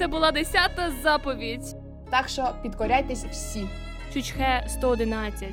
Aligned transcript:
Це 0.00 0.06
була 0.06 0.32
десята 0.32 0.92
заповідь. 1.02 1.76
Так 2.10 2.28
що 2.28 2.54
підкоряйтесь 2.62 3.24
всі. 3.30 3.66
Чучхе 4.14 4.64
111. 4.68 5.48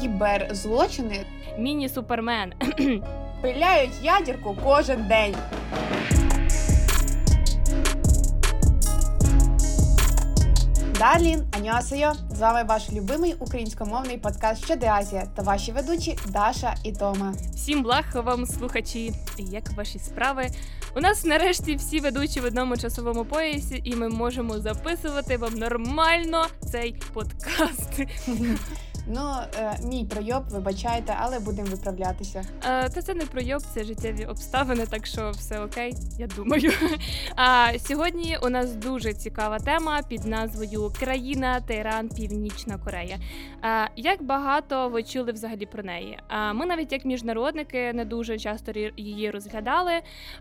Кіберзлочини 0.00 1.24
Міні-супермен. 1.58 2.52
пиляють 3.42 3.92
ядірку 4.02 4.56
кожен 4.64 5.08
день. 5.08 5.34
Далі, 10.98 11.38
аньосею, 11.52 12.12
з 12.30 12.40
вами 12.40 12.64
ваш 12.64 12.92
любимий 12.92 13.34
українськомовний 13.38 14.18
подкаст 14.18 14.64
«Щоди 14.64 14.86
Азія» 14.86 15.26
та 15.36 15.42
ваші 15.42 15.72
ведучі 15.72 16.18
Даша 16.28 16.74
і 16.84 16.92
Тома. 16.92 17.34
Всім 17.54 17.82
благ 17.82 18.04
вам, 18.14 18.46
слухачі. 18.46 19.12
Як 19.38 19.70
ваші 19.76 19.98
справи? 19.98 20.46
У 20.96 21.00
нас 21.00 21.24
нарешті 21.24 21.76
всі 21.76 22.00
ведучі 22.00 22.40
в 22.40 22.44
одному 22.44 22.76
часовому 22.76 23.24
поясі, 23.24 23.80
і 23.84 23.96
ми 23.96 24.08
можемо 24.08 24.58
записувати 24.58 25.36
вам 25.36 25.54
нормально 25.54 26.46
цей 26.72 26.94
подкаст. 27.12 28.00
Ну, 29.06 29.34
е, 29.58 29.78
мій 29.84 30.04
пройоб, 30.04 30.42
вибачайте, 30.50 31.16
але 31.20 31.38
будемо 31.40 31.68
виправлятися. 31.68 32.44
Е, 32.64 32.88
Та 32.88 33.02
це 33.02 33.14
не 33.14 33.24
пройоб, 33.26 33.62
це 33.74 33.84
життєві 33.84 34.24
обставини, 34.24 34.86
так 34.86 35.06
що 35.06 35.30
все 35.30 35.60
окей, 35.60 35.94
я 36.18 36.26
думаю. 36.26 36.72
А 37.36 37.68
сьогодні 37.78 38.38
у 38.42 38.48
нас 38.48 38.74
дуже 38.74 39.12
цікава 39.14 39.58
тема 39.58 40.02
під 40.08 40.24
назвою 40.24 40.92
Країна 41.00 41.60
Тайран, 41.60 42.08
Північна 42.08 42.78
Корея. 42.78 43.18
А, 43.62 43.86
Як 43.96 44.22
багато 44.22 44.88
ви 44.88 45.02
чули 45.02 45.32
взагалі 45.32 45.66
про 45.66 45.82
неї? 45.82 46.18
А 46.28 46.52
ми 46.52 46.66
навіть 46.66 46.92
як 46.92 47.04
міжнародники 47.04 47.92
не 47.92 48.04
дуже 48.04 48.38
часто 48.38 48.72
її 48.96 49.30
розглядали. 49.30 49.92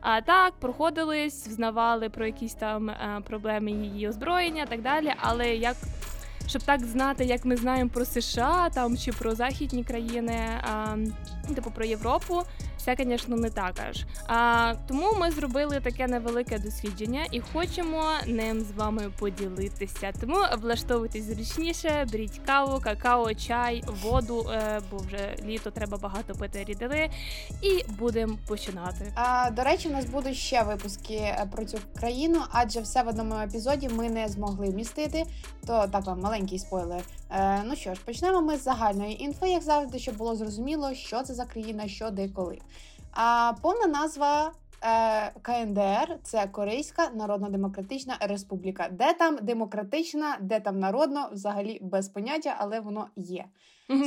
А 0.01 0.21
так 0.21 0.53
проходились, 0.59 1.47
взнавали 1.47 2.09
про 2.09 2.25
якісь 2.25 2.53
там 2.53 2.89
е, 2.89 3.21
проблеми 3.27 3.71
її 3.71 4.09
озброєння, 4.09 4.65
так 4.65 4.81
далі. 4.81 5.13
Але 5.19 5.55
як 5.55 5.75
щоб 6.47 6.63
так 6.63 6.85
знати, 6.85 7.25
як 7.25 7.45
ми 7.45 7.55
знаємо 7.57 7.89
про 7.89 8.05
США 8.05 8.69
там 8.73 8.97
чи 8.97 9.11
про 9.11 9.35
західні 9.35 9.83
країни, 9.83 10.39
а, 10.61 10.95
ну, 11.49 11.55
типу 11.55 11.71
про 11.71 11.85
Європу, 11.85 12.41
це, 12.81 12.95
звісно, 12.99 13.35
не 13.35 13.49
так 13.49 13.79
аж. 13.89 14.05
А, 14.27 14.73
тому 14.87 15.07
ми 15.19 15.31
зробили 15.31 15.79
таке 15.79 16.07
невелике 16.07 16.59
дослідження 16.59 17.25
і 17.31 17.39
хочемо 17.39 18.03
ним 18.27 18.61
з 18.61 18.71
вами 18.71 19.11
поділитися. 19.19 20.11
Тому 20.19 20.37
влаштовуйтесь 20.61 21.23
зручніше, 21.23 22.07
беріть 22.11 22.41
каву, 22.45 22.81
какао, 22.83 23.33
чай, 23.33 23.83
воду, 24.03 24.49
е, 24.53 24.81
бо 24.91 24.97
вже 24.97 25.35
літо 25.45 25.71
треба 25.71 25.97
багато 25.97 26.33
пити 26.33 26.63
рідини. 26.63 27.09
І 27.61 27.91
будемо 27.91 28.37
починати. 28.47 29.13
А, 29.15 29.51
до 29.51 29.63
речі, 29.63 29.89
у 29.89 29.91
нас 29.91 30.05
будуть 30.05 30.35
ще 30.37 30.63
випуски 30.63 31.13
е, 31.13 31.47
про 31.51 31.65
цю 31.65 31.77
країну, 31.99 32.41
адже 32.51 32.79
все 32.79 33.03
в 33.03 33.07
одному 33.07 33.35
епізоді 33.35 33.89
ми 33.89 34.09
не 34.09 34.27
змогли 34.27 34.69
вмістити. 34.69 35.23
То 35.67 35.87
так 35.91 36.05
вам 36.05 36.19
маленький 36.19 36.59
спойлер. 36.59 37.01
Е, 37.31 37.63
ну 37.65 37.75
що 37.75 37.93
ж, 37.93 38.01
почнемо 38.05 38.41
ми 38.41 38.57
з 38.57 38.63
загальної 38.63 39.23
інфи, 39.23 39.49
як 39.49 39.63
завжди, 39.63 39.99
щоб 39.99 40.17
було 40.17 40.35
зрозуміло, 40.35 40.93
що 40.93 41.23
це 41.23 41.33
за 41.33 41.45
країна, 41.45 41.87
що 41.87 42.09
де 42.09 42.29
коли. 42.29 42.57
А 43.13 43.53
повна 43.61 43.87
назва. 43.87 44.51
е, 44.83 45.31
КНДР 45.41 46.19
це 46.23 46.47
Корейська 46.47 47.09
Народно-Демократична 47.15 48.17
Республіка. 48.21 48.89
Де 48.91 49.13
там 49.13 49.37
демократична, 49.41 50.37
де 50.41 50.59
там 50.59 50.79
народно, 50.79 51.29
взагалі 51.31 51.79
без 51.81 52.09
поняття, 52.09 52.55
але 52.57 52.79
воно 52.79 53.07
є. 53.15 53.45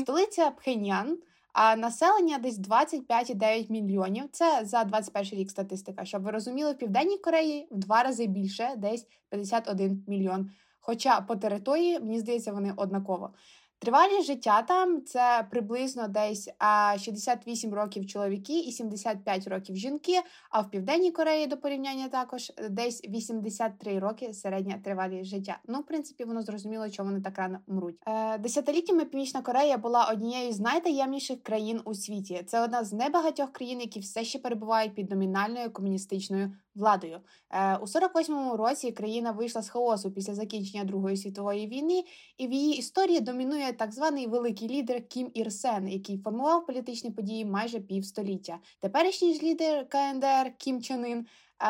Столиця 0.01 0.51
Пхеньян, 0.51 1.19
а 1.53 1.77
населення 1.77 2.39
десь 2.39 2.59
25,9 2.59 3.71
мільйонів. 3.73 4.25
Це 4.33 4.61
за 4.65 4.85
21 4.85 5.39
рік 5.39 5.51
статистика. 5.51 6.05
Щоб 6.05 6.23
ви 6.23 6.31
розуміли, 6.31 6.73
в 6.73 6.79
Південній 6.79 7.19
Кореї 7.19 7.69
в 7.71 7.79
два 7.79 8.03
рази 8.03 8.27
більше, 8.27 8.75
десь 8.77 9.07
51 9.31 10.05
мільйон. 10.09 10.51
Хоча 10.81 11.21
по 11.21 11.37
території, 11.37 12.01
мені 12.01 12.19
здається, 12.21 12.53
вони 12.53 12.73
однаково. 12.77 13.31
Тривалість 13.79 14.27
життя 14.27 14.63
там 14.63 15.05
це 15.05 15.47
приблизно 15.51 16.09
десь 16.09 16.51
а, 16.59 16.97
68 16.99 17.75
років 17.75 18.07
чоловіки 18.07 18.61
і 18.61 18.73
75 18.73 19.49
років 19.49 19.77
жінки. 19.77 20.21
А 20.51 20.61
в 20.61 20.71
Південній 20.71 21.11
Кореї 21.11 21.47
до 21.47 21.57
порівняння 21.57 22.09
також 22.09 22.53
десь 22.71 23.05
83 23.05 23.99
роки 23.99 24.33
середня 24.33 24.81
тривалість 24.85 25.31
життя. 25.31 25.59
Ну, 25.69 25.81
в 25.81 25.87
принципі, 25.87 26.25
воно 26.25 26.43
зрозуміло, 26.43 26.91
чому 26.91 27.11
вони 27.11 27.23
так 27.23 27.39
рано 27.39 27.59
мруть. 27.67 27.97
Е, 28.07 28.39
десятиліттями 28.39 29.05
Північна 29.05 29.43
Корея 29.43 29.79
була 29.79 30.05
однією 30.05 30.53
з 30.53 30.61
найтаємніших 30.61 31.43
країн 31.43 31.81
у 31.85 31.95
світі. 31.95 32.43
Це 32.47 32.65
одна 32.65 32.85
з 32.85 32.93
небагатьох 32.93 33.53
країн, 33.53 33.81
які 33.81 34.01
все 34.01 34.25
ще 34.25 34.39
перебувають 34.39 34.95
під 34.95 35.11
номінальною 35.11 35.73
комуністичною 35.73 36.53
владою. 36.75 37.21
Е, 37.51 37.77
у 37.77 37.85
48-му 37.85 38.57
році 38.57 38.93
країна 38.93 39.31
вийшла 39.31 39.63
з 39.63 39.69
хаосу 39.69 40.11
після 40.11 40.35
закінчення 40.35 40.85
Другої 40.85 41.17
світової 41.17 41.67
війни, 41.67 42.05
і 42.39 42.47
в 42.47 42.53
її 42.53 42.77
історії 42.77 43.21
домінує 43.21 43.73
так 43.73 43.93
званий 43.93 44.27
великий 44.27 44.69
лідер 44.69 45.09
Кім 45.09 45.31
Ір 45.35 45.53
Сен, 45.53 45.89
який 45.89 46.19
формував 46.19 46.67
політичні 46.67 47.11
події 47.11 47.45
майже 47.45 47.81
півстоліття. 47.81 48.59
Теперішній 48.81 49.35
ж 49.35 49.43
лідер 49.43 49.89
КНДР 49.89 50.57
Кім 50.59 50.83
Чен 50.83 51.07
Ін 51.07 51.27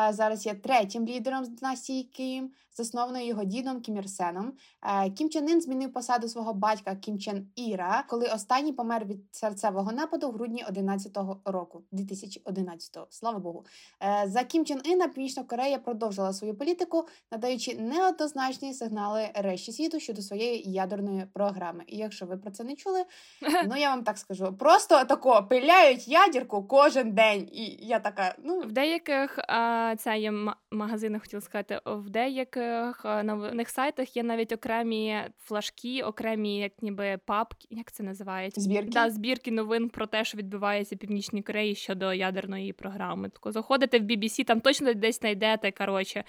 е, 0.09 0.13
зараз 0.13 0.45
є 0.45 0.53
третім 0.53 1.07
лідером 1.07 1.45
з 1.45 1.49
династії 1.49 2.03
Кім, 2.03 2.51
заснованою 2.75 3.25
його 3.25 3.43
дідом 3.43 3.81
Кім 3.81 3.97
Ір 3.97 4.09
Сеном. 4.09 4.53
Е, 4.83 5.09
Кім 5.09 5.29
Чен 5.29 5.49
Ін 5.49 5.61
змінив 5.61 5.93
посаду 5.93 6.27
свого 6.27 6.53
батька 6.53 6.95
Кім 6.95 7.19
Чен 7.19 7.47
Іра, 7.55 8.03
коли 8.09 8.25
останній 8.25 8.73
помер 8.73 9.05
від 9.05 9.17
серцевого 9.31 9.91
нападу 9.91 10.29
в 10.29 10.33
грудні 10.33 10.65
11-го 10.71 11.39
року, 11.45 11.83
2011-го. 11.93 13.07
Слава 13.09 13.39
Богу. 13.39 13.65
Е, 14.03 14.23
За 14.27 14.43
Кім 14.43 14.65
Чен 14.65 14.81
Іна 14.83 15.07
Північна 15.07 15.43
Корея 15.43 15.77
продовжила 15.77 16.33
свою 16.33 16.55
політику, 16.55 17.07
надаючи 17.31 17.75
неоднозначні 17.75 18.73
сигнали 18.73 19.29
решті 19.35 19.71
світу 19.71 19.99
щодо 19.99 20.21
своєї 20.21 20.71
ядерної 20.71 21.25
програми. 21.33 21.83
І 21.87 21.97
якщо 21.97 22.25
ви 22.25 22.37
про 22.37 22.51
це 22.51 22.63
не 22.63 22.75
чули, 22.75 23.05
ну 23.67 23.75
я 23.77 23.89
вам 23.89 24.03
так 24.03 24.17
скажу: 24.17 24.53
просто 24.59 25.03
тако 25.05 25.43
пиляють 25.49 26.07
ядерку 26.07 26.63
кожен 26.63 27.11
день. 27.11 27.49
І 27.51 27.65
я 27.87 27.99
така, 27.99 28.35
ну 28.43 28.59
В 28.59 28.71
деяких 28.71 29.39
а, 29.47 29.95
це 29.99 30.17
є 30.17 30.29
м- 30.29 30.53
магазинах, 30.71 31.21
хотіла 31.21 31.41
сказати, 31.41 31.79
в 31.85 32.09
деяких 32.09 32.64
а, 33.03 33.23
новинних 33.23 33.69
сайтах 33.69 34.17
є 34.17 34.23
навіть 34.23 34.51
окремі 34.51 35.21
флажки, 35.43 36.03
окремі, 36.03 36.57
як 36.57 36.71
ніби 36.81 37.19
папки, 37.25 37.67
як 37.69 37.91
це 37.91 38.03
називається? 38.03 38.61
збірки. 38.61 38.89
Да, 38.89 39.09
збірки 39.09 39.51
новин 39.51 39.89
про 39.89 40.07
те, 40.07 40.25
що 40.25 40.37
відбувається 40.37 40.95
в 40.95 40.97
Північній 40.97 41.41
Кореї 41.41 41.75
щодо 41.75 42.13
ядерної 42.13 42.73
програми. 42.73 43.29
Тако 43.29 43.51
заходите 43.51 43.99
в 43.99 44.03
BBC, 44.03 44.43
там 44.43 44.61
точно 44.61 44.93
десь 44.93 45.19
знайдете. 45.19 45.71
Коротше, 45.71 46.23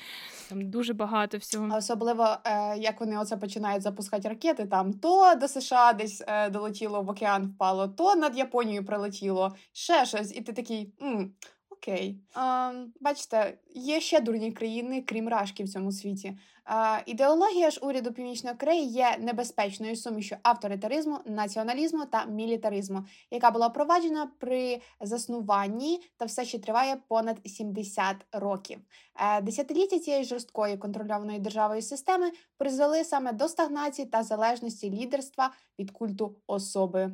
там 0.48 0.70
дуже 0.70 0.94
багато 0.94 1.38
всього. 1.38 1.68
А 1.72 1.76
Особливо, 1.76 2.36
е, 2.44 2.78
як 2.78 3.00
вони 3.00 3.18
оце 3.18 3.36
починають 3.36 3.82
запускати 3.82 4.28
ракети, 4.28 4.66
там 4.66 4.92
то 4.92 5.34
до 5.40 5.48
США 5.48 5.92
десь 5.92 6.24
е, 6.26 6.50
долетіло 6.50 7.02
в 7.02 7.08
океан 7.08 7.46
впало, 7.46 7.88
то 7.88 8.14
над 8.14 8.38
Японією 8.38 8.84
прилетіло, 8.84 9.56
ще 9.72 10.06
щось, 10.06 10.36
і 10.36 10.40
ти 10.40 10.52
такий. 10.52 10.92
м 11.02 11.32
Окей, 11.76 12.20
а, 12.34 12.72
бачите, 13.00 13.58
є 13.74 14.00
ще 14.00 14.20
дурні 14.20 14.52
країни, 14.52 15.02
крім 15.06 15.28
Рашки 15.28 15.64
в 15.64 15.68
цьому 15.68 15.92
світі. 15.92 16.38
А, 16.64 16.98
ідеологія 17.06 17.70
ж 17.70 17.80
уряду 17.82 18.12
Північної 18.12 18.56
Кореї 18.56 18.86
є 18.86 19.16
небезпечною 19.20 19.96
сумішю 19.96 20.36
авторитаризму, 20.42 21.18
націоналізму 21.24 22.06
та 22.06 22.24
мілітаризму, 22.24 23.04
яка 23.30 23.50
була 23.50 23.66
впроваджена 23.66 24.30
при 24.38 24.80
заснуванні 25.00 26.00
та 26.16 26.24
все 26.24 26.44
ще 26.44 26.58
триває 26.58 26.96
понад 27.08 27.36
70 27.44 28.16
років. 28.32 28.78
Е, 29.16 29.40
Десятиліття 29.40 29.98
цієї 29.98 30.24
жорсткої 30.24 30.76
контрольованої 30.76 31.38
державою 31.38 31.82
системи 31.82 32.30
призвели 32.58 33.04
саме 33.04 33.32
до 33.32 33.48
стагнації 33.48 34.08
та 34.08 34.22
залежності 34.22 34.90
лідерства 34.90 35.50
від 35.78 35.90
культу 35.90 36.36
особи. 36.46 37.12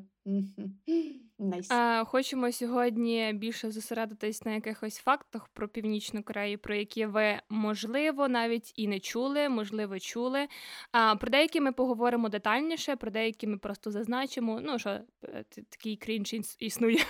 А, 1.71 2.05
хочемо 2.05 2.53
сьогодні 2.53 3.33
більше 3.35 3.71
зосередитись 3.71 4.45
на 4.45 4.53
якихось 4.53 4.99
фактах 4.99 5.49
про 5.49 5.69
Північну 5.69 6.23
Корею, 6.23 6.59
про 6.59 6.75
які 6.75 7.07
ви 7.07 7.41
можливо 7.49 8.29
навіть 8.29 8.73
і 8.77 8.89
не 8.89 9.01
чули, 9.01 9.49
можливо, 9.49 9.99
чули. 9.99 10.49
А 10.93 11.17
про 11.17 11.31
деякі 11.31 11.61
ми 11.61 11.73
поговоримо 11.73 12.29
детальніше, 12.29 12.97
про 12.97 13.11
деякі 13.11 13.47
ми 13.47 13.59
просто 13.59 13.91
зазначимо. 13.91 14.61
Ну 14.62 14.79
що 14.79 14.91
е, 15.25 15.44
такий 15.69 15.97
крінж 15.97 16.35
іс- 16.35 16.56
існує. 16.59 17.05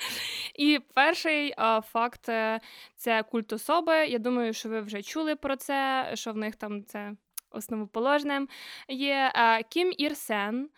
І 0.54 0.80
перший 0.94 1.54
а, 1.56 1.80
факт 1.80 2.28
е, 2.28 2.60
це 2.96 3.22
культ 3.22 3.52
особи. 3.52 4.06
Я 4.06 4.18
думаю, 4.18 4.52
що 4.52 4.68
ви 4.68 4.80
вже 4.80 5.02
чули 5.02 5.36
про 5.36 5.56
це, 5.56 6.10
що 6.14 6.32
в 6.32 6.36
них 6.36 6.56
там 6.56 6.84
це 6.84 7.12
основоположним 7.50 8.48
є 8.88 9.32
Кім 9.68 9.92
Ір 9.98 10.16
Сен, 10.16 10.68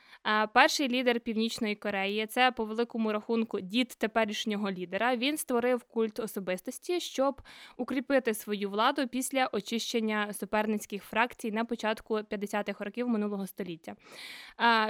перший 0.52 0.88
лідер 0.88 1.20
Північної 1.20 1.75
Кореї. 1.75 2.26
Це 2.26 2.52
по 2.52 2.64
великому 2.64 3.12
рахунку 3.12 3.61
дід 3.61 3.88
теперішнього 3.88 4.70
лідера. 4.70 5.17
Він 5.17 5.37
створив 5.37 5.84
культ 5.84 6.20
особистості, 6.20 7.00
щоб 7.00 7.43
укріпити 7.76 8.34
свою 8.34 8.70
владу 8.70 9.08
після 9.08 9.49
очищення 9.52 10.32
суперницьких 10.32 11.05
фракцій 11.05 11.52
на 11.52 11.64
початку 11.64 12.14
50-х 12.14 12.84
років 12.84 13.08
минулого 13.08 13.46
століття. 13.46 13.96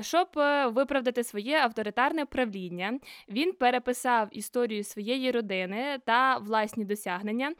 Щоб 0.01 0.29
е, 0.37 0.67
виправдати 0.67 1.25
своє 1.25 1.59
авторитарне 1.59 2.27
правління, 2.27 2.99
він 3.29 3.53
переписав 3.53 4.29
історію 4.33 4.85
своєї 4.85 5.31
родини 5.31 5.99
та 6.05 6.39
власні 6.39 6.85
досягнення, 6.85 7.53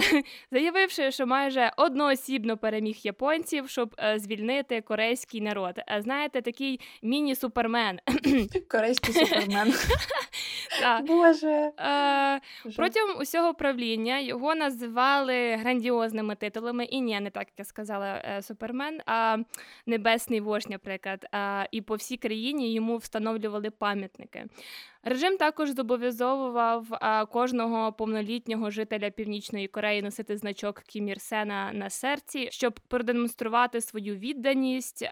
заявивши, 0.50 1.10
що 1.10 1.26
майже 1.26 1.72
одноосібно 1.76 2.56
переміг 2.56 2.96
японців, 3.02 3.68
щоб 3.68 3.94
е, 3.98 4.18
звільнити 4.18 4.80
корейський 4.80 5.40
народ. 5.40 5.74
Знаєте, 5.98 6.42
такий 6.42 6.80
міні-супермен. 7.18 8.00
Корейський 8.70 9.14
супермен. 9.14 9.74
Боже. 11.06 11.70
Е, 11.78 12.40
протягом 12.76 13.20
усього 13.20 13.54
правління 13.54 14.18
його 14.18 14.54
називали 14.54 15.56
грандіозними 15.56 16.34
титулами. 16.34 16.84
І 16.84 17.00
ні, 17.00 17.20
не 17.20 17.30
так 17.30 17.42
як 17.42 17.58
я 17.58 17.64
сказала 17.64 18.22
е, 18.24 18.42
супермен, 18.42 19.00
а 19.06 19.36
небесний 19.86 20.40
вождь, 20.40 20.70
наприклад. 20.70 21.26
І 21.70 21.82
по 21.82 21.94
всій 21.94 22.16
країні 22.16 22.72
йому 22.72 22.96
встановлювали 22.96 23.70
пам'ятники. 23.70 24.44
Режим 25.04 25.36
також 25.36 25.70
зобов'язовував 25.70 26.86
кожного 27.32 27.92
повнолітнього 27.92 28.70
жителя 28.70 29.10
Північної 29.10 29.68
Кореї 29.68 30.02
носити 30.02 30.36
значок 30.36 30.82
Кім 30.86 31.08
Ір 31.08 31.20
Сена 31.20 31.70
на 31.72 31.90
серці, 31.90 32.48
щоб 32.50 32.80
продемонструвати 32.88 33.80
свою 33.80 34.16
відданість 34.16 35.08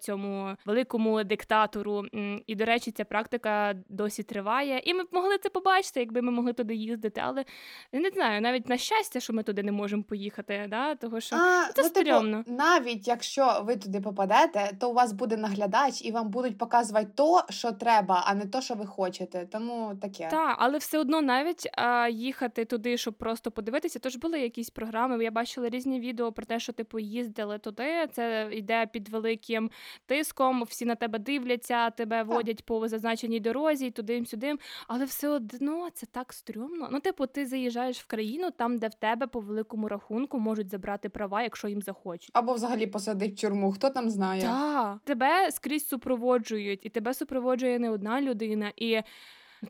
цьому 0.00 0.56
великому 0.66 1.24
диктатору. 1.24 2.04
І, 2.46 2.54
до 2.54 2.64
речі, 2.64 2.90
ця 2.90 3.04
практика 3.04 3.74
досі 3.88 4.22
триває. 4.22 4.82
І 4.84 4.94
ми 4.94 5.04
б 5.04 5.08
могли 5.12 5.38
це 5.38 5.48
побачити, 5.48 6.00
якби 6.00 6.22
ми 6.22 6.32
могли 6.32 6.52
туди 6.52 6.74
їздити. 6.74 7.20
Але 7.24 7.44
не 7.92 8.10
знаю, 8.10 8.40
навіть 8.40 8.68
на 8.68 8.76
щастя, 8.76 9.20
що 9.20 9.32
ми 9.32 9.42
туди 9.42 9.62
не 9.62 9.72
можемо 9.72 10.02
поїхати. 10.02 10.66
Да? 10.70 10.94
Того 10.94 11.20
що 11.20 11.36
а, 11.36 11.72
це 11.72 11.82
ну, 11.82 11.88
стрьомно. 11.88 12.42
Типу, 12.42 12.56
навіть 12.56 13.08
якщо 13.08 13.62
ви 13.64 13.76
туди 13.76 14.00
попадете, 14.00 14.70
то 14.80 14.90
у 14.90 14.92
вас 14.92 15.12
буде 15.12 15.36
наглядач, 15.36 16.02
і 16.02 16.12
вам 16.12 16.28
будуть 16.28 16.58
показувати 16.58 17.08
то, 17.14 17.44
що 17.50 17.72
треба, 17.72 18.22
а 18.26 18.34
не 18.34 18.46
то, 18.46 18.60
що 18.60 18.74
ви 18.74 18.86
хочете 18.86 19.27
їхати, 19.28 19.48
тому 19.52 19.94
таке. 20.00 20.28
Так, 20.30 20.56
але 20.58 20.78
все 20.78 20.98
одно 20.98 21.22
навіть 21.22 21.68
а, 21.72 22.08
їхати 22.08 22.64
туди, 22.64 22.96
щоб 22.96 23.14
просто 23.14 23.50
подивитися, 23.50 23.98
то 23.98 24.08
ж 24.08 24.18
були 24.18 24.40
якісь 24.40 24.70
програми. 24.70 25.24
Я 25.24 25.30
бачила 25.30 25.68
різні 25.68 26.00
відео 26.00 26.32
про 26.32 26.46
те, 26.46 26.60
що 26.60 26.72
типу 26.72 26.98
їздили 26.98 27.58
туди. 27.58 28.06
Це 28.12 28.48
йде 28.52 28.86
під 28.86 29.08
великим 29.08 29.70
тиском, 30.06 30.62
всі 30.62 30.84
на 30.84 30.94
тебе 30.94 31.18
дивляться, 31.18 31.90
тебе 31.90 32.22
водять 32.22 32.64
по 32.64 32.88
зазначеній 32.88 33.40
дорозі, 33.40 33.90
туди-сюди. 33.90 34.54
Але 34.88 35.04
все 35.04 35.28
одно 35.28 35.88
це 35.94 36.06
так 36.06 36.32
стрьомно. 36.32 36.88
Ну, 36.92 37.00
типу, 37.00 37.26
ти 37.26 37.46
заїжджаєш 37.46 38.00
в 38.00 38.06
країну, 38.06 38.50
там, 38.50 38.78
де 38.78 38.88
в 38.88 38.94
тебе 38.94 39.26
по 39.26 39.40
великому 39.40 39.88
рахунку 39.88 40.38
можуть 40.38 40.70
забрати 40.70 41.08
права, 41.08 41.42
якщо 41.42 41.68
їм 41.68 41.82
захочуть. 41.82 42.30
Або 42.32 42.54
взагалі 42.54 42.86
посадить 42.86 43.38
в 43.38 43.40
тюрму, 43.40 43.72
хто 43.72 43.90
там 43.90 44.10
знає. 44.10 44.42
Так, 44.42 44.98
тебе 45.04 45.50
скрізь 45.50 45.88
супроводжують, 45.88 46.86
і 46.86 46.88
тебе 46.88 47.14
супроводжує 47.14 47.78
не 47.78 47.90
одна 47.90 48.20
людина. 48.20 48.72
І 48.76 49.02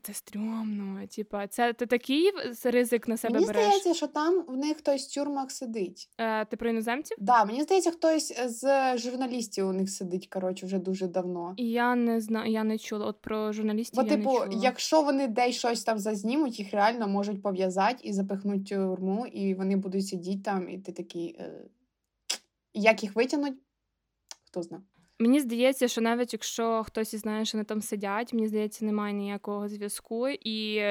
це 0.01 0.13
стрьомно. 0.13 1.07
Типа, 1.07 1.47
це 1.47 1.73
ти 1.73 1.85
такий 1.85 2.31
ризик 2.63 3.07
на 3.07 3.17
себе 3.17 3.33
мені 3.33 3.45
береш? 3.45 3.59
Мені 3.61 3.79
здається, 3.79 3.93
що 3.93 4.07
там 4.07 4.45
в 4.47 4.57
них 4.57 4.77
хтось 4.77 5.07
в 5.07 5.13
тюрмах 5.13 5.51
сидить. 5.51 6.09
Е, 6.17 6.45
Ти 6.45 6.57
про 6.57 6.69
іноземців? 6.69 7.17
Так, 7.17 7.25
да, 7.25 7.45
мені 7.45 7.63
здається, 7.63 7.91
хтось 7.91 8.41
з 8.45 8.97
журналістів 8.97 9.67
у 9.67 9.73
них 9.73 9.89
сидить, 9.89 10.27
коротше, 10.27 10.65
вже 10.65 10.79
дуже 10.79 11.07
давно. 11.07 11.53
І 11.57 11.69
я 11.69 11.95
не 11.95 12.21
знаю, 12.21 12.51
я 12.51 12.63
не 12.63 12.77
чула. 12.77 13.05
От 13.05 13.21
про 13.21 13.53
журналістів. 13.53 14.03
Бо, 14.03 14.09
я 14.09 14.17
типу, 14.17 14.31
не 14.31 14.35
чула. 14.35 14.63
якщо 14.63 15.01
вони 15.01 15.27
десь 15.27 15.55
щось 15.55 15.83
там 15.83 15.99
зазнімуть, 15.99 16.59
їх 16.59 16.73
реально 16.73 17.07
можуть 17.07 17.41
пов'язати 17.41 17.97
і 18.03 18.13
запихнуть 18.13 18.67
тюрму, 18.69 19.27
і 19.27 19.53
вони 19.53 19.75
будуть 19.75 20.07
сидіти 20.07 20.41
там, 20.43 20.69
і 20.69 20.77
ти 20.77 20.91
такий. 20.91 21.35
Е... 21.39 21.65
Як 22.73 23.03
їх 23.03 23.15
витягнуть? 23.15 23.57
Хто 24.45 24.61
знає. 24.63 24.83
Мені 25.21 25.39
здається, 25.39 25.87
що 25.87 26.01
навіть 26.01 26.33
якщо 26.33 26.83
хтось 26.83 27.13
із 27.13 27.19
знає, 27.19 27.45
що 27.45 27.57
вони 27.57 27.65
там 27.65 27.81
сидять, 27.81 28.33
мені 28.33 28.47
здається, 28.47 28.85
немає 28.85 29.13
ніякого 29.13 29.69
зв'язку. 29.69 30.27
І 30.29 30.81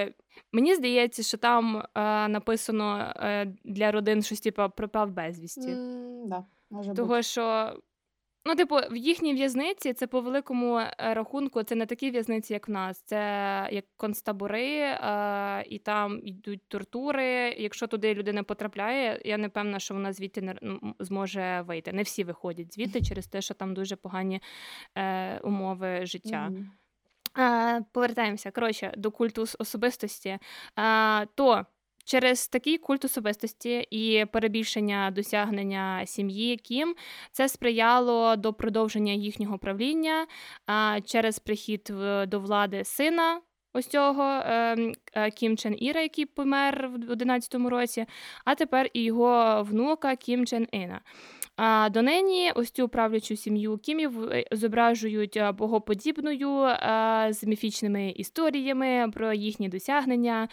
мені 0.53 0.75
здається, 0.75 1.23
що 1.23 1.39
там 1.39 1.77
е, 1.77 2.29
написано 2.29 3.13
е, 3.17 3.53
для 3.65 3.91
родин 3.91 4.23
щось 4.23 4.41
типу 4.41 4.63
пропав 4.77 5.11
безвісті. 5.13 5.69
Mm, 5.69 6.27
да, 6.27 6.45
може 6.71 6.95
Того, 6.95 7.09
бути. 7.09 7.23
що 7.23 7.73
Ну, 8.49 8.55
типу, 8.55 8.77
в 8.91 8.97
їхній 8.97 9.35
в'язниці 9.35 9.93
це 9.93 10.07
по 10.07 10.21
великому 10.21 10.79
е, 10.79 10.95
рахунку, 10.99 11.63
це 11.63 11.75
не 11.75 11.87
такі 11.87 12.11
в'язниці, 12.11 12.53
як 12.53 12.69
в 12.69 12.71
нас. 12.71 13.01
Це 13.01 13.19
як 13.73 13.85
концтабори, 13.97 14.79
е, 14.81 15.65
і 15.69 15.79
там 15.79 16.21
йдуть 16.23 16.61
тортури. 16.69 17.55
Якщо 17.59 17.87
туди 17.87 18.15
людина 18.15 18.43
потрапляє, 18.43 19.21
я 19.25 19.37
не 19.39 19.49
певна, 19.49 19.79
що 19.79 19.95
вона 19.95 20.13
звідти 20.13 20.43
не 20.43 20.55
зможе 20.99 21.65
вийти. 21.67 21.93
Не 21.93 22.03
всі 22.03 22.25
виходять 22.25 22.75
звідти 22.75 23.03
через 23.03 23.27
те, 23.27 23.41
що 23.41 23.55
там 23.55 23.75
дуже 23.75 23.97
погані 23.97 24.43
е, 24.95 25.39
умови 25.39 26.07
життя. 26.07 26.49
Mm-hmm. 26.51 27.79
Е, 27.79 27.85
повертаємося 27.93 28.51
коротше 28.51 28.95
до 28.97 29.11
культу 29.11 29.45
особистості. 29.59 30.39
Е, 30.79 31.27
то 31.27 31.67
Через 32.09 32.49
такий 32.49 32.79
культ 32.79 33.05
особистості 33.05 33.87
і 33.91 34.25
перебільшення 34.25 35.11
досягнення 35.11 36.07
сім'ї 36.07 36.57
Кім 36.57 36.95
це 37.33 37.49
сприяло 37.49 38.37
до 38.37 38.53
продовження 38.53 39.13
їхнього 39.13 39.59
правління 39.59 40.27
через 41.05 41.39
прихід 41.39 41.93
до 42.27 42.41
влади 42.41 42.85
сина. 42.85 43.41
Ось 43.73 43.87
цього 43.87 44.23
ем, 44.23 44.93
е, 45.15 45.31
Кім 45.31 45.57
Чен 45.57 45.77
Іра, 45.79 46.01
який 46.01 46.27
помер 46.27 46.89
в 46.89 47.11
11-му 47.11 47.71
році, 47.71 48.07
а 48.45 48.55
тепер 48.55 48.91
і 48.93 49.03
його 49.05 49.63
внука 49.63 50.17
Кім 50.17 50.47
Чен 50.47 50.67
Іна. 50.73 51.01
А 51.61 51.89
донині 51.89 52.53
ось 52.55 52.71
цю 52.71 52.89
правлячу 52.89 53.37
сім'ю 53.37 53.79
Кімів 53.79 54.23
е, 54.23 54.45
зображують 54.53 55.37
е, 55.37 55.53
богоподібною 55.53 56.63
е, 56.63 57.29
з 57.31 57.45
міфічними 57.45 58.11
історіями 58.11 59.11
про 59.15 59.33
їхні 59.33 59.69
досягнення. 59.69 60.49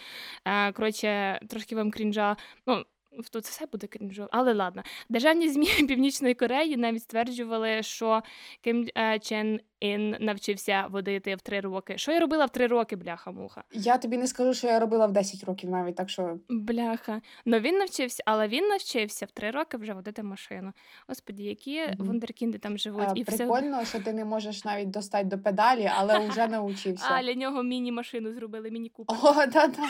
Коротше, 0.74 1.40
трошки 1.48 1.76
вам 1.76 1.90
крінжа. 1.90 2.36
Ну, 2.66 2.84
Тут 3.32 3.44
все 3.44 3.66
буде 3.66 3.86
крінжо, 3.86 4.28
але 4.30 4.54
ладно. 4.54 4.82
Державні 5.08 5.48
змі 5.48 5.66
Північної 5.88 6.34
Кореї 6.34 6.76
навіть 6.76 7.02
стверджували, 7.02 7.82
що 7.82 8.22
Ким 8.60 8.88
Чен 9.20 9.60
Ін 9.80 10.16
навчився 10.20 10.86
водити 10.90 11.34
в 11.34 11.40
три 11.40 11.60
роки. 11.60 11.98
Що 11.98 12.12
я 12.12 12.20
робила 12.20 12.44
в 12.44 12.50
три 12.50 12.66
роки, 12.66 12.96
бляха-муха? 12.96 13.64
Я 13.72 13.98
тобі 13.98 14.16
не 14.16 14.26
скажу, 14.26 14.54
що 14.54 14.66
я 14.66 14.78
робила 14.78 15.06
в 15.06 15.12
10 15.12 15.44
років 15.44 15.70
навіть, 15.70 15.96
так 15.96 16.10
що. 16.10 16.38
Бляха. 16.48 17.20
Ну 17.44 17.58
він 17.58 17.78
навчився, 17.78 18.22
але 18.26 18.48
він 18.48 18.68
навчився 18.68 19.26
в 19.26 19.30
три 19.30 19.50
роки 19.50 19.76
вже 19.76 19.94
водити 19.94 20.22
машину. 20.22 20.72
Господі, 21.08 21.44
які 21.44 21.80
mm-hmm. 21.80 22.04
вундеркінди 22.04 22.58
там 22.58 22.78
живуть. 22.78 23.08
А, 23.08 23.12
і 23.14 23.24
Прикольно, 23.24 23.82
все... 23.82 23.86
що 23.86 24.00
ти 24.00 24.12
не 24.12 24.24
можеш 24.24 24.64
навіть 24.64 24.90
достати 24.90 25.24
до 25.24 25.38
педалі, 25.38 25.90
але 25.96 26.28
вже 26.28 26.46
навчився. 26.48 27.06
А 27.10 27.22
для 27.22 27.34
нього 27.34 27.62
міні-машину 27.62 28.32
зробили, 28.32 28.70
міні-купер. 28.70 29.16
О, 29.22 29.34
да-да. 29.34 29.82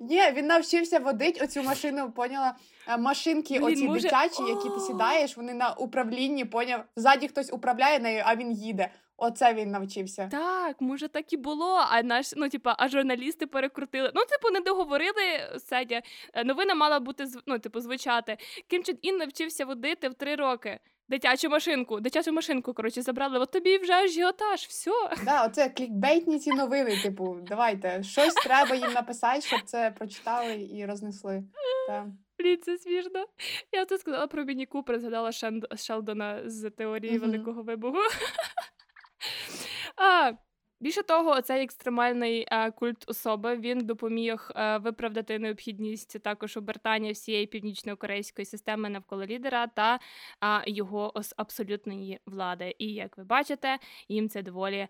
Ні, 0.00 0.22
він 0.32 0.46
навчився 0.46 0.98
водити 0.98 1.44
оцю 1.44 1.62
машину, 1.62 2.10
поняла? 2.10 2.54
Е, 2.88 2.96
машинки 2.96 3.58
Блін, 3.58 3.72
оці 3.72 3.84
може... 3.84 4.02
дитячі, 4.02 4.42
які 4.42 4.68
ти 4.68 4.80
сідаєш, 4.80 5.36
вони 5.36 5.54
на 5.54 5.72
управлінні, 5.72 6.44
поняв. 6.44 6.84
Ззаді 6.96 7.28
хтось 7.28 7.52
управляє 7.52 7.98
нею, 7.98 8.22
а 8.26 8.36
він 8.36 8.52
їде. 8.52 8.90
Оце 9.16 9.54
він 9.54 9.70
навчився. 9.70 10.28
Так, 10.32 10.80
може, 10.80 11.08
так 11.08 11.32
і 11.32 11.36
було. 11.36 11.86
А 11.90 12.02
наш, 12.02 12.32
ну, 12.36 12.48
типа, 12.48 12.76
а 12.78 12.88
журналісти 12.88 13.46
перекрутили. 13.46 14.12
Ну, 14.14 14.20
типу, 14.20 14.52
не 14.52 14.60
договорили 14.60 15.58
Седя. 15.68 16.02
Е, 16.34 16.44
новина 16.44 16.74
мала 16.74 17.00
бути 17.00 17.26
ну, 17.46 17.58
типу, 17.58 17.80
звучати. 17.80 18.36
Ким 18.68 18.82
Чен 18.82 18.98
Ін 19.02 19.16
навчився 19.16 19.64
водити 19.64 20.08
в 20.08 20.14
три 20.14 20.34
роки. 20.34 20.80
Дитячу 21.10 21.48
машинку, 21.48 22.00
дитячу 22.00 22.32
машинку, 22.32 22.74
коротше, 22.74 23.02
забрали. 23.02 23.38
От 23.38 23.50
тобі 23.50 23.78
вже 23.78 23.92
ажіотаж, 23.92 24.60
все. 24.60 24.90
Да, 25.24 25.46
оце 25.46 25.68
клікбейтні 25.68 26.38
ці 26.38 26.50
новини. 26.50 27.02
Типу, 27.02 27.38
давайте 27.42 28.02
щось 28.02 28.34
треба 28.34 28.74
їм 28.74 28.92
написати, 28.92 29.40
щоб 29.40 29.60
це 29.64 29.90
прочитали 29.98 30.68
і 30.72 30.86
рознесли. 30.86 31.42
Так. 31.86 32.06
Блін, 32.38 32.58
це 32.62 32.78
смішно. 32.78 33.26
Я 33.72 33.84
це 33.84 33.98
сказала 33.98 34.26
про 34.26 34.44
Міні 34.44 34.66
Купер, 34.66 34.98
згадала 34.98 35.30
Шелдона 35.76 36.42
з 36.44 36.70
теорії. 36.70 37.18
Великого 37.18 37.62
Вибуху. 37.62 37.98
а, 39.96 40.32
Більше 40.80 41.02
того, 41.02 41.40
цей 41.40 41.64
екстремальний 41.64 42.46
е, 42.50 42.70
культ 42.70 43.04
особи 43.08 43.56
він 43.56 43.78
допоміг 43.78 44.50
е, 44.56 44.78
виправдати 44.78 45.38
необхідність 45.38 46.22
також 46.22 46.56
обертання 46.56 47.12
всієї 47.12 47.46
північно-корейської 47.46 48.46
системи 48.46 48.88
навколо 48.88 49.26
лідера 49.26 49.66
та 49.66 49.94
е, 49.94 50.00
його 50.66 51.12
абсолютної 51.36 52.20
влади. 52.26 52.74
І 52.78 52.86
як 52.86 53.18
ви 53.18 53.24
бачите, 53.24 53.78
їм 54.08 54.28
це 54.28 54.42
доволі 54.42 54.88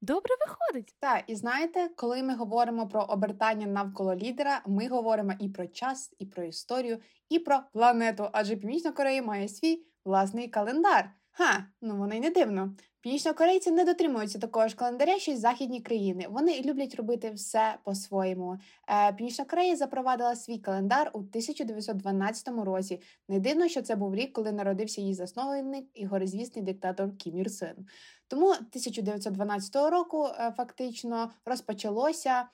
добре 0.00 0.34
виходить. 0.46 0.94
Так, 1.00 1.24
і 1.26 1.34
знаєте, 1.34 1.90
коли 1.96 2.22
ми 2.22 2.34
говоримо 2.34 2.88
про 2.88 3.02
обертання 3.02 3.66
навколо 3.66 4.14
лідера, 4.14 4.62
ми 4.66 4.88
говоримо 4.88 5.32
і 5.40 5.48
про 5.48 5.66
час, 5.66 6.14
і 6.18 6.26
про 6.26 6.44
історію, 6.44 6.98
і 7.28 7.38
про 7.38 7.60
планету. 7.72 8.28
Адже 8.32 8.56
Північна 8.56 8.92
Корея 8.92 9.22
має 9.22 9.48
свій 9.48 9.82
власний 10.04 10.48
календар. 10.48 11.10
Ха, 11.38 11.64
ну 11.82 11.96
воно 11.96 12.14
й 12.14 12.20
не 12.20 12.30
дивно. 12.30 12.74
Північнокорейці 13.00 13.70
не 13.70 13.84
дотримуються 13.84 14.38
такого 14.38 14.68
ж 14.68 14.76
календаря, 14.76 15.18
що 15.18 15.32
й 15.32 15.36
західні 15.36 15.80
країни. 15.80 16.26
Вони 16.30 16.60
люблять 16.60 16.94
робити 16.94 17.30
все 17.30 17.78
по-своєму. 17.84 18.58
Е, 18.88 19.12
Північна 19.12 19.44
Корея 19.44 19.76
запровадила 19.76 20.36
свій 20.36 20.58
календар 20.58 21.10
у 21.12 21.18
1912 21.18 22.48
році. 22.48 23.00
Не 23.28 23.40
дивно, 23.40 23.68
що 23.68 23.82
це 23.82 23.96
був 23.96 24.14
рік, 24.14 24.32
коли 24.32 24.52
народився 24.52 25.00
її 25.00 25.14
засновник 25.14 25.86
і 25.94 26.06
горизвісний 26.06 26.64
диктатор 26.64 27.16
Кім 27.16 27.38
Ір 27.38 27.50
Сен. 27.50 27.86
Тому 28.28 28.46
1912 28.46 29.76
року 29.76 30.26
е, 30.26 30.52
фактично 30.56 31.30
розпочалося 31.44 32.44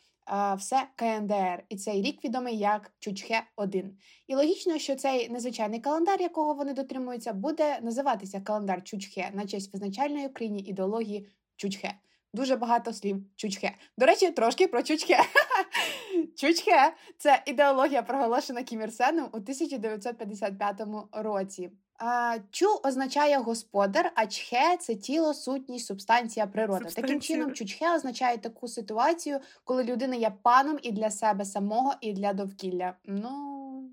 все 0.56 0.86
КНДР, 0.96 1.64
і 1.68 1.76
цей 1.76 2.02
рік 2.02 2.24
відомий 2.24 2.58
як 2.58 2.92
Чучхе 2.98 3.42
1 3.56 3.96
І 4.26 4.34
логічно, 4.34 4.78
що 4.78 4.96
цей 4.96 5.28
незвичайний 5.28 5.80
календар, 5.80 6.22
якого 6.22 6.54
вони 6.54 6.72
дотримуються, 6.72 7.32
буде 7.32 7.78
називатися 7.82 8.40
календар 8.40 8.84
Чучхе 8.84 9.30
на 9.34 9.46
честь 9.46 9.72
визначальної 9.72 10.26
Україні 10.26 10.60
ідеології 10.60 11.28
Чучхе. 11.56 11.94
Дуже 12.34 12.56
багато 12.56 12.92
слів 12.92 13.24
чучхе. 13.36 13.72
До 13.98 14.06
речі, 14.06 14.30
трошки 14.30 14.66
про 14.66 14.82
чучхе. 14.82 15.18
Чучхе 16.36 16.94
це 17.18 17.42
ідеологія, 17.46 18.02
проголошена 18.02 18.62
Кім 18.62 18.80
Ір 18.80 18.92
Сеном 18.92 19.24
у 19.24 19.36
1955 19.36 20.82
році. 21.12 21.70
Чу 22.50 22.66
означає 22.84 23.38
господар, 23.38 24.12
а 24.14 24.26
чхе 24.26 24.76
це 24.80 24.94
тіло, 24.94 25.34
сутність, 25.34 25.86
субстанція 25.86 26.46
природи. 26.46 26.84
Субстанція. 26.84 27.06
Таким 27.06 27.20
чином, 27.20 27.52
чучхе 27.52 27.94
означає 27.94 28.38
таку 28.38 28.68
ситуацію, 28.68 29.40
коли 29.64 29.84
людина 29.84 30.16
є 30.16 30.32
паном 30.42 30.78
і 30.82 30.92
для 30.92 31.10
себе 31.10 31.44
самого, 31.44 31.92
і 32.00 32.12
для 32.12 32.32
довкілля. 32.32 32.94
Ну, 33.04 33.90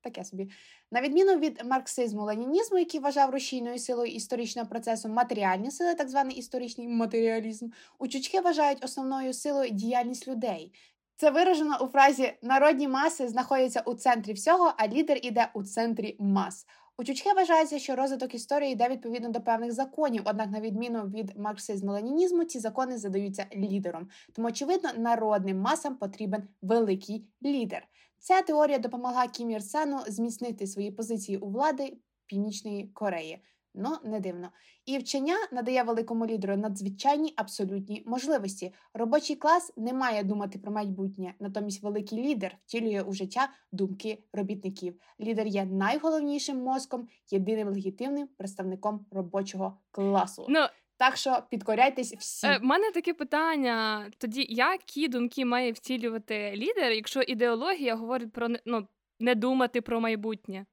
таке 0.00 0.24
собі. 0.24 0.50
На 0.92 1.00
відміну 1.00 1.38
від 1.38 1.62
марксизму 1.64 2.22
ленінізму, 2.22 2.78
який 2.78 3.00
вважав 3.00 3.30
рушійною 3.30 3.78
силою 3.78 4.12
історичного 4.12 4.68
процесу 4.68 5.08
матеріальні 5.08 5.70
сили, 5.70 5.94
так 5.94 6.08
званий 6.08 6.36
історичний 6.36 6.88
матеріалізм, 6.88 7.68
у 7.98 8.08
чучхе 8.08 8.40
вважають 8.40 8.84
основною 8.84 9.32
силою 9.32 9.70
діяльність 9.70 10.28
людей. 10.28 10.72
Це 11.16 11.30
виражено 11.30 11.78
у 11.80 11.86
фразі 11.86 12.32
народні 12.42 12.88
маси 12.88 13.28
знаходяться 13.28 13.80
у 13.80 13.94
центрі 13.94 14.32
всього, 14.32 14.72
а 14.76 14.88
лідер 14.88 15.18
іде 15.22 15.50
у 15.54 15.62
центрі 15.62 16.16
мас. 16.18 16.66
У 16.98 17.04
Чучхе 17.04 17.32
вважається, 17.32 17.78
що 17.78 17.96
розвиток 17.96 18.34
історії 18.34 18.72
йде 18.72 18.88
відповідно 18.88 19.28
до 19.28 19.40
певних 19.40 19.72
законів, 19.72 20.22
однак, 20.24 20.50
на 20.50 20.60
відміну 20.60 21.02
від 21.02 21.38
марксизму 21.38 21.92
ленінізму, 21.92 22.44
ці 22.44 22.58
закони 22.58 22.98
задаються 22.98 23.46
лідером. 23.56 24.08
Тому, 24.32 24.48
очевидно, 24.48 24.90
народним 24.96 25.58
масам 25.58 25.96
потрібен 25.96 26.48
великий 26.62 27.26
лідер. 27.44 27.88
Ця 28.18 28.42
теорія 28.42 28.78
допомогла 28.78 29.26
Кім 29.26 29.50
Ір 29.50 29.62
Сену 29.62 30.00
зміцнити 30.06 30.66
свої 30.66 30.90
позиції 30.90 31.38
у 31.38 31.48
влади 31.48 31.96
Північної 32.26 32.88
Кореї. 32.88 33.42
Ну, 33.74 33.96
не 34.04 34.20
дивно. 34.20 34.48
І 34.86 34.98
вчення 34.98 35.36
надає 35.52 35.82
великому 35.82 36.26
лідеру 36.26 36.56
надзвичайні 36.56 37.34
абсолютні 37.36 38.02
можливості. 38.06 38.72
Робочий 38.94 39.36
клас 39.36 39.72
не 39.76 39.92
має 39.92 40.22
думати 40.22 40.58
про 40.58 40.72
майбутнє, 40.72 41.34
натомість 41.40 41.82
великий 41.82 42.18
лідер 42.18 42.56
втілює 42.66 43.02
у 43.02 43.12
життя 43.12 43.48
думки 43.72 44.18
робітників. 44.32 45.00
Лідер 45.20 45.46
є 45.46 45.64
найголовнішим 45.64 46.58
мозком, 46.58 47.08
єдиним 47.30 47.68
легітимним 47.68 48.28
представником 48.38 49.06
робочого 49.10 49.78
класу. 49.90 50.46
Ну, 50.48 50.60
так 50.96 51.16
що 51.16 51.42
підкоряйтесь 51.50 52.14
всі. 52.14 52.46
У 52.46 52.50
е, 52.50 52.58
мене 52.62 52.90
таке 52.90 53.14
питання: 53.14 54.06
тоді 54.18 54.46
які 54.48 55.08
думки 55.08 55.44
має 55.44 55.72
втілювати 55.72 56.52
лідер, 56.56 56.92
якщо 56.92 57.22
ідеологія 57.22 57.94
говорить 57.94 58.32
про 58.32 58.48
ну, 58.64 58.86
не 59.20 59.34
думати 59.34 59.80
про 59.80 60.00
майбутнє? 60.00 60.66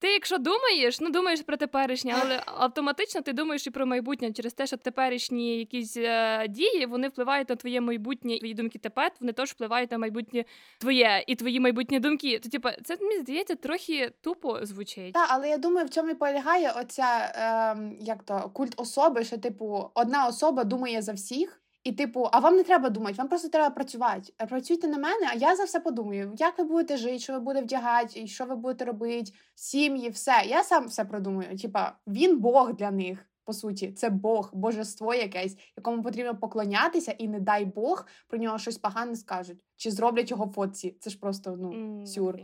Ти, 0.00 0.08
якщо 0.08 0.38
думаєш, 0.38 1.00
ну 1.00 1.10
думаєш 1.10 1.42
про 1.42 1.56
теперішнє, 1.56 2.16
але 2.22 2.42
автоматично 2.46 3.20
ти 3.20 3.32
думаєш 3.32 3.66
і 3.66 3.70
про 3.70 3.86
майбутнє 3.86 4.32
через 4.32 4.54
те, 4.54 4.66
що 4.66 4.76
теперішні 4.76 5.58
якісь 5.58 5.96
е, 5.96 6.48
дії 6.48 6.86
вони 6.86 7.08
впливають 7.08 7.48
на 7.48 7.56
твоє 7.56 7.80
майбутнє 7.80 8.38
твої 8.38 8.54
думки 8.54 8.78
тепер, 8.78 9.12
вони 9.20 9.32
теж 9.32 9.50
впливають 9.50 9.90
на 9.90 9.98
майбутнє 9.98 10.44
твоє 10.78 11.24
і 11.26 11.34
твої 11.34 11.60
майбутні 11.60 12.00
думки. 12.00 12.38
То 12.38 12.48
типа 12.48 12.72
це 12.84 12.96
мені 13.00 13.18
здається 13.18 13.54
трохи 13.54 14.12
тупо 14.20 14.58
звучить. 14.62 15.12
Так, 15.12 15.26
але 15.30 15.48
я 15.48 15.58
думаю, 15.58 15.86
в 15.86 15.90
чому 15.90 16.10
і 16.10 16.14
полягає 16.14 16.72
оця 16.72 17.32
е, 17.34 17.76
як 18.00 18.22
то 18.22 18.50
культ 18.52 18.74
особи, 18.76 19.24
що 19.24 19.38
типу 19.38 19.90
одна 19.94 20.26
особа 20.26 20.64
думає 20.64 21.02
за 21.02 21.12
всіх. 21.12 21.60
І, 21.84 21.92
типу, 21.92 22.28
а 22.32 22.38
вам 22.38 22.56
не 22.56 22.62
треба 22.62 22.90
думати, 22.90 23.14
вам 23.18 23.28
просто 23.28 23.48
треба 23.48 23.70
працювати. 23.70 24.32
Працюйте 24.48 24.88
на 24.88 24.98
мене, 24.98 25.28
а 25.32 25.34
я 25.34 25.56
за 25.56 25.64
все 25.64 25.80
подумаю, 25.80 26.34
як 26.36 26.58
ви 26.58 26.64
будете 26.64 26.96
жити, 26.96 27.18
що 27.18 27.32
ви 27.32 27.40
будете 27.40 27.64
вдягати, 27.64 28.20
і 28.20 28.28
що 28.28 28.44
ви 28.44 28.56
будете 28.56 28.84
робити, 28.84 29.32
сім'ї, 29.54 30.10
все. 30.10 30.42
Я 30.46 30.64
сам 30.64 30.86
все 30.86 31.04
продумаю. 31.04 31.58
Типа, 31.58 31.98
він 32.06 32.38
Бог 32.38 32.74
для 32.74 32.90
них. 32.90 33.24
По 33.44 33.52
суті, 33.52 33.92
це 33.92 34.10
Бог, 34.10 34.50
божество 34.52 35.14
якесь, 35.14 35.56
якому 35.76 36.02
потрібно 36.02 36.38
поклонятися, 36.38 37.12
і 37.12 37.28
не 37.28 37.40
дай 37.40 37.64
Бог 37.64 38.06
про 38.28 38.38
нього 38.38 38.58
щось 38.58 38.78
погане 38.78 39.16
скажуть 39.16 39.64
чи 39.78 39.90
зроблять 39.90 40.30
його 40.30 40.46
фотці. 40.46 40.96
Це 41.00 41.10
ж 41.10 41.18
просто 41.18 41.56
ну 41.60 41.70
mm, 41.72 42.06
сюр. 42.06 42.38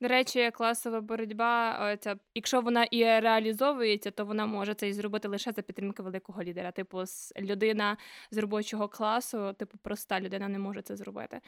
До 0.00 0.08
речі, 0.08 0.50
класова 0.54 1.00
боротьба. 1.00 1.96
Ця, 2.00 2.16
якщо 2.34 2.60
вона 2.60 2.84
і 2.84 3.04
реалізовується, 3.04 4.10
то 4.10 4.24
вона 4.24 4.46
може 4.46 4.74
це 4.74 4.88
і 4.88 4.92
зробити 4.92 5.28
лише 5.28 5.52
за 5.52 5.62
підтримки 5.62 6.02
великого 6.02 6.42
лідера. 6.42 6.72
Типу, 6.72 7.02
людина 7.40 7.96
з 8.30 8.38
робочого 8.38 8.88
класу, 8.88 9.52
типу, 9.52 9.78
проста 9.82 10.20
людина 10.20 10.48
не 10.48 10.58
може 10.58 10.82
це 10.82 10.96
зробити. 10.96 11.40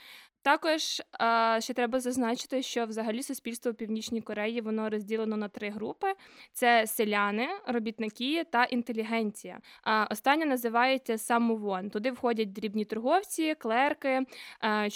Також 0.42 1.02
а, 1.12 1.58
ще 1.60 1.74
треба 1.74 2.00
зазначити, 2.00 2.62
що 2.62 2.86
взагалі 2.86 3.22
суспільство 3.22 3.74
північній 3.74 4.20
Кореї 4.20 4.60
воно 4.60 4.90
розділено 4.90 5.36
на 5.36 5.48
три 5.48 5.70
групи: 5.70 6.06
це 6.52 6.86
селяни, 6.86 7.48
робітники 7.66 8.44
та 8.44 8.64
інтелігенція. 8.64 9.60
А 9.82 10.06
остання 10.10 10.46
називається 10.46 11.18
самовон. 11.18 11.90
Туди 11.90 12.10
входять 12.10 12.52
дрібні 12.52 12.84
торговці, 12.84 13.54
клерки 13.54 14.26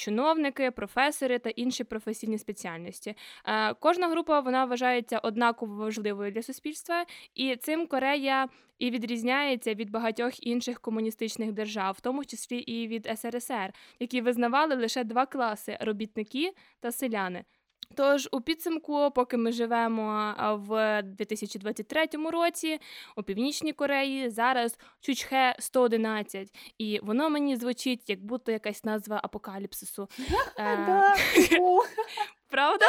чиновники, 0.05 0.71
професори 0.71 1.39
та 1.39 1.51
інші 1.51 1.85
професійні 1.85 2.39
спеціальності. 2.39 3.15
Е, 3.47 3.75
кожна 3.75 4.09
група 4.09 4.41
вона 4.41 4.65
вважається 4.65 5.19
однаково 5.19 5.77
важливою 5.77 6.33
для 6.33 6.43
суспільства, 6.43 7.07
і 7.35 7.57
цим 7.57 7.87
Корея 7.87 8.49
і 8.79 8.91
відрізняється 8.91 9.75
від 9.75 9.91
багатьох 9.91 10.47
інших 10.47 10.81
комуністичних 10.81 11.53
держав, 11.53 11.95
в 11.99 12.01
тому 12.01 12.25
числі 12.25 12.59
і 12.59 12.89
від 12.89 13.19
СРСР, 13.19 13.73
які 14.01 14.21
визнавали 14.21 14.75
лише 14.75 15.05
два 15.05 15.27
класи 15.27 15.79
робітники 15.81 16.53
та 16.81 16.93
селяни. 16.93 17.45
Тож 17.95 18.29
у 18.33 18.41
підсумку, 18.41 19.11
поки 19.11 19.37
ми 19.37 19.53
живемо 19.53 20.35
в 20.69 21.03
2023 21.03 22.07
році 22.33 22.81
у 23.17 23.23
північній 23.23 23.73
Кореї, 23.73 24.31
зараз 24.31 24.79
Чучхе 25.01 25.57
111, 25.59 26.49
і 26.79 27.01
воно 27.03 27.31
мені 27.31 27.57
звучить 27.57 28.11
як 28.11 28.25
будто 28.25 28.53
якась 28.53 28.85
назва 28.85 29.21
апокаліпсису. 29.23 30.09
Правда? 32.55 32.85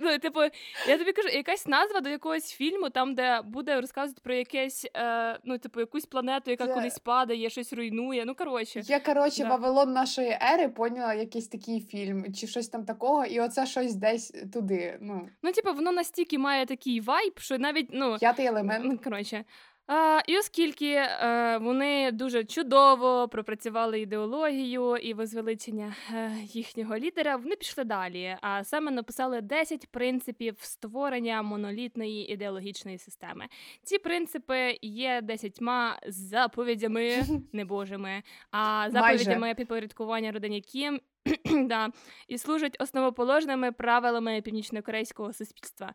Ну, 0.00 0.18
Типу, 0.18 0.40
я 0.88 0.98
тобі 0.98 1.12
кажу, 1.12 1.28
якась 1.28 1.66
назва 1.66 2.00
до 2.00 2.08
якогось 2.08 2.52
фільму, 2.52 2.90
там, 2.90 3.14
де 3.14 3.42
буде 3.42 3.80
розказувати 3.80 4.20
про 4.24 4.34
якесь, 4.34 4.86
е, 4.96 5.38
ну, 5.44 5.58
типу, 5.58 5.80
якусь 5.80 6.06
планету, 6.06 6.50
яка 6.50 6.66
Це... 6.66 6.74
кудись 6.74 6.98
падає, 6.98 7.50
щось 7.50 7.72
руйнує. 7.72 8.24
Ну, 8.24 8.34
коротше. 8.34 8.82
Я, 8.84 9.00
коротше, 9.00 9.42
да. 9.42 9.48
Вавилон 9.48 9.92
нашої 9.92 10.38
ери 10.52 10.68
поняла 10.68 11.14
якийсь 11.14 11.48
такий 11.48 11.80
фільм, 11.80 12.34
чи 12.34 12.46
щось 12.46 12.68
там 12.68 12.84
такого, 12.84 13.24
і 13.24 13.40
оце 13.40 13.66
щось 13.66 13.94
десь 13.94 14.32
туди. 14.52 14.98
Ну, 15.00 15.28
ну 15.42 15.52
типу, 15.52 15.72
воно 15.74 15.92
настільки 15.92 16.38
має 16.38 16.66
такий 16.66 17.00
вайб, 17.00 17.38
що 17.38 17.58
навіть, 17.58 17.88
ну. 17.92 18.16
П'ятий 18.18 18.46
елемент. 18.46 19.04
Коротше. 19.04 19.44
А, 19.86 20.20
І 20.26 20.38
оскільки 20.38 20.90
е, 20.94 21.58
вони 21.62 22.12
дуже 22.12 22.44
чудово 22.44 23.28
пропрацювали 23.28 24.00
ідеологію 24.00 24.96
і 24.96 25.14
возвеличення 25.14 25.94
е, 26.14 26.32
їхнього 26.42 26.98
лідера, 26.98 27.36
вони 27.36 27.56
пішли 27.56 27.84
далі. 27.84 28.36
А 28.40 28.64
саме 28.64 28.90
написали 28.90 29.40
10 29.40 29.88
принципів 29.90 30.56
створення 30.60 31.42
монолітної 31.42 32.32
ідеологічної 32.32 32.98
системи. 32.98 33.44
Ці 33.82 33.98
принципи 33.98 34.78
є 34.82 35.20
десятьма 35.22 35.98
заповідями 36.06 37.22
небожими, 37.52 38.22
а 38.50 38.90
заповідями 38.90 39.54
підпорядкування 39.54 40.32
родині 40.32 40.60
Кім. 40.60 41.00
да, 41.68 41.90
І 42.28 42.38
служать 42.38 42.76
основоположними 42.80 43.72
правилами 43.72 44.42
північнокорейського 44.42 45.32
суспільства. 45.32 45.94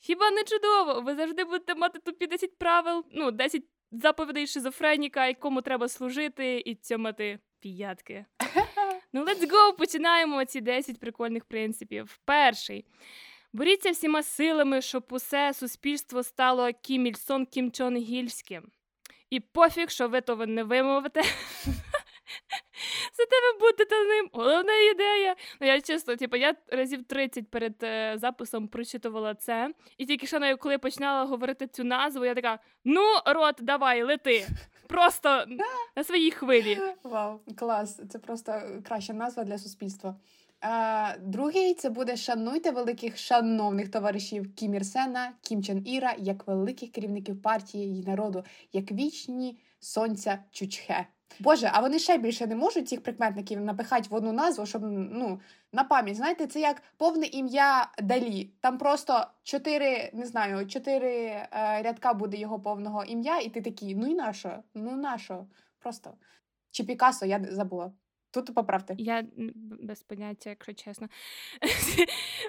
Хіба 0.00 0.30
не 0.30 0.44
чудово? 0.44 1.00
Ви 1.00 1.14
завжди 1.14 1.44
будете 1.44 1.74
мати 1.74 1.98
тупі 1.98 2.26
10 2.26 2.58
правил, 2.58 3.04
ну, 3.12 3.30
10 3.30 3.62
заповідей 3.92 4.46
шизофреніка, 4.46 5.26
якому 5.26 5.62
треба 5.62 5.88
служити, 5.88 6.62
і 6.66 6.74
цьомати 6.74 7.38
п'ятки. 7.60 8.24
Ну, 9.12 9.24
let's 9.24 9.50
go! 9.50 9.76
Починаємо 9.78 10.44
ці 10.44 10.60
10 10.60 11.00
прикольних 11.00 11.44
принципів. 11.44 12.18
Перший. 12.24 12.84
Боріться 13.52 13.90
всіма 13.90 14.22
силами, 14.22 14.82
щоб 14.82 15.04
усе 15.10 15.54
суспільство 15.54 16.22
стало 16.22 16.70
Кім 16.82 17.06
Ільсон 17.06 17.46
Кім 17.46 17.72
Чон 17.72 17.96
Гільським. 17.96 18.70
І 19.30 19.40
пофіг, 19.40 19.90
що 19.90 20.08
ви 20.08 20.20
то 20.20 20.46
не 20.46 20.64
вимовите. 20.64 21.22
За 23.16 23.24
тебе 23.24 23.58
бути 23.60 23.84
та 23.84 24.04
ним. 24.04 24.30
Головна 24.32 24.72
ідея. 24.76 25.36
Ну, 25.60 25.66
я 25.66 25.80
чесно, 25.80 26.16
типу, 26.16 26.36
я 26.36 26.54
разів 26.68 27.04
30 27.04 27.50
перед 27.50 27.74
е, 27.82 28.14
записом 28.18 28.68
прочитувала 28.68 29.34
це. 29.34 29.74
І 29.98 30.06
тільки 30.06 30.26
що 30.26 30.56
коли 30.58 30.74
я 30.74 30.78
починала 30.78 31.24
говорити 31.24 31.66
цю 31.66 31.84
назву, 31.84 32.24
я 32.24 32.34
така: 32.34 32.58
ну, 32.84 33.02
рот, 33.26 33.56
давай, 33.60 34.02
лети. 34.02 34.46
Просто 34.88 35.44
на 35.96 36.04
своїй 36.04 36.30
хвилі. 36.30 36.78
Вау, 37.02 37.40
клас! 37.56 38.00
Це 38.10 38.18
просто 38.18 38.62
краща 38.84 39.12
назва 39.12 39.44
для 39.44 39.58
суспільства. 39.58 40.16
А, 40.60 41.14
Другий 41.20 41.74
це 41.74 41.90
буде 41.90 42.16
шануйте 42.16 42.70
великих 42.70 43.18
шановних 43.18 43.90
товаришів 43.90 44.54
Кім 44.54 44.74
Ір 44.74 44.86
Сена, 44.86 45.32
Кім 45.42 45.62
Чен 45.62 45.86
Іра, 45.86 46.14
як 46.18 46.46
великих 46.46 46.92
керівників 46.92 47.42
партії 47.42 48.02
і 48.02 48.06
народу, 48.06 48.44
як 48.72 48.92
вічні 48.92 49.58
сонця 49.80 50.38
Чучхе. 50.50 51.06
Боже, 51.40 51.70
а 51.72 51.80
вони 51.80 51.98
ще 51.98 52.18
більше 52.18 52.46
не 52.46 52.56
можуть 52.56 52.88
цих 52.88 53.02
прикметників 53.02 53.60
напихати 53.60 54.08
в 54.10 54.14
одну 54.14 54.32
назву, 54.32 54.66
щоб 54.66 54.82
ну 54.92 55.40
на 55.72 55.84
пам'ять. 55.84 56.16
Знаєте, 56.16 56.46
це 56.46 56.60
як 56.60 56.82
повне 56.96 57.26
ім'я 57.26 57.90
Далі. 58.02 58.50
Там 58.60 58.78
просто 58.78 59.26
чотири, 59.42 60.10
не 60.12 60.26
знаю, 60.26 60.66
чотири 60.66 61.26
е, 61.26 61.48
рядка 61.82 62.14
буде 62.14 62.36
його 62.36 62.60
повного 62.60 63.04
ім'я, 63.04 63.38
і 63.38 63.48
ти 63.48 63.62
такий, 63.62 63.94
ну 63.94 64.06
і 64.06 64.14
нащо? 64.14 64.62
Ну 64.74 64.96
нащо? 64.96 65.46
Просто. 65.78 66.14
Чи 66.70 66.84
Пікасо, 66.84 67.26
я 67.26 67.44
забула. 67.50 67.92
Тут 68.30 68.54
поправте. 68.54 68.94
Я 68.98 69.24
без 69.80 70.02
поняття, 70.02 70.50
якщо 70.50 70.72
чесно. 70.72 71.08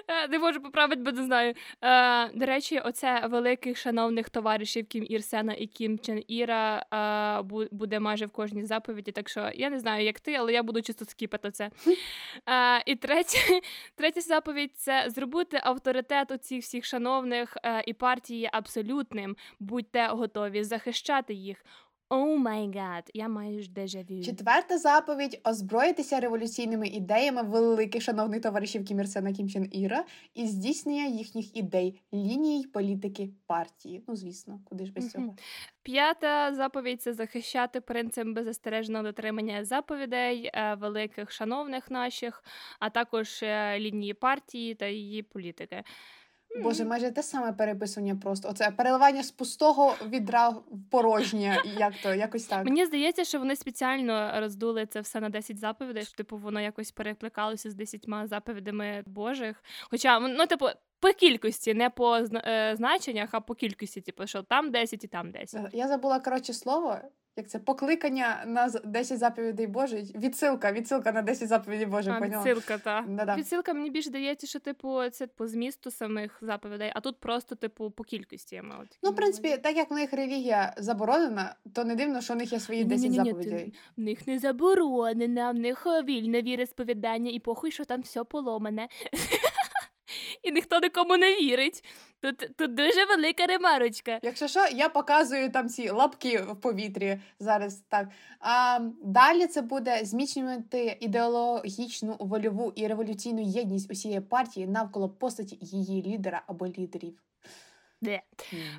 Е, 0.08 0.28
не 0.28 0.38
можу 0.38 0.60
поправити, 0.62 1.02
бо 1.02 1.12
не 1.12 1.24
знаю. 1.24 1.54
Е, 1.82 2.28
до 2.28 2.46
речі, 2.46 2.78
оце 2.78 3.26
великих 3.26 3.78
шановних 3.78 4.30
товаришів 4.30 4.86
Кім 4.86 5.06
Ірсена 5.08 5.52
і 5.52 5.66
Кім 5.66 5.98
Чен 5.98 6.22
Іра 6.28 6.86
е, 6.94 7.66
буде 7.70 8.00
майже 8.00 8.26
в 8.26 8.30
кожній 8.30 8.64
заповіді. 8.64 9.12
Так 9.12 9.28
що 9.28 9.50
я 9.54 9.70
не 9.70 9.78
знаю, 9.78 10.04
як 10.04 10.20
ти, 10.20 10.34
але 10.34 10.52
я 10.52 10.62
буду 10.62 10.82
чисто 10.82 11.04
скіпати 11.04 11.50
це. 11.50 11.70
І 12.86 12.96
третя, 12.96 13.38
третя 13.94 14.20
заповідь 14.20 14.76
це 14.76 15.04
зробити 15.08 15.60
авторитет 15.62 16.30
у 16.30 16.36
цих 16.36 16.62
всіх 16.62 16.84
шановних 16.84 17.56
і 17.86 17.92
партії 17.92 18.48
абсолютним. 18.52 19.36
Будьте 19.60 20.06
готові 20.06 20.64
захищати 20.64 21.34
їх. 21.34 21.64
Oh 22.12 22.36
my 22.36 22.70
god, 22.74 23.10
я 23.14 23.28
маю 23.28 23.62
ж 23.62 23.70
дежавю. 23.70 24.22
Четверта 24.24 24.78
заповідь 24.78 25.40
озброїтися 25.44 26.20
революційними 26.20 26.88
ідеями 26.88 27.42
великих 27.42 28.02
шановних 28.02 28.42
товаришів 28.42 28.84
Кім 28.84 29.00
Ір 29.00 29.08
Сена, 29.08 29.32
Кім 29.32 29.48
Чен 29.48 29.68
Іра 29.72 30.04
і 30.34 30.46
здійснення 30.46 31.06
їхніх 31.06 31.56
ідей, 31.56 32.00
ліній 32.14 32.66
політики 32.72 33.30
партії. 33.46 34.04
Ну 34.08 34.16
звісно, 34.16 34.60
куди 34.64 34.86
ж 34.86 34.92
без 34.92 35.04
mm-hmm. 35.04 35.10
цього. 35.10 35.36
П'ята 35.82 36.54
заповідь 36.54 37.02
це 37.02 37.12
захищати 37.12 37.80
принцип 37.80 38.28
беззастережного 38.28 39.04
дотримання 39.04 39.64
заповідей 39.64 40.50
е, 40.54 40.74
великих 40.74 41.30
шановних 41.30 41.90
наших, 41.90 42.44
а 42.78 42.90
також 42.90 43.42
е, 43.42 43.78
лінії 43.78 44.14
партії 44.14 44.74
та 44.74 44.86
її 44.86 45.22
політики. 45.22 45.84
Боже, 46.62 46.84
майже 46.84 47.10
те 47.10 47.22
саме 47.22 47.52
переписування 47.52 48.16
просто. 48.16 48.48
Оце 48.48 48.70
переливання 48.70 49.22
з 49.22 49.30
пустого 49.30 49.94
відра 50.08 50.48
в 50.48 50.62
порожнє. 50.90 51.62
Як 51.78 51.92
то 52.02 52.14
якось 52.14 52.44
так. 52.44 52.64
Мені 52.64 52.86
здається, 52.86 53.24
що 53.24 53.38
вони 53.38 53.56
спеціально 53.56 54.40
роздули 54.40 54.86
це 54.86 55.00
все 55.00 55.20
на 55.20 55.28
10 55.28 55.58
заповідей, 55.58 56.02
щоб 56.02 56.16
типу 56.16 56.36
воно 56.36 56.60
якось 56.60 56.90
перекликалося 56.90 57.70
з 57.70 57.74
10 57.74 58.06
заповідями 58.24 59.02
Божих. 59.06 59.64
Хоча 59.90 60.20
ну, 60.20 60.46
типу. 60.46 60.66
По 61.02 61.12
кількості, 61.12 61.74
не 61.74 61.90
по 61.90 62.16
е, 62.16 62.74
значеннях, 62.76 63.28
а 63.32 63.40
по 63.40 63.54
кількості, 63.54 64.00
типу, 64.00 64.26
що 64.26 64.42
там 64.42 64.70
10 64.70 65.04
і 65.04 65.06
там 65.06 65.30
10. 65.30 65.60
Я 65.72 65.88
забула 65.88 66.20
коротше 66.20 66.52
слово, 66.52 66.98
як 67.40 67.48
це 67.48 67.58
покликання 67.58 68.44
на 68.46 68.68
10 68.84 69.18
заповідей 69.18 69.66
Божих. 69.66 70.14
Відсилка, 70.14 70.72
відсилка 70.72 71.12
на 71.12 71.22
10 71.22 71.48
заповідей 71.48 71.86
Божих. 71.86 72.14
А, 72.20 72.26
Відсилка, 72.26 72.78
так. 72.78 73.04
Відсилка 73.38 73.74
мені 73.74 73.90
більше 73.90 74.08
здається, 74.08 74.46
що 74.46 74.58
типу 74.60 75.08
це 75.12 75.26
по 75.26 75.46
змісту 75.46 75.90
самих 75.90 76.38
заповідей, 76.42 76.92
а 76.94 77.00
тут 77.00 77.16
просто, 77.20 77.54
типу, 77.54 77.90
по 77.90 78.04
кількості. 78.04 78.62
От, 78.80 78.98
ну, 79.02 79.10
в 79.10 79.16
принципі, 79.16 79.56
так 79.62 79.76
як 79.76 79.90
в 79.90 79.94
них 79.94 80.12
релігія 80.12 80.74
заборонена, 80.78 81.54
то 81.72 81.84
не 81.84 81.94
дивно, 81.94 82.20
що 82.20 82.34
у 82.34 82.36
них 82.36 82.52
є 82.52 82.60
свої 82.60 82.84
10 82.84 83.12
заповідей. 83.12 83.74
В 83.96 84.00
них 84.00 84.26
не 84.26 84.38
заборонена, 84.38 85.50
в 85.50 85.54
них 85.54 85.86
вільне 86.04 86.42
віросповідання, 86.42 87.30
і 87.30 87.38
похуй, 87.38 87.70
що 87.70 87.84
там 87.84 88.00
все 88.00 88.24
поломане. 88.24 88.88
І 90.42 90.52
ніхто 90.52 90.80
нікому 90.80 91.16
не 91.16 91.36
вірить. 91.36 91.84
Тут 92.20 92.50
тут 92.56 92.74
дуже 92.74 93.04
велика 93.04 93.46
ремарочка. 93.46 94.18
Якщо 94.22 94.48
що, 94.48 94.66
я 94.72 94.88
показую 94.88 95.50
там 95.52 95.68
ці 95.68 95.90
лапки 95.90 96.38
в 96.38 96.60
повітрі 96.60 97.20
зараз. 97.38 97.82
так. 97.88 98.08
А 98.40 98.78
Далі 99.02 99.46
це 99.46 99.62
буде 99.62 100.04
зміцнювати 100.04 100.96
ідеологічну 101.00 102.16
вольову 102.18 102.72
і 102.76 102.86
революційну 102.86 103.42
єдність 103.42 103.90
усієї 103.90 104.20
партії 104.20 104.66
навколо 104.66 105.08
постаті 105.08 105.58
її 105.60 106.02
лідера 106.02 106.42
або 106.46 106.66
лідерів. 106.66 107.18
Де. 108.02 108.20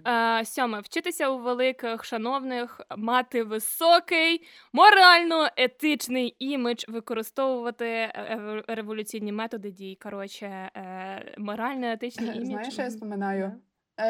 Mm. 0.06 0.46
Сьоме 0.46 0.80
вчитися 0.80 1.30
у 1.30 1.38
великих, 1.38 2.06
шановних, 2.06 2.82
мати 2.98 3.44
високий, 3.44 4.48
морально-етичний 4.74 6.36
імідж, 6.40 6.84
використовувати 6.88 7.86
е, 7.86 8.12
е, 8.16 8.64
революційні 8.68 9.32
методи 9.32 9.72
дій. 9.72 9.98
Коротше, 10.04 10.46
е, 10.46 11.36
морально-етичний 11.38 12.30
імідж. 12.36 12.48
Знаєш, 12.48 12.74
що 12.74 12.82
я 12.82 12.92
споминаю? 12.92 13.52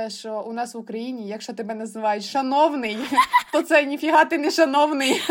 Що 0.08 0.42
у 0.42 0.54
нас 0.54 0.74
в 0.76 0.78
Україні, 0.78 1.28
якщо 1.28 1.54
тебе 1.54 1.76
називають 1.76 2.24
шановний, 2.24 2.98
то 3.52 3.62
це 3.62 3.86
ніфіга 3.86 4.26
ти 4.26 4.38
не 4.38 4.52
шановний. 4.52 5.14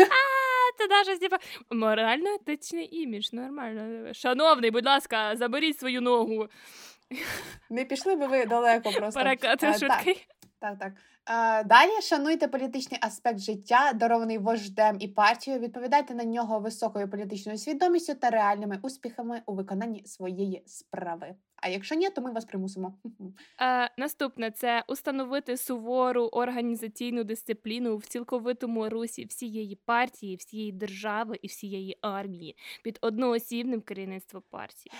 Це 0.77 0.87
даже 0.87 1.19
типа 1.19 1.37
морально-етичний 1.69 3.01
імідж, 3.01 3.33
нормально. 3.33 4.13
Шановний, 4.13 4.71
будь 4.71 4.85
ласка, 4.85 5.35
заберіть 5.35 5.79
свою 5.79 6.01
ногу. 6.01 6.47
Не 7.69 7.85
пішли 7.85 8.15
би 8.15 8.27
ви 8.27 8.45
далеко 8.45 8.91
просто. 8.91 9.19
Перекати 9.19 9.73
шутки. 9.73 10.27
Так, 10.59 10.79
так. 10.79 10.93
Е, 11.29 11.63
далі 11.63 12.01
шануйте 12.01 12.47
політичний 12.47 12.99
аспект 13.03 13.39
життя, 13.39 13.93
дарований 13.95 14.37
вождем 14.37 14.97
і 14.99 15.07
партією. 15.07 15.63
Відповідайте 15.63 16.15
на 16.15 16.23
нього 16.23 16.59
високою 16.59 17.09
політичною 17.09 17.57
свідомістю 17.57 18.15
та 18.15 18.29
реальними 18.29 18.79
успіхами 18.81 19.41
у 19.45 19.53
виконанні 19.55 20.05
своєї 20.05 20.63
справи. 20.65 21.35
А 21.55 21.67
якщо 21.69 21.95
ні, 21.95 22.09
то 22.09 22.21
ми 22.21 22.31
вас 22.31 22.45
примусимо. 22.45 22.93
Е, 23.61 23.89
Наступне 23.97 24.51
це 24.51 24.83
установити 24.87 25.57
сувору 25.57 26.25
організаційну 26.25 27.23
дисципліну 27.23 27.97
в 27.97 28.05
цілковитому 28.05 28.89
русі 28.89 29.25
всієї 29.25 29.75
партії, 29.75 30.35
всієї 30.35 30.71
держави 30.71 31.39
і 31.41 31.47
всієї 31.47 31.97
армії 32.01 32.55
під 32.83 32.97
одноосібним 33.01 33.81
керівництвом 33.81 34.43
партії. 34.49 34.91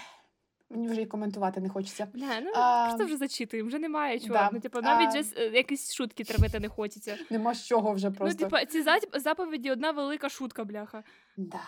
Мені 0.72 0.88
вже 0.88 1.02
і 1.02 1.06
коментувати 1.06 1.62
не 1.62 1.70
хочеться. 1.70 2.08
Бля, 2.14 2.42
ну 2.42 2.52
а, 2.56 2.86
просто 2.88 3.06
вже 3.06 3.18
зачитуємо, 3.18 3.68
вже 3.68 3.80
немає 3.80 4.20
чого. 4.20 4.34
Да. 4.34 4.50
Ну, 4.54 4.60
типу, 4.60 4.82
навіть 4.82 5.16
а... 5.16 5.24
же 5.24 5.46
якісь 5.58 5.94
шутки 5.94 6.24
травити 6.24 6.60
не 6.60 6.70
хочеться. 6.70 7.18
Нема 7.30 7.54
з 7.54 7.66
чого 7.66 7.94
вже 7.94 8.10
ну, 8.10 8.16
просто. 8.16 8.38
Ну, 8.44 8.50
типу, 8.50 8.66
ці 8.72 8.84
заповіді 9.20 9.72
одна 9.72 9.92
велика 9.92 10.30
шутка, 10.30 10.64
бляха. 10.64 11.04
Да. 11.38 11.60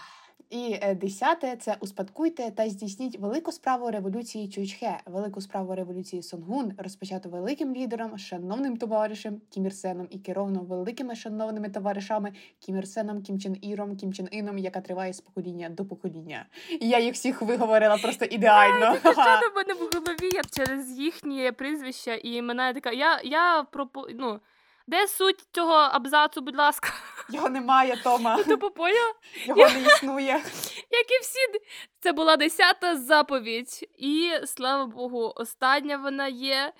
І 0.54 0.80
е, 0.82 0.96
десяте 0.96 1.56
це 1.56 1.78
успадкуйте 1.80 2.52
та 2.52 2.70
здійсніть 2.70 3.20
велику 3.20 3.52
справу 3.52 3.92
революції 3.92 4.50
Чучхе, 4.50 5.00
велику 5.06 5.42
справу 5.42 5.76
революції 5.76 6.24
Сонгун, 6.24 6.74
розпочату 6.78 7.30
великим 7.30 7.76
лідером, 7.76 8.18
шановним 8.18 8.78
товаришем 8.78 9.42
Кім 9.50 9.66
Ір 9.66 9.74
Сеном 9.74 10.08
і 10.10 10.20
керовано 10.20 10.60
великими 10.62 11.16
шановними 11.16 11.70
товаришами 11.70 12.32
Кім 12.60 12.78
Ір 12.78 12.88
Сеном, 12.88 13.22
Кім 13.22 13.40
Чен 13.40 13.58
Іром, 13.62 13.96
Кім 13.96 14.14
Чен 14.14 14.28
Іном, 14.32 14.58
яка 14.58 14.82
триває 14.82 15.14
з 15.14 15.22
покоління 15.22 15.70
до 15.70 15.86
покоління. 15.86 16.46
І 16.82 16.90
я 16.90 17.00
їх 17.00 17.14
всіх 17.14 17.42
виговорила 17.42 17.98
просто 17.98 18.26
ідеально. 18.26 18.96
Що 18.98 19.12
до 19.14 19.56
мене 19.56 19.74
в 19.74 19.90
голові 19.94 20.30
я 20.34 20.42
через 20.52 20.92
їхні 20.92 21.52
прізвища 21.52 22.16
і 22.24 22.42
мене 22.42 22.74
така. 22.74 22.92
Я 22.92 23.22
я 23.24 23.66
пропо... 23.72 24.08
ну, 24.16 24.40
де 24.88 25.08
суть 25.08 25.46
цього 25.52 25.74
абзацу, 25.74 26.42
будь 26.42 26.56
ласка? 26.56 26.90
Його 27.30 27.50
немає, 27.50 27.98
Тома. 28.04 28.44
Ти 28.44 28.58
поняла? 28.58 29.14
Його 29.46 29.70
не 29.70 29.82
існує. 29.82 30.34
Як 30.92 31.12
і 31.12 31.22
всі, 31.22 31.40
це 32.00 32.12
була 32.12 32.38
десята 32.38 32.98
заповідь. 32.98 33.90
І 33.98 34.32
слава 34.46 34.86
Богу, 34.86 35.34
остання 35.36 35.98
вона 35.98 36.28
є. 36.28 36.74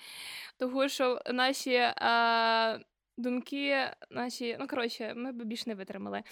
Тому 0.58 0.88
що 0.88 1.20
наші 1.26 1.76
а, 1.96 2.78
думки, 3.16 3.90
наші, 4.10 4.56
ну 4.60 4.66
коротше, 4.66 5.12
ми 5.16 5.32
б 5.32 5.44
більш 5.44 5.66
не 5.66 5.74
витримали. 5.74 6.22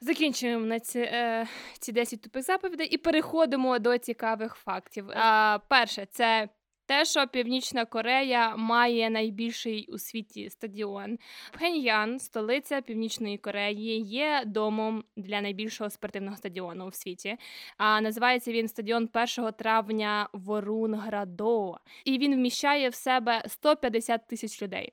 Закінчуємо 0.00 0.66
на 0.66 0.80
ці 0.80 0.98
е, 0.98 1.46
ці 1.78 1.92
10 1.92 2.22
тупих 2.22 2.42
заповідей 2.42 2.86
і 2.86 2.98
переходимо 2.98 3.78
до 3.78 3.98
цікавих 3.98 4.54
фактів. 4.54 5.10
А, 5.10 5.58
Перше, 5.68 6.06
це 6.10 6.48
те, 6.86 7.04
що 7.04 7.26
Північна 7.26 7.84
Корея 7.84 8.56
має 8.56 9.10
найбільший 9.10 9.88
у 9.92 9.98
світі 9.98 10.50
стадіон. 10.50 11.18
Пхеньян, 11.52 12.18
столиця 12.18 12.80
Північної 12.80 13.38
Кореї, 13.38 14.00
є 14.00 14.42
домом 14.46 15.04
для 15.16 15.40
найбільшого 15.40 15.90
спортивного 15.90 16.36
стадіону 16.36 16.86
у 16.86 16.92
світі. 16.92 17.36
А 17.76 18.00
називається 18.00 18.52
він 18.52 18.68
стадіон 18.68 19.08
1 19.38 19.52
травня 19.52 20.28
Ворунградо. 20.32 21.78
І 22.04 22.18
він 22.18 22.34
вміщає 22.34 22.88
в 22.88 22.94
себе 22.94 23.42
150 23.46 24.26
тисяч 24.26 24.62
людей. 24.62 24.92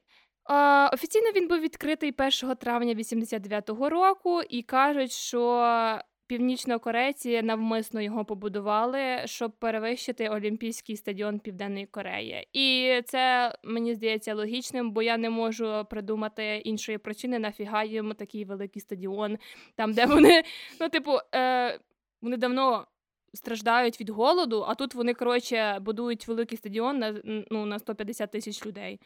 Офіційно 0.94 1.32
він 1.36 1.48
був 1.48 1.60
відкритий 1.60 2.14
1 2.44 2.56
травня 2.56 2.94
89-го 2.94 3.90
року, 3.90 4.42
і 4.50 4.62
кажуть, 4.62 5.12
що 5.12 6.00
північнокорейці 6.28 7.42
навмисно 7.42 8.02
його 8.02 8.26
побудували, 8.26 9.22
щоб 9.26 9.52
перевищити 9.52 10.30
Олімпійський 10.30 10.98
стадіон 10.98 11.40
Південної 11.40 11.86
Кореї. 11.86 12.48
І 12.54 13.02
це 13.06 13.54
мені 13.64 13.96
здається 13.96 14.36
логічним, 14.36 14.92
бо 14.92 15.02
я 15.02 15.18
не 15.18 15.30
можу 15.30 15.86
придумати 15.90 16.58
іншої 16.58 16.98
причини, 16.98 17.40
нафіга 17.40 17.84
їм 17.84 18.14
такий 18.14 18.46
великий 18.46 18.82
стадіон, 18.82 19.38
там 19.76 19.94
де 19.94 20.06
вони, 20.06 20.44
ну, 20.80 20.90
типу, 20.90 21.12
е, 21.36 21.80
вони 22.22 22.38
давно. 22.38 22.88
Страждають 23.36 24.00
від 24.00 24.10
голоду, 24.10 24.66
а 24.68 24.76
тут 24.76 24.96
вони 24.96 25.14
коротше 25.14 25.78
будують 25.82 26.28
великий 26.28 26.58
стадіон 26.58 27.00
на 27.00 27.22
ну 27.52 27.66
на 27.66 27.80
150 27.80 28.32
тисяч 28.32 28.66
людей. 28.66 29.00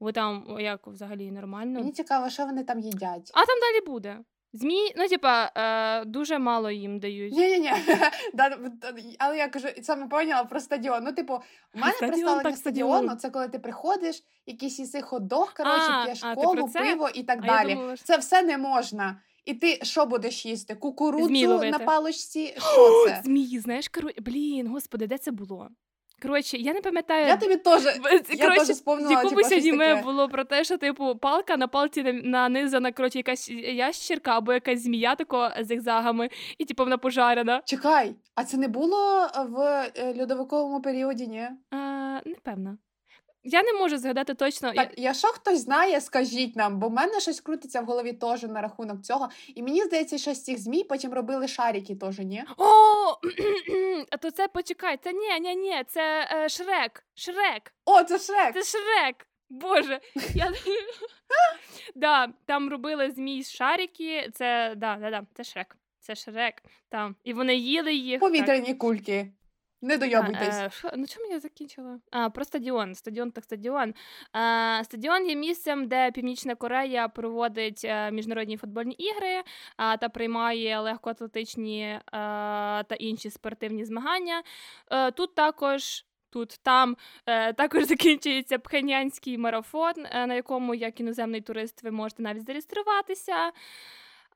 Бо 0.00 0.12
там 0.12 0.56
як 0.60 0.86
взагалі 0.86 1.30
нормально. 1.30 1.78
Мені 1.78 1.92
цікаво, 1.92 2.30
що 2.30 2.46
вони 2.46 2.64
там 2.64 2.80
їдять. 2.80 3.30
А 3.34 3.44
там 3.46 3.56
далі 3.60 3.86
буде. 3.86 4.18
Змі, 4.52 4.92
ну 4.96 5.08
типа, 5.08 5.52
е, 5.56 6.04
дуже 6.04 6.38
мало 6.38 6.70
їм 6.70 6.98
дають. 6.98 7.32
Ні, 7.32 7.48
ні, 7.48 7.58
ні. 7.58 7.72
Але 9.18 9.38
я 9.38 9.48
кажу, 9.48 9.68
саме 9.82 10.06
поняла 10.06 10.44
про 10.44 10.60
стадіон. 10.60 11.04
Ну, 11.04 11.12
типу, 11.12 11.34
у 11.74 11.78
мене 11.78 11.92
Стадіон, 11.92 12.10
представлення 12.14 12.56
стадіону 12.56 13.14
це 13.14 13.30
коли 13.30 13.48
ти 13.48 13.58
приходиш, 13.58 14.22
якийсь 14.46 14.78
їси 14.78 15.00
хот-дог, 15.00 15.56
коротше, 15.56 16.04
п'єш 16.04 16.20
колу, 16.34 16.68
пиво 16.68 17.08
і 17.14 17.22
так 17.22 17.38
А 17.42 17.46
далі. 17.46 17.74
думала, 17.74 17.96
що- 17.96 18.04
Це 18.04 18.16
все 18.16 18.42
не 18.42 18.58
можна. 18.58 19.20
І 19.44 19.54
ти 19.54 19.78
що 19.82 20.06
будеш 20.06 20.46
їсти? 20.46 20.74
Кукурудзу 20.74 21.28
на 21.64 21.78
паличці? 21.78 22.46
Що 22.58 23.06
це? 23.06 23.20
Змії, 23.24 23.58
знаєш, 23.60 23.88
коротше, 23.88 24.20
блін, 24.20 24.66
господи, 24.68 25.06
де 25.06 25.18
це 25.18 25.30
було? 25.30 25.68
Коротше, 26.22 26.56
я 26.56 26.72
не 26.74 26.80
пам'ятаю. 26.80 27.26
Я 27.26 27.36
тобі 27.36 27.56
теж. 27.56 27.82
Коротше, 28.40 28.66
теж 28.66 29.10
якомусь 29.10 29.48
типу, 29.48 29.60
аніме 29.60 29.88
таке. 29.94 30.02
було 30.02 30.28
про 30.28 30.44
те, 30.44 30.64
що 30.64 30.78
типу 30.78 31.16
палка 31.16 31.56
на 31.56 31.68
палці 31.68 32.02
на- 32.02 32.12
нанизана, 32.12 32.92
коротше, 32.92 33.18
якась 33.18 33.50
ящерка 33.50 34.36
або 34.36 34.52
якась 34.52 34.82
змія 34.82 35.14
тако 35.14 35.50
з 35.60 35.66
зигзагами, 35.66 36.28
і 36.58 36.64
типу 36.64 36.84
вона 36.84 36.98
пожарена. 36.98 37.62
Чекай, 37.64 38.14
а 38.34 38.44
це 38.44 38.56
не 38.56 38.68
було 38.68 39.28
в 39.48 39.60
е, 39.96 40.14
льодовиковому 40.20 40.82
періоді, 40.82 41.26
ні? 41.26 41.48
А, 41.70 42.20
непевно. 42.26 42.78
Я 43.44 43.62
не 43.62 43.72
можу 43.72 43.98
згадати 43.98 44.34
точно. 44.34 44.68
Я- 44.68 44.74
Так, 44.74 44.94
якщо 44.96 45.28
хтось 45.28 45.58
знає, 45.58 46.00
скажіть 46.00 46.56
нам, 46.56 46.78
бо 46.78 46.88
в 46.88 46.92
мене 46.92 47.20
щось 47.20 47.40
крутиться 47.40 47.80
в 47.80 47.84
голові 47.84 48.12
теж 48.12 48.42
на 48.42 48.60
рахунок 48.62 49.02
цього. 49.02 49.28
І 49.54 49.62
мені 49.62 49.82
здається, 49.82 50.18
що 50.18 50.34
з 50.34 50.42
цих 50.44 50.58
змій 50.58 50.84
потім 50.84 51.12
робили 51.12 51.48
шарики 51.48 51.96
теж, 51.96 52.18
ні? 52.18 52.44
О, 52.56 52.66
то 54.20 54.30
це 54.30 54.48
почекай, 54.48 54.98
це 55.04 55.12
ні, 55.12 55.40
ні, 55.40 55.56
ні, 55.56 55.84
це 55.88 56.28
е, 56.32 56.48
Шрек. 56.48 57.04
Шрек. 57.14 57.72
О, 57.84 58.02
це 58.04 58.18
Шрек! 58.18 58.54
Це 58.54 58.62
Шрек. 58.78 59.26
Боже, 59.50 60.00
я 60.34 60.52
да, 61.94 62.28
там 62.46 62.68
робили 62.70 63.10
змій 63.10 63.42
з 63.42 63.50
шарики. 63.50 64.30
Це 64.34 64.74
да, 64.76 64.96
да, 64.96 65.10
да, 65.10 65.22
це 65.34 65.44
Шрек. 65.44 65.76
Це 66.00 66.14
Шрек. 66.14 66.54
Там. 66.88 67.16
І 67.24 67.32
вони 67.32 67.56
їли 67.56 67.94
їх. 67.94 68.20
Повітряні 68.20 68.74
кульки. 68.74 69.32
Не 69.82 69.96
дойобуйтесь. 69.98 70.54
А, 70.54 70.66
е, 70.66 70.70
що- 70.70 70.90
ну 70.96 71.06
чому 71.06 71.26
я 71.30 71.40
закінчила? 71.40 71.98
А, 72.10 72.30
про 72.30 72.44
стадіон. 72.44 72.94
Стадіон 72.94 73.30
так 73.30 73.44
стадіон. 73.44 73.94
А, 74.32 74.80
стадіон 74.84 75.26
є 75.28 75.36
місцем, 75.36 75.88
де 75.88 76.10
Північна 76.10 76.54
Корея 76.54 77.08
проводить 77.08 77.80
е, 77.84 78.10
міжнародні 78.10 78.56
футбольні 78.56 78.94
ігри 78.94 79.42
а, 79.76 79.96
та 79.96 80.08
приймає 80.08 80.80
легкоатлетичні 80.80 82.00
а, 82.12 82.82
та 82.88 82.94
інші 82.94 83.30
спортивні 83.30 83.84
змагання. 83.84 84.42
Е, 84.90 85.10
тут 85.10 85.34
також. 85.34 86.04
Тут 86.30 86.60
там 86.62 86.96
е, 87.26 87.52
також 87.52 87.84
закінчується 87.86 88.58
пхенянський 88.58 89.38
марафон, 89.38 89.94
е, 90.10 90.26
на 90.26 90.34
якому 90.34 90.74
як 90.74 91.00
іноземний 91.00 91.40
турист 91.40 91.82
ви 91.82 91.90
можете 91.90 92.22
навіть 92.22 92.46
зареєструватися. 92.46 93.52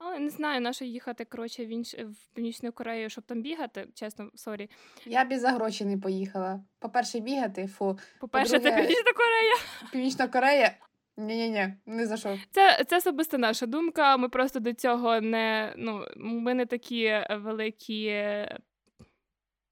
Але 0.04 0.18
не 0.18 0.30
знаю, 0.30 0.60
на 0.60 0.72
що 0.72 0.84
їхати 0.84 1.24
коротше 1.24 1.64
в 1.64 1.68
інш... 1.68 1.94
в 1.94 2.34
Північну 2.34 2.72
Корею, 2.72 3.10
щоб 3.10 3.24
там 3.24 3.42
бігати. 3.42 3.88
Чесно, 3.94 4.30
sorry. 4.34 4.70
Я 5.06 5.24
б 5.24 5.32
і 5.32 5.38
за 5.38 5.50
гроші 5.50 5.84
не 5.84 5.98
поїхала. 5.98 6.60
По-перше, 6.78 7.20
бігати, 7.20 7.66
фу. 7.66 7.98
По-перше, 8.20 8.50
це 8.50 8.58
По-друге- 8.58 8.76
Північна 8.76 9.12
Корея. 9.12 9.54
Північна 9.92 10.28
Корея. 10.28 10.76
Ні-ні-ні, 11.16 11.74
не 11.86 12.06
за 12.06 12.16
що. 12.16 12.38
Це, 12.50 12.84
це 12.84 12.96
особисто 12.96 13.38
наша 13.38 13.66
думка. 13.66 14.16
Ми 14.16 14.28
просто 14.28 14.60
до 14.60 14.72
цього 14.72 15.20
не 15.20 15.74
ну, 15.76 16.04
ми 16.16 16.54
не 16.54 16.66
такі 16.66 17.12
великі 17.30 18.08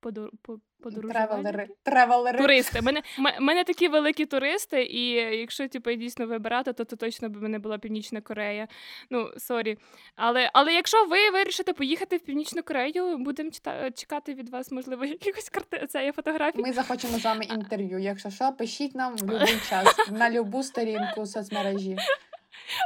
подорожувальники. 0.00 1.12
Тревелери. 1.12 1.68
Тревелери. 1.82 2.38
Туристи. 2.38 2.80
Ми 2.82 2.92
не, 2.92 3.02
ми, 3.18 3.32
ми 3.40 3.64
такі 3.64 3.88
великі 3.88 4.26
туристи, 4.26 4.82
і 4.82 5.10
якщо 5.12 5.68
типу, 5.68 5.92
дійсно 5.92 6.26
вибирати, 6.26 6.72
то, 6.72 6.84
то 6.84 6.96
точно 6.96 7.28
б 7.28 7.42
мене 7.42 7.58
була 7.58 7.78
Північна 7.78 8.20
Корея. 8.20 8.68
Ну, 9.10 9.30
sorry. 9.36 9.78
Але, 10.16 10.50
але 10.52 10.72
якщо 10.74 11.04
ви 11.04 11.30
вирішите 11.30 11.72
поїхати 11.72 12.16
в 12.16 12.20
Північну 12.20 12.62
Корею, 12.62 13.18
будемо 13.18 13.50
чита- 13.50 13.92
чекати 13.92 14.34
від 14.34 14.48
вас, 14.48 14.72
можливо, 14.72 15.04
якихось 15.20 15.48
карти... 15.48 16.12
фотографії. 16.16 16.64
Ми 16.64 16.72
захочемо 16.72 17.18
з 17.18 17.24
вами 17.24 17.44
інтерв'ю. 17.44 17.98
Якщо 17.98 18.30
що, 18.30 18.52
пишіть 18.52 18.94
нам 18.94 19.16
в 19.16 19.22
будь-який 19.22 19.60
час 19.68 20.10
на 20.10 20.30
любу 20.30 20.62
сторінку 20.62 21.26
соцмережі. 21.26 21.96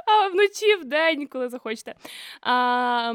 а 0.07 0.29
вночі, 0.29 0.75
в 0.75 0.85
день, 0.85 1.27
коли 1.27 1.49
захочете. 1.49 1.95
А, 2.41 3.13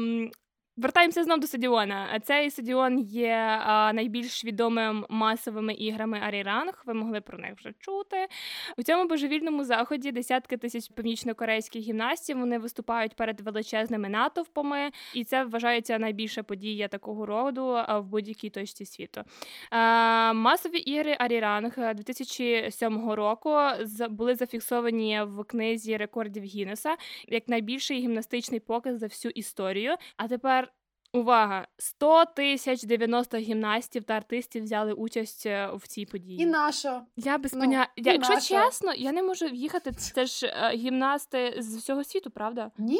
Вертаємося 0.76 1.24
знову 1.24 1.40
до 1.40 1.46
стадіона. 1.46 2.20
Цей 2.24 2.50
стадіон 2.50 2.98
є 2.98 3.60
а, 3.64 3.92
найбільш 3.92 4.44
відомим 4.44 5.06
масовими 5.08 5.74
іграми 5.74 6.20
Аріранг. 6.20 6.82
Ви 6.86 6.94
могли 6.94 7.20
про 7.20 7.38
них 7.38 7.52
вже 7.56 7.72
чути. 7.78 8.26
У 8.78 8.82
цьому 8.82 9.08
божевільному 9.08 9.64
заході 9.64 10.12
десятки 10.12 10.56
тисяч 10.56 10.88
північнокорейських 10.88 11.82
гімнастів 11.82 12.38
вони 12.38 12.58
виступають 12.58 13.16
перед 13.16 13.40
величезними 13.40 14.08
натовпами, 14.08 14.90
і 15.14 15.24
це 15.24 15.44
вважається 15.44 15.98
найбільша 15.98 16.42
подія 16.42 16.88
такого 16.88 17.26
роду 17.26 17.84
в 17.88 18.02
будь-якій 18.02 18.50
точці 18.50 18.84
світу. 18.84 19.22
А, 19.70 20.32
масові 20.32 20.78
ігри 20.78 21.16
Аріранг 21.18 21.94
2007 21.94 23.10
року 23.10 23.56
були 24.10 24.34
зафіксовані 24.34 25.22
в 25.22 25.44
книзі 25.44 25.96
рекордів 25.96 26.42
Гіннеса 26.42 26.96
як 27.28 27.48
найбільший 27.48 28.00
гімнастичний 28.00 28.60
показ 28.60 28.98
за 28.98 29.06
всю 29.06 29.32
історію. 29.32 29.94
А 30.16 30.28
тепер. 30.28 30.69
Увага! 31.12 31.66
100 31.78 32.24
тисяч 32.36 32.82
90 32.82 33.36
гімнастів 33.38 34.04
та 34.04 34.14
артистів 34.14 34.62
взяли 34.62 34.92
участь 34.92 35.46
е, 35.46 35.70
в 35.74 35.86
цій 35.88 36.06
події. 36.06 36.42
І 36.42 36.46
наша. 36.46 37.02
Я 37.16 37.38
без 37.38 37.54
Ну, 37.54 37.60
поняття. 37.60 37.92
Якщо 37.96 38.34
наша. 38.34 38.64
чесно, 38.64 38.92
я 38.94 39.12
не 39.12 39.22
можу 39.22 39.46
в'їхати. 39.46 39.92
Це 39.92 40.26
ж 40.26 40.46
е, 40.46 40.76
гімнасти 40.76 41.54
з 41.58 41.76
всього 41.76 42.04
світу, 42.04 42.30
правда? 42.30 42.70
Ні, 42.78 42.98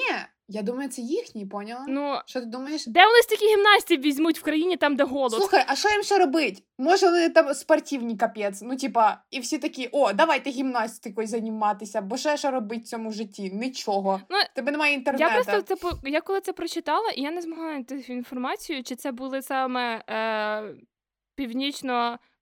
я 0.53 0.63
думаю, 0.63 0.89
це 0.89 1.03
їхній, 1.03 1.47
поняла? 1.47 1.85
Ну 1.89 2.21
Що 2.27 2.41
ти 2.41 2.47
думаєш? 2.47 2.87
де 2.87 3.07
вони 3.07 3.23
стільки 3.23 3.47
гімнастів 3.47 4.01
візьмуть 4.01 4.39
в 4.39 4.43
країні, 4.43 4.77
там 4.77 4.97
де 4.97 5.05
голод? 5.05 5.33
Слухай, 5.33 5.65
а 5.67 5.77
що 5.77 5.89
їм 5.89 6.03
ще 6.03 6.19
робить? 6.19 6.65
Може, 6.79 7.07
вони 7.07 7.29
там 7.29 7.55
спортивні 7.55 8.17
капець. 8.17 8.63
Ну, 8.63 8.77
типа, 8.77 9.23
і 9.31 9.41
всі 9.41 9.59
такі, 9.59 9.89
о, 9.93 10.13
давайте 10.13 10.51
гімнастикою 10.51 11.27
займатися, 11.27 12.01
бо 12.01 12.17
ще 12.17 12.37
що 12.37 12.51
робить 12.51 12.83
в 12.83 12.87
цьому 12.89 13.13
житті? 13.13 13.51
Нічого. 13.51 14.21
Ну, 14.31 14.37
Тебе 14.55 14.73
немає 14.73 14.95
інтернету. 14.95 15.25
Я 15.35 15.43
просто 15.43 15.77
це 15.77 15.91
я 16.05 16.21
коли 16.21 16.41
це 16.41 16.53
прочитала, 16.53 17.11
і 17.11 17.23
я 17.23 17.31
не 17.31 17.43
змогла 17.43 17.65
знайти 17.65 18.13
інформацію, 18.13 18.83
чи 18.83 18.97
це 18.97 19.13
були 19.13 19.43
саме 19.43 20.03
е, 20.09 20.75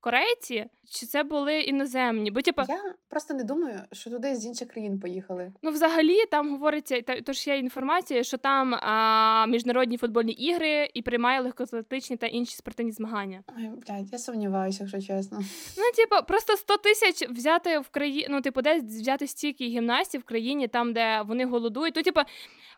північно-корейці, 0.02 0.66
чи 0.90 1.06
це 1.06 1.22
були 1.22 1.61
іноземні. 1.61 2.30
Бо, 2.30 2.40
типа, 2.40 2.64
Я 2.68 2.94
просто 3.08 3.34
не 3.34 3.44
думаю, 3.44 3.80
що 3.92 4.11
туди 4.11 4.34
з 4.37 4.46
інших 4.46 4.68
країн 4.68 5.00
поїхали. 5.00 5.52
Ну, 5.62 5.70
взагалі, 5.70 6.26
там 6.30 6.50
говориться, 6.50 7.02
та 7.02 7.20
тож 7.20 7.46
є 7.46 7.58
інформація, 7.58 8.22
що 8.22 8.37
там 8.37 8.74
а, 8.74 9.46
міжнародні 9.46 9.96
футбольні 9.96 10.32
ігри 10.32 10.90
і 10.94 11.02
приймає 11.02 11.40
легкоатлетичні 11.40 12.16
та 12.16 12.26
інші 12.26 12.56
спортивні 12.56 12.92
змагання. 12.92 13.42
Ой, 13.58 13.68
блядь, 13.68 14.12
я 14.12 14.18
сумніваюся, 14.18 14.78
якщо 14.84 15.14
чесно. 15.14 15.38
Ну, 15.78 15.84
типу, 15.96 16.26
просто 16.28 16.56
100 16.56 16.76
тисяч 16.76 17.28
взяти 17.28 17.78
в 17.78 17.88
країні, 17.88 18.26
ну, 18.30 18.40
типу, 18.40 18.62
десь 18.62 18.82
взяти 18.82 19.26
стільки 19.26 19.64
гімнастів 19.64 20.20
в 20.20 20.24
країні, 20.24 20.68
там, 20.68 20.92
де 20.92 21.22
вони 21.26 21.46
голодують. 21.46 21.96
Ну, 21.96 22.02
типу, 22.02 22.20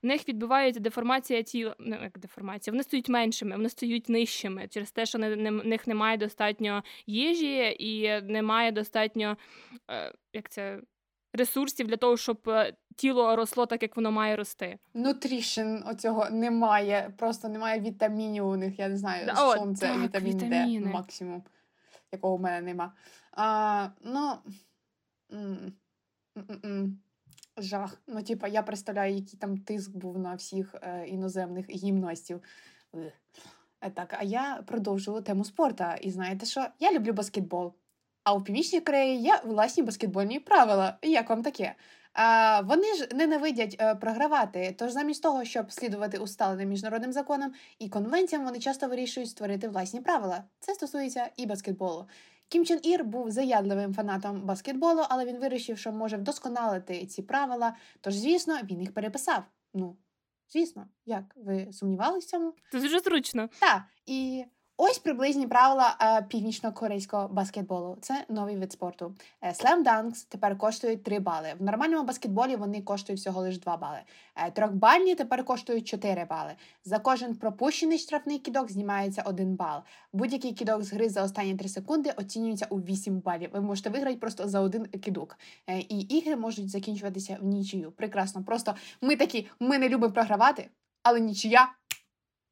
в 0.02 0.06
них 0.06 0.28
відбувається 0.28 0.80
деформація 0.80 1.42
тіла. 1.42 1.74
Ну, 1.78 1.96
як 2.02 2.18
деформація, 2.18 2.72
вони 2.72 2.82
стають 2.82 3.08
меншими, 3.08 3.56
вони 3.56 3.68
стають 3.68 4.08
нижчими 4.08 4.68
через 4.70 4.90
те, 4.90 5.06
що 5.06 5.18
в 5.18 5.22
них 5.64 5.86
немає 5.86 6.16
достатньо 6.16 6.82
їжі 7.06 7.19
і 7.70 8.22
немає 8.22 8.72
достатньо 8.72 9.36
е, 9.90 10.12
як 10.32 10.48
це, 10.48 10.80
ресурсів 11.32 11.86
для 11.86 11.96
того, 11.96 12.16
щоб 12.16 12.48
е, 12.48 12.76
тіло 12.96 13.36
росло 13.36 13.66
так, 13.66 13.82
як 13.82 13.96
воно 13.96 14.10
має 14.10 14.36
рости. 14.36 14.78
Нутрішн 14.94 15.76
оцього 15.86 16.30
немає, 16.30 17.12
просто 17.16 17.48
немає 17.48 17.80
вітамінів 17.80 18.46
у 18.46 18.56
них, 18.56 18.78
я 18.78 18.88
не 18.88 18.96
знаю, 18.96 19.26
Да, 19.26 19.48
о, 19.48 19.56
сонце, 19.56 19.86
так, 19.86 20.02
вітамін 20.02 20.36
вітаміни. 20.36 20.86
Д 20.86 20.92
максимум, 20.92 21.42
якого 22.12 22.36
в 22.36 22.40
мене 22.40 22.60
нема. 22.60 22.92
А, 23.32 23.88
ну, 24.00 24.32
м-м-м. 25.32 26.98
жах. 27.56 28.00
Ну, 28.06 28.22
типа, 28.22 28.48
я 28.48 28.62
представляю, 28.62 29.14
який 29.14 29.38
там 29.38 29.58
тиск 29.58 29.96
був 29.96 30.18
на 30.18 30.34
всіх 30.34 30.74
е, 30.82 31.04
іноземних 31.06 31.70
гімнастів. 31.70 32.42
Е, 33.80 33.90
Так, 33.90 34.14
а 34.18 34.24
я 34.24 34.62
продовжую 34.66 35.22
тему 35.22 35.44
спорту. 35.44 35.84
І 36.00 36.10
знаєте 36.10 36.46
що? 36.46 36.66
Я 36.78 36.92
люблю 36.92 37.12
баскетбол. 37.12 37.72
А 38.24 38.34
у 38.34 38.42
Північній 38.42 38.80
Кореї 38.80 39.20
є 39.22 39.40
власні 39.44 39.82
баскетбольні 39.82 40.40
правила. 40.40 40.98
Як 41.02 41.30
вам 41.30 41.42
таке? 41.42 41.74
А, 42.12 42.60
Вони 42.60 42.94
ж 42.94 43.08
ненавидять 43.14 43.76
е, 43.80 43.94
програвати. 43.94 44.74
Тож, 44.78 44.92
замість 44.92 45.22
того, 45.22 45.44
щоб 45.44 45.72
слідувати 45.72 46.18
усталеним 46.18 46.68
міжнародним 46.68 47.12
законам 47.12 47.52
і 47.78 47.88
конвенціям, 47.88 48.44
вони 48.44 48.58
часто 48.58 48.88
вирішують 48.88 49.28
створити 49.28 49.68
власні 49.68 50.00
правила. 50.00 50.44
Це 50.60 50.74
стосується 50.74 51.30
і 51.36 51.46
баскетболу. 51.46 52.08
Кім 52.48 52.64
Чен 52.64 52.80
Ір 52.82 53.04
був 53.04 53.30
заядливим 53.30 53.94
фанатом 53.94 54.40
баскетболу, 54.40 55.02
але 55.08 55.24
він 55.24 55.38
вирішив, 55.38 55.78
що 55.78 55.92
може 55.92 56.16
вдосконалити 56.16 57.06
ці 57.06 57.22
правила. 57.22 57.74
Тож, 58.00 58.14
звісно, 58.14 58.58
він 58.62 58.80
їх 58.80 58.94
переписав. 58.94 59.42
Ну, 59.74 59.96
звісно, 60.52 60.86
як 61.06 61.24
ви 61.36 61.72
сумнівалися 61.72 62.26
в 62.26 62.30
цьому? 62.30 62.54
Це 62.72 62.80
дуже 62.80 63.00
зручно. 63.00 63.48
Так, 63.60 63.82
і 64.06 64.44
Ось 64.82 64.98
приблизні 64.98 65.46
правила 65.46 65.96
е, 66.00 66.22
північно-корейського 66.22 67.28
баскетболу. 67.28 67.98
Це 68.00 68.24
новий 68.28 68.56
вид 68.56 68.72
спорту. 68.72 69.14
Е, 69.42 69.50
Slam 69.50 69.84
Dunks 69.84 70.26
тепер 70.28 70.58
коштують 70.58 71.02
3 71.02 71.18
бали. 71.18 71.54
В 71.58 71.62
нормальному 71.62 72.04
баскетболі 72.04 72.56
вони 72.56 72.82
коштують 72.82 73.20
всього 73.20 73.40
лише 73.40 73.58
2 73.60 73.76
бали. 73.76 73.98
Е, 74.36 74.50
трьохбальні 74.50 75.14
тепер 75.14 75.44
коштують 75.44 75.88
4 75.88 76.24
бали. 76.24 76.52
За 76.84 76.98
кожен 76.98 77.34
пропущений 77.34 77.98
штрафний 77.98 78.38
кідок 78.38 78.70
знімається 78.70 79.22
1 79.22 79.56
бал. 79.56 79.80
Будь-який 80.12 80.52
кідок 80.52 80.82
з 80.82 80.92
гри 80.92 81.08
за 81.08 81.22
останні 81.22 81.54
3 81.54 81.68
секунди 81.68 82.10
оцінюється 82.16 82.66
у 82.70 82.80
8 82.80 83.20
балів. 83.20 83.50
Ви 83.52 83.60
можете 83.60 83.90
виграти 83.90 84.16
просто 84.16 84.48
за 84.48 84.60
один 84.60 84.86
кідок. 84.86 85.38
Е, 85.66 85.78
і 85.78 86.00
ігри 86.00 86.36
можуть 86.36 86.70
закінчуватися 86.70 87.38
в 87.40 87.44
нічию. 87.44 87.92
Прекрасно. 87.92 88.44
Просто 88.44 88.74
ми 89.00 89.16
такі, 89.16 89.48
ми 89.60 89.78
не 89.78 89.88
любимо 89.88 90.12
програвати, 90.12 90.70
але 91.02 91.20
нічия 91.20 91.68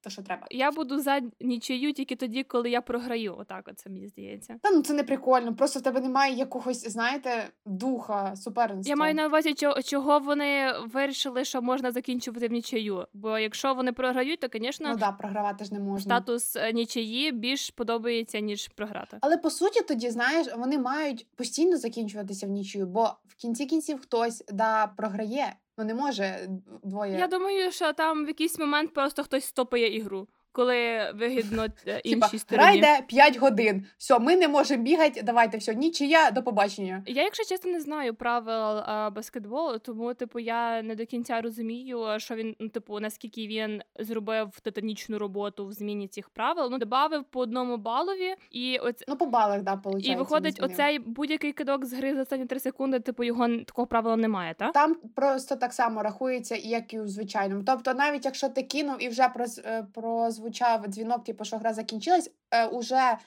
то 0.01 0.11
що 0.11 0.23
треба. 0.23 0.47
Я 0.51 0.71
буду 0.71 1.01
за 1.01 1.21
нічию 1.41 1.93
тільки 1.93 2.17
тоді, 2.17 2.45
коли 2.45 2.71
я 2.71 2.81
програю. 2.81 3.35
Отак, 3.39 3.69
оце 3.69 3.91
мені 3.91 4.09
здається. 4.09 4.59
Та 4.63 4.71
ну 4.71 4.83
це 4.83 4.95
не 4.95 5.05
прикольно. 5.05 5.55
Просто 5.55 5.81
в 5.81 5.83
тебе 5.83 6.01
немає 6.01 6.35
якогось, 6.35 6.89
знаєте, 6.89 7.51
духа 7.67 8.37
суперництва. 8.37 8.91
Я 8.91 8.97
маю 8.97 9.15
на 9.15 9.27
увазі, 9.27 9.55
чого 9.85 10.19
вони 10.19 10.73
вирішили, 10.93 11.45
що 11.45 11.63
можна 11.63 11.93
закінчувати 11.93 12.49
в 12.49 12.53
нічию. 12.53 13.07
Бо 13.13 13.39
якщо 13.39 13.75
вони 13.75 13.93
програють, 13.93 14.41
то 14.41 14.49
звісно, 14.53 14.89
ну 14.89 14.97
да, 14.97 15.13
програвати 15.13 15.65
ж 15.65 15.75
не 15.75 15.81
можна. 15.81 16.01
Статус 16.01 16.57
е, 16.57 16.73
нічиї 16.73 17.33
більш 17.33 17.71
подобається 17.71 18.41
ніж 18.41 18.69
програти. 18.69 19.19
Але 19.21 19.37
по 19.37 19.51
суті, 19.51 19.83
тоді 19.83 20.11
знаєш, 20.11 20.47
вони 20.57 20.79
мають 20.79 21.27
постійно 21.37 21.77
закінчуватися 21.77 22.47
в 22.47 22.51
нічию, 22.51 22.87
бо 22.87 23.15
в 23.27 23.35
кінці 23.35 23.67
кінців 23.67 24.01
хтось 24.01 24.45
да 24.53 24.87
програє. 24.87 25.55
Ну 25.79 25.85
не 25.85 25.95
може 25.95 26.49
двоє. 26.85 27.19
Я 27.19 27.27
думаю, 27.27 27.73
що 27.73 27.93
там 27.93 28.25
в 28.25 28.29
якийсь 28.29 28.59
момент 28.59 28.95
просто 28.95 29.25
хтось 29.25 29.45
стопає 29.45 29.97
ігру 29.97 30.29
коли 30.53 31.13
вигідно 31.15 31.67
е, 31.87 32.01
іншій 32.05 32.39
стороні. 32.39 32.69
Грайде 32.69 33.05
5 33.07 33.39
годин. 33.39 33.87
Все, 33.99 34.19
ми 34.19 34.37
не 34.37 34.49
можемо 34.49 34.83
бігати. 34.83 35.23
Давайте 35.23 35.59
все, 35.59 35.75
нічия, 35.75 36.31
до 36.31 36.43
побачення. 36.43 37.03
Я, 37.07 37.23
якщо 37.23 37.45
чесно, 37.45 37.73
не 37.73 37.81
знаю 37.81 38.15
правил 38.15 38.83
а, 38.87 39.11
баскетболу, 39.11 39.79
тому 39.79 40.15
типу 40.15 40.39
я 40.39 40.83
не 40.83 40.95
до 40.95 41.07
кінця 41.07 41.41
розумію, 41.41 42.07
що 42.17 42.35
він 42.35 42.57
ну, 42.59 42.69
типу, 42.69 43.01
наскільки 43.01 43.47
він 43.47 43.83
зробив 43.99 44.61
титанічну 44.61 45.19
роботу 45.19 45.67
в 45.67 45.73
зміні 45.73 46.09
цих 46.09 46.29
правил. 46.29 46.69
Ну 46.71 46.79
додав 46.79 47.25
по 47.31 47.41
одному 47.41 47.77
балові, 47.77 48.35
і 48.51 48.79
оць... 48.79 49.05
ну 49.09 49.17
по 49.17 49.27
балах, 49.27 49.63
да, 49.63 49.77
получається. 49.77 50.13
І 50.13 50.17
виходить, 50.17 50.63
оцей 50.63 50.99
будь-який 50.99 51.53
кидок 51.53 51.85
з 51.85 51.93
гри 51.93 52.15
за 52.15 52.23
останні 52.23 52.47
3 52.47 52.61
секунди. 52.61 53.01
Типу 53.01 53.25
його 53.25 53.49
такого 53.49 53.87
правила 53.87 54.17
немає. 54.17 54.55
так? 54.59 54.73
Там 54.73 54.97
просто 55.15 55.57
так 55.57 55.73
само 55.73 56.03
рахується, 56.03 56.57
як 56.57 56.95
і 56.95 57.01
у 57.01 57.09
звичайному. 57.09 57.63
Тобто, 57.67 57.95
навіть 57.95 58.25
якщо 58.25 58.49
ти 58.49 58.63
кинув 58.63 58.97
і 59.03 59.09
вже 59.09 59.31
е, 59.65 59.87
прозвучав 59.95 60.38
прозвучав 60.39 60.87
дзвінок, 60.87 61.25
типу, 61.25 61.45
що 61.45 61.57
гра 61.59 61.75
закінчилась, 61.75 62.31
е, 62.51 62.67
уже 62.67 63.19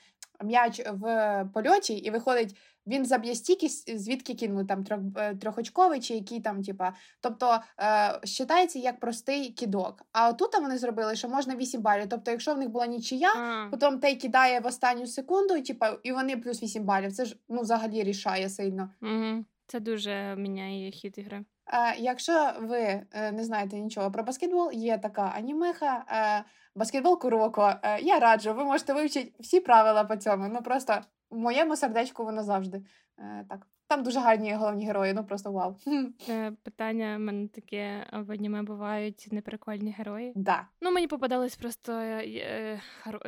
м'яч 0.44 0.82
в 0.86 1.44
польоті, 1.54 1.94
і 1.94 2.10
виходить, 2.10 2.56
він 2.86 3.06
заб'є 3.06 3.34
стільки, 3.34 3.68
звідки 3.68 4.34
кинули 4.34 4.64
там 4.64 4.84
е, 5.16 5.34
трьохочковий 5.34 6.00
чи 6.00 6.14
який 6.14 6.40
там, 6.40 6.62
типа. 6.62 6.94
Тобто 7.20 7.60
е, 7.78 8.20
вважається 8.40 8.78
як 8.78 9.00
простий 9.00 9.50
кідок. 9.50 10.02
А 10.12 10.32
тут 10.32 10.54
вони 10.54 10.78
зробили, 10.78 11.16
що 11.16 11.28
можна 11.28 11.56
8 11.56 11.82
балів. 11.82 12.06
Тобто, 12.08 12.30
якщо 12.30 12.54
в 12.54 12.58
них 12.58 12.68
була 12.68 12.86
нічия, 12.86 13.32
а. 13.36 13.68
потім 13.70 14.00
той 14.00 14.14
кидає 14.16 14.60
в 14.60 14.66
останню 14.66 15.06
секунду, 15.06 15.56
і, 15.56 15.62
типа, 15.62 15.98
і 16.02 16.12
вони 16.12 16.36
плюс 16.36 16.62
8 16.62 16.84
балів. 16.84 17.12
Це 17.12 17.24
ж 17.24 17.36
ну, 17.48 17.60
взагалі 17.60 18.02
рішає 18.02 18.48
сильно. 18.48 18.90
Угу. 19.02 19.44
Це 19.66 19.80
дуже 19.80 20.36
міняє 20.36 20.90
хід 20.90 21.18
ігри. 21.18 21.44
Якщо 21.98 22.52
ви 22.60 22.78
е, 23.12 23.32
не 23.32 23.44
знаєте 23.44 23.76
нічого 23.76 24.10
про 24.10 24.22
баскетбол, 24.22 24.70
є 24.72 24.98
така 24.98 25.22
анімеха 25.22 26.04
е, 26.08 26.44
баскетбол 26.74 27.18
Куроко. 27.18 27.74
Е, 27.82 28.00
я 28.00 28.18
раджу, 28.18 28.54
ви 28.54 28.64
можете 28.64 28.92
вивчити 28.92 29.32
всі 29.40 29.60
правила 29.60 30.04
по 30.04 30.16
цьому. 30.16 30.48
Ну 30.48 30.62
просто 30.62 31.00
в 31.30 31.38
моєму 31.38 31.76
сердечку 31.76 32.24
воно 32.24 32.42
завжди 32.42 32.82
так. 33.48 33.66
Там 33.92 34.02
дуже 34.02 34.20
гарні 34.20 34.54
головні 34.54 34.86
герої, 34.86 35.12
ну 35.12 35.24
просто 35.24 35.52
вау. 35.52 35.76
Питання 36.62 37.16
в 37.16 37.20
мене 37.20 37.48
таке 37.48 38.06
в 38.12 38.32
аніме 38.32 38.62
бувають 38.62 39.28
неприкольні 39.30 39.92
герої. 39.98 40.32
Да. 40.36 40.66
Ну 40.80 40.92
мені 40.92 41.06
попадались 41.06 41.56
просто 41.56 41.92
е, 41.92 42.24
е, 42.26 42.80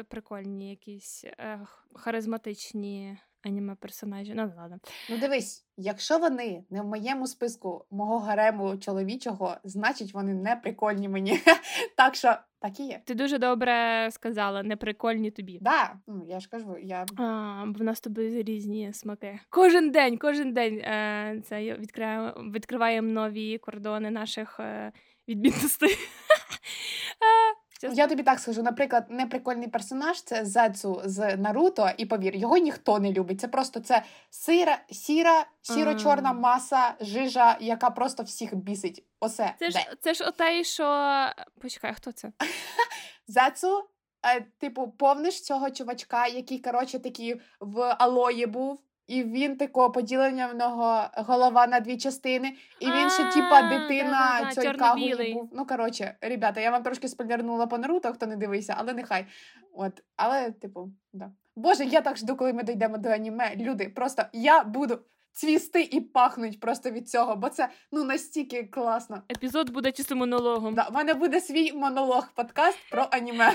прикольні 0.09 0.70
якісь 0.70 1.25
е, 1.25 1.61
харизматичні 1.94 3.18
аніме 3.46 3.74
персонажі. 3.74 4.33
Ну, 4.35 4.52
ладно. 4.57 4.78
Ну, 5.11 5.18
дивись, 5.18 5.66
якщо 5.76 6.18
вони 6.18 6.64
не 6.70 6.83
в 6.83 6.87
моєму 6.87 7.26
списку 7.26 7.85
мого 7.90 8.18
гарему 8.18 8.76
чоловічого, 8.76 9.57
значить 9.64 10.14
вони 10.14 10.35
не 10.35 10.57
прикольні 10.57 11.09
мені. 11.09 11.38
Так 11.96 12.14
що 12.14 12.37
так 12.61 12.80
і 12.80 12.83
є. 12.83 13.00
Ти 13.04 13.14
дуже 13.14 13.38
добре 13.38 14.09
сказала, 14.11 14.62
не 14.62 14.76
прикольні 14.76 15.30
тобі. 15.30 15.59
Да, 15.62 15.96
ну 16.07 16.24
я 16.28 16.40
ж 16.40 16.48
кажу, 16.48 16.76
я 16.78 17.07
а, 17.16 17.64
в 17.76 17.83
нас 17.83 18.00
тобі 18.00 18.42
різні 18.42 18.92
смаки. 18.92 19.40
Кожен 19.50 19.90
день, 19.90 20.18
кожен 20.18 20.52
день 20.52 20.78
е, 20.78 21.42
це 21.44 21.74
відкриваємо, 21.74 22.50
відкриваємо 22.50 23.09
нові 23.12 23.59
кордони 23.59 24.11
наших 24.11 24.61
е, 24.61 24.92
відмінностей. 25.28 25.90
Чесно. 27.85 28.03
Я 28.03 28.07
тобі 28.09 28.23
так 28.23 28.40
скажу, 28.40 28.62
наприклад, 28.62 29.07
неприкольний 29.09 29.68
персонаж 29.68 30.23
це 30.23 30.44
Зецу 30.44 31.03
з 31.05 31.37
Наруто, 31.37 31.90
і 31.97 32.07
повір, 32.07 32.37
його 32.37 32.57
ніхто 32.57 32.99
не 32.99 33.12
любить. 33.12 33.40
Це 33.40 33.49
просто 33.49 33.81
це 33.81 34.03
сира, 34.31 34.79
сіра, 34.90 35.47
сіро-чорна 35.62 36.33
маса, 36.33 36.94
жижа, 37.01 37.57
яка 37.61 37.90
просто 37.90 38.23
всіх 38.23 38.55
бісить. 38.55 39.05
Осе. 39.20 39.55
Це 39.59 39.70
ж 39.70 39.79
це 40.01 40.14
ж 40.14 40.25
отей, 40.25 40.64
що. 40.64 41.27
Почекай, 41.61 41.94
хто 41.94 42.12
це? 42.12 42.33
Зецу, 43.29 43.85
е, 44.23 44.40
типу, 44.59 44.88
повниш 44.88 45.40
цього 45.40 45.70
чувачка, 45.70 46.27
який, 46.27 46.59
коротше, 46.59 46.99
такий 46.99 47.40
в 47.61 47.97
алої 47.99 48.47
був. 48.47 48.81
І 49.07 49.23
він 49.23 49.57
такого 49.57 49.90
поділення 49.90 50.47
в 50.47 50.55
нього 50.55 51.05
голова 51.17 51.67
на 51.67 51.81
дві 51.81 51.97
частини, 51.97 52.57
і 52.81 52.87
він 52.87 53.11
ще 53.11 53.25
типа 53.25 53.62
дитина 53.62 54.51
кагулі 54.79 55.33
був. 55.35 55.51
Ну 55.53 55.67
коротше, 55.67 56.17
ребята, 56.21 56.61
я 56.61 56.71
вам 56.71 56.83
трошки 56.83 57.09
спойлернула 57.09 57.67
по 57.67 57.79
Наруто, 57.79 58.12
хто 58.12 58.27
не 58.27 58.37
дивився, 58.37 58.75
але 58.79 58.93
нехай. 58.93 59.27
От, 59.73 60.03
але, 60.17 60.51
типу, 60.51 60.90
да. 61.12 61.31
Боже, 61.57 61.85
я 61.85 62.01
так 62.01 62.17
жду, 62.17 62.37
коли 62.37 62.53
ми 62.53 62.62
дійдемо 62.62 62.99
до 62.99 63.09
аніме. 63.09 63.57
Люди, 63.57 63.88
просто 63.88 64.23
я 64.33 64.64
буду 64.64 64.99
цвісти 65.33 65.83
і 65.83 66.01
пахнуть 66.01 66.61
просто 66.61 66.90
від 66.90 67.09
цього, 67.09 67.37
бо 67.37 67.49
це 67.49 67.69
ну 67.93 68.05
настільки 68.05 68.62
класно. 68.62 69.23
Епізод 69.33 69.71
буде 69.71 69.93
чисто 69.93 70.17
монологом. 70.17 70.75
Да, 70.75 70.87
У 70.90 70.93
мене 70.93 71.14
буде 71.14 71.40
свій 71.40 71.73
монолог 71.73 72.29
подкаст 72.35 72.79
про 72.90 73.09
аніме. 73.11 73.53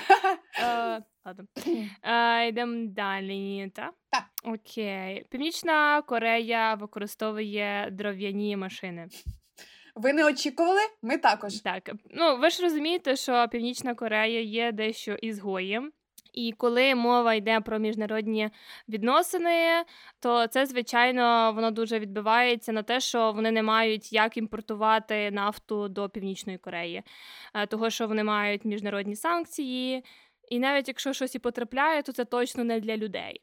Ладно. 1.30 1.46
Йдемо 2.48 2.88
далі. 2.88 3.72
так? 3.76 3.94
Так. 4.10 4.24
Окей. 4.44 5.26
Північна 5.30 6.02
Корея 6.02 6.74
використовує 6.74 7.90
дров'яні 7.92 8.58
машини. 8.58 9.08
Ви 9.96 10.14
не 10.14 10.26
очікували? 10.26 10.82
Ми 11.02 11.18
також. 11.18 11.60
Так. 11.60 11.92
Ну, 12.10 12.38
ви 12.38 12.50
ж 12.50 12.64
розумієте, 12.64 13.16
що 13.16 13.48
Північна 13.52 13.96
Корея 13.96 14.42
є 14.42 14.72
дещо 14.72 15.14
ізгоєм. 15.14 15.92
І 16.34 16.54
коли 16.58 16.96
мова 16.96 17.34
йде 17.34 17.60
про 17.60 17.80
міжнародні 17.80 18.50
відносини, 18.90 19.84
то 20.20 20.48
це, 20.48 20.66
звичайно, 20.66 21.52
воно 21.56 21.72
дуже 21.72 22.00
відбивається 22.00 22.72
на 22.72 22.84
те, 22.84 23.00
що 23.00 23.32
вони 23.32 23.52
не 23.52 23.64
мають 23.64 24.14
як 24.14 24.38
імпортувати 24.38 25.32
нафту 25.32 25.88
до 25.88 26.10
Північної 26.10 26.58
Кореї, 26.58 27.04
того 27.70 27.90
що 27.90 28.08
вони 28.08 28.24
мають 28.24 28.66
міжнародні 28.66 29.16
санкції, 29.16 30.04
і 30.50 30.60
навіть 30.60 30.88
якщо 30.88 31.14
щось 31.14 31.36
і 31.36 31.40
потрапляє, 31.40 32.02
то 32.02 32.12
це 32.12 32.26
точно 32.26 32.64
не 32.64 32.80
для 32.80 32.98
людей. 32.98 33.42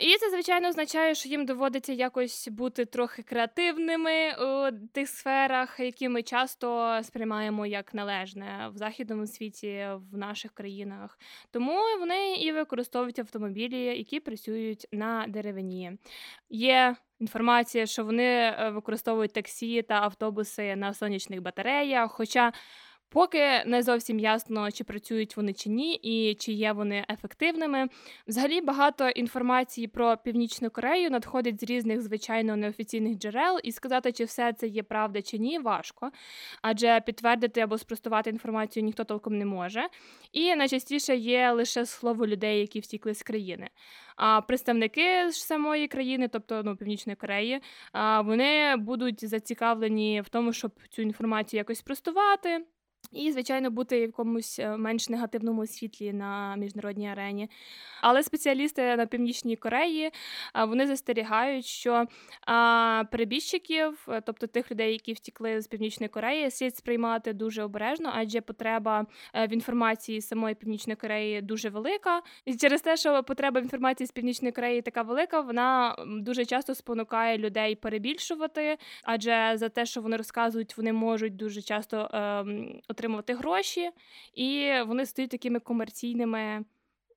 І 0.00 0.16
це, 0.16 0.30
звичайно, 0.30 0.68
означає, 0.68 1.14
що 1.14 1.28
їм 1.28 1.46
доводиться 1.46 1.92
якось 1.92 2.48
бути 2.48 2.84
трохи 2.84 3.22
креативними 3.22 4.34
у 4.34 4.70
тих 4.92 5.08
сферах, 5.08 5.80
які 5.80 6.08
ми 6.08 6.22
часто 6.22 7.00
сприймаємо 7.02 7.66
як 7.66 7.94
належне 7.94 8.70
в 8.74 8.76
західному 8.76 9.26
світі, 9.26 9.86
в 10.12 10.16
наших 10.16 10.52
країнах. 10.52 11.18
Тому 11.50 11.78
вони 11.98 12.34
і 12.34 12.52
використовують 12.52 13.18
автомобілі, 13.18 13.82
які 13.82 14.20
працюють 14.20 14.86
на 14.92 15.24
деревині. 15.28 15.92
Є 16.48 16.96
інформація, 17.20 17.86
що 17.86 18.04
вони 18.04 18.24
е, 18.24 18.70
використовують 18.74 19.32
таксі 19.32 19.82
та 19.82 19.94
автобуси 19.94 20.76
на 20.76 20.94
сонячних 20.94 21.42
батареях. 21.42 22.12
Хоча 22.12 22.52
Поки 23.12 23.64
не 23.66 23.82
зовсім 23.82 24.18
ясно, 24.18 24.70
чи 24.70 24.84
працюють 24.84 25.36
вони 25.36 25.52
чи 25.52 25.70
ні, 25.70 25.94
і 25.94 26.34
чи 26.34 26.52
є 26.52 26.72
вони 26.72 27.04
ефективними. 27.08 27.88
Взагалі 28.28 28.60
багато 28.60 29.08
інформації 29.08 29.86
про 29.86 30.16
північну 30.16 30.70
Корею 30.70 31.10
надходить 31.10 31.60
з 31.60 31.62
різних 31.62 32.02
звичайно 32.02 32.56
неофіційних 32.56 33.18
джерел, 33.18 33.60
і 33.64 33.72
сказати, 33.72 34.12
чи 34.12 34.24
все 34.24 34.52
це 34.52 34.66
є 34.66 34.82
правда 34.82 35.22
чи 35.22 35.38
ні, 35.38 35.58
важко, 35.58 36.10
адже 36.62 37.00
підтвердити 37.00 37.60
або 37.60 37.78
спростувати 37.78 38.30
інформацію 38.30 38.84
ніхто 38.84 39.04
толком 39.04 39.38
не 39.38 39.44
може. 39.44 39.88
І 40.32 40.54
найчастіше 40.54 41.16
є 41.16 41.50
лише 41.50 41.86
слово 41.86 42.26
людей, 42.26 42.60
які 42.60 42.80
втікли 42.80 43.14
з 43.14 43.22
країни. 43.22 43.68
А 44.16 44.40
представники 44.40 45.30
ж 45.30 45.44
самої 45.44 45.88
країни, 45.88 46.28
тобто 46.28 46.62
ну, 46.64 46.76
Північної 46.76 47.16
Кореї, 47.16 47.60
вони 48.24 48.76
будуть 48.76 49.28
зацікавлені 49.28 50.20
в 50.20 50.28
тому, 50.28 50.52
щоб 50.52 50.72
цю 50.90 51.02
інформацію 51.02 51.58
якось 51.58 51.78
спростувати. 51.78 52.64
І, 53.12 53.32
звичайно, 53.32 53.70
бути 53.70 53.98
в 53.98 54.00
якомусь 54.00 54.58
е, 54.58 54.76
менш 54.76 55.08
негативному 55.08 55.66
світлі 55.66 56.12
на 56.12 56.56
міжнародній 56.56 57.08
арені. 57.08 57.50
Але 58.00 58.22
спеціалісти 58.22 58.96
на 58.96 59.06
північній 59.06 59.56
Кореї 59.56 60.10
вони 60.66 60.86
застерігають, 60.86 61.64
що 61.64 62.06
перебіжчиків, 63.10 64.06
е, 64.08 64.20
тобто 64.26 64.46
тих 64.46 64.70
людей, 64.70 64.92
які 64.92 65.12
втікли 65.12 65.60
з 65.60 65.66
північної 65.66 66.08
Кореї, 66.08 66.50
слід 66.50 66.76
сприймати 66.76 67.32
дуже 67.32 67.62
обережно, 67.62 68.10
адже 68.14 68.40
потреба 68.40 69.06
е, 69.34 69.46
в 69.46 69.52
інформації 69.52 70.20
самої 70.20 70.54
північної 70.54 70.96
Кореї 70.96 71.42
дуже 71.42 71.68
велика. 71.68 72.22
І 72.44 72.54
через 72.54 72.82
те, 72.82 72.96
що 72.96 73.22
потреба 73.22 73.60
в 73.60 73.62
інформації 73.62 74.06
з 74.06 74.10
північної 74.10 74.52
Кореї 74.52 74.82
така 74.82 75.02
велика, 75.02 75.40
вона 75.40 75.96
дуже 76.06 76.44
часто 76.44 76.74
спонукає 76.74 77.38
людей 77.38 77.74
перебільшувати, 77.74 78.78
адже 79.04 79.52
за 79.54 79.68
те, 79.68 79.86
що 79.86 80.00
вони 80.00 80.16
розказують, 80.16 80.76
вони 80.76 80.92
можуть 80.92 81.36
дуже 81.36 81.62
часто. 81.62 82.10
Ем, 82.12 82.80
отримувати 83.00 83.34
гроші, 83.34 83.90
і 84.34 84.72
вони 84.86 85.06
стають 85.06 85.30
такими 85.30 85.60
комерційними 85.60 86.64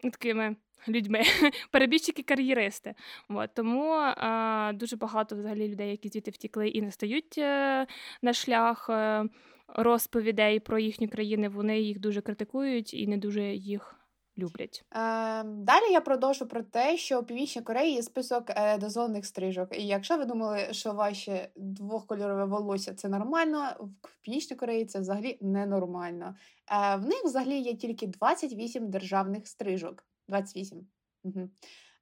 такими 0.04 0.56
людьми, 0.88 1.22
перебіжчики-кар'єристи. 1.72 2.94
От, 3.30 3.50
Тому 3.54 3.94
е, 3.94 4.74
дуже 4.74 4.96
багато 4.96 5.36
взагалі 5.36 5.68
людей, 5.68 5.92
які 5.92 6.10
звідти 6.10 6.32
втікли 6.32 6.68
і 6.68 6.82
не 6.82 6.92
стають 6.92 7.38
е, 7.38 7.88
на 8.22 8.34
шлях 8.34 8.90
е, 8.90 9.26
розповідей 9.68 10.60
про 10.60 10.80
їхні 10.80 11.08
країни, 11.08 11.50
вони 11.50 11.80
їх 11.80 12.00
дуже 12.00 12.22
критикують 12.22 12.94
і 12.94 13.08
не 13.08 13.18
дуже 13.18 13.44
їх 13.44 13.96
люблять. 14.38 14.86
Е, 14.92 14.98
Далі 15.44 15.92
я 15.92 16.02
продовжу 16.02 16.46
про 16.46 16.64
те, 16.64 16.98
що 16.98 17.20
у 17.20 17.24
Північній 17.24 17.62
Кореї 17.62 17.94
є 17.94 18.04
список 18.04 18.50
е, 18.50 18.78
дозволених 18.78 19.26
стрижок. 19.26 19.78
І 19.78 19.88
якщо 19.88 20.18
ви 20.18 20.26
думали, 20.26 20.68
що 20.72 20.94
ваше 20.94 21.50
двохкольорове 21.56 22.46
волосся 22.46 22.94
це 22.94 23.10
нормально, 23.10 23.76
в 23.80 24.22
Північній 24.22 24.58
Кореї 24.58 24.86
це 24.86 25.00
взагалі 25.00 25.38
ненормально. 25.42 26.36
Е, 26.72 26.96
В 26.96 27.06
них 27.06 27.22
взагалі 27.26 27.60
є 27.60 27.74
тільки 27.74 28.08
28 28.08 28.90
державних 28.90 29.48
стрижок. 29.48 30.06
28. 30.28 30.88
Угу. 31.24 31.50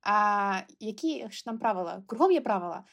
А, 0.01 0.59
Які 0.79 1.27
ж 1.29 1.45
там 1.45 1.57
правила? 1.57 2.03
Кругом 2.07 2.31
є 2.31 2.41
правила. 2.41 2.83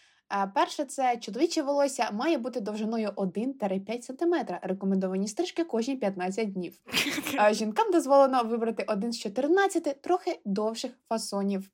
Перше, 0.54 0.84
це 0.84 1.16
чоловіче 1.16 1.62
волосся 1.62 2.10
має 2.12 2.38
бути 2.38 2.60
довжиною 2.60 3.08
1-5 3.16 4.02
см. 4.02 4.34
Рекомендовані 4.62 5.28
стрижки 5.28 5.64
кожні 5.64 5.96
15 5.96 6.52
днів. 6.52 6.78
Жінкам 7.52 7.92
дозволено 7.92 8.42
вибрати 8.42 8.84
один 8.88 9.12
з 9.12 9.18
14 9.18 10.02
трохи 10.02 10.40
довших 10.44 10.92
фасонів. 11.08 11.70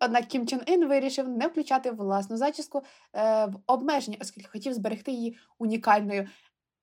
Однак 0.00 0.26
Кім 0.26 0.46
Чен 0.46 0.60
Ін 0.66 0.88
вирішив 0.88 1.28
не 1.28 1.46
включати 1.46 1.90
власну 1.90 2.36
зачіску 2.36 2.82
е, 3.14 3.46
в 3.46 3.54
обмеження, 3.66 4.16
оскільки 4.20 4.48
хотів 4.48 4.72
зберегти 4.72 5.10
її 5.12 5.38
унікальною. 5.58 6.28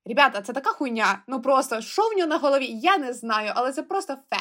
Ребята, 0.05 0.41
це 0.41 0.53
така 0.53 0.69
хуйня. 0.69 1.23
Ну 1.27 1.41
просто 1.41 1.81
що 1.81 2.01
в 2.09 2.17
нього 2.17 2.29
на 2.29 2.37
голові? 2.37 2.67
Я 2.67 2.97
не 2.97 3.13
знаю, 3.13 3.51
але 3.55 3.71
це 3.71 3.83
просто 3.83 4.17
фе. 4.29 4.37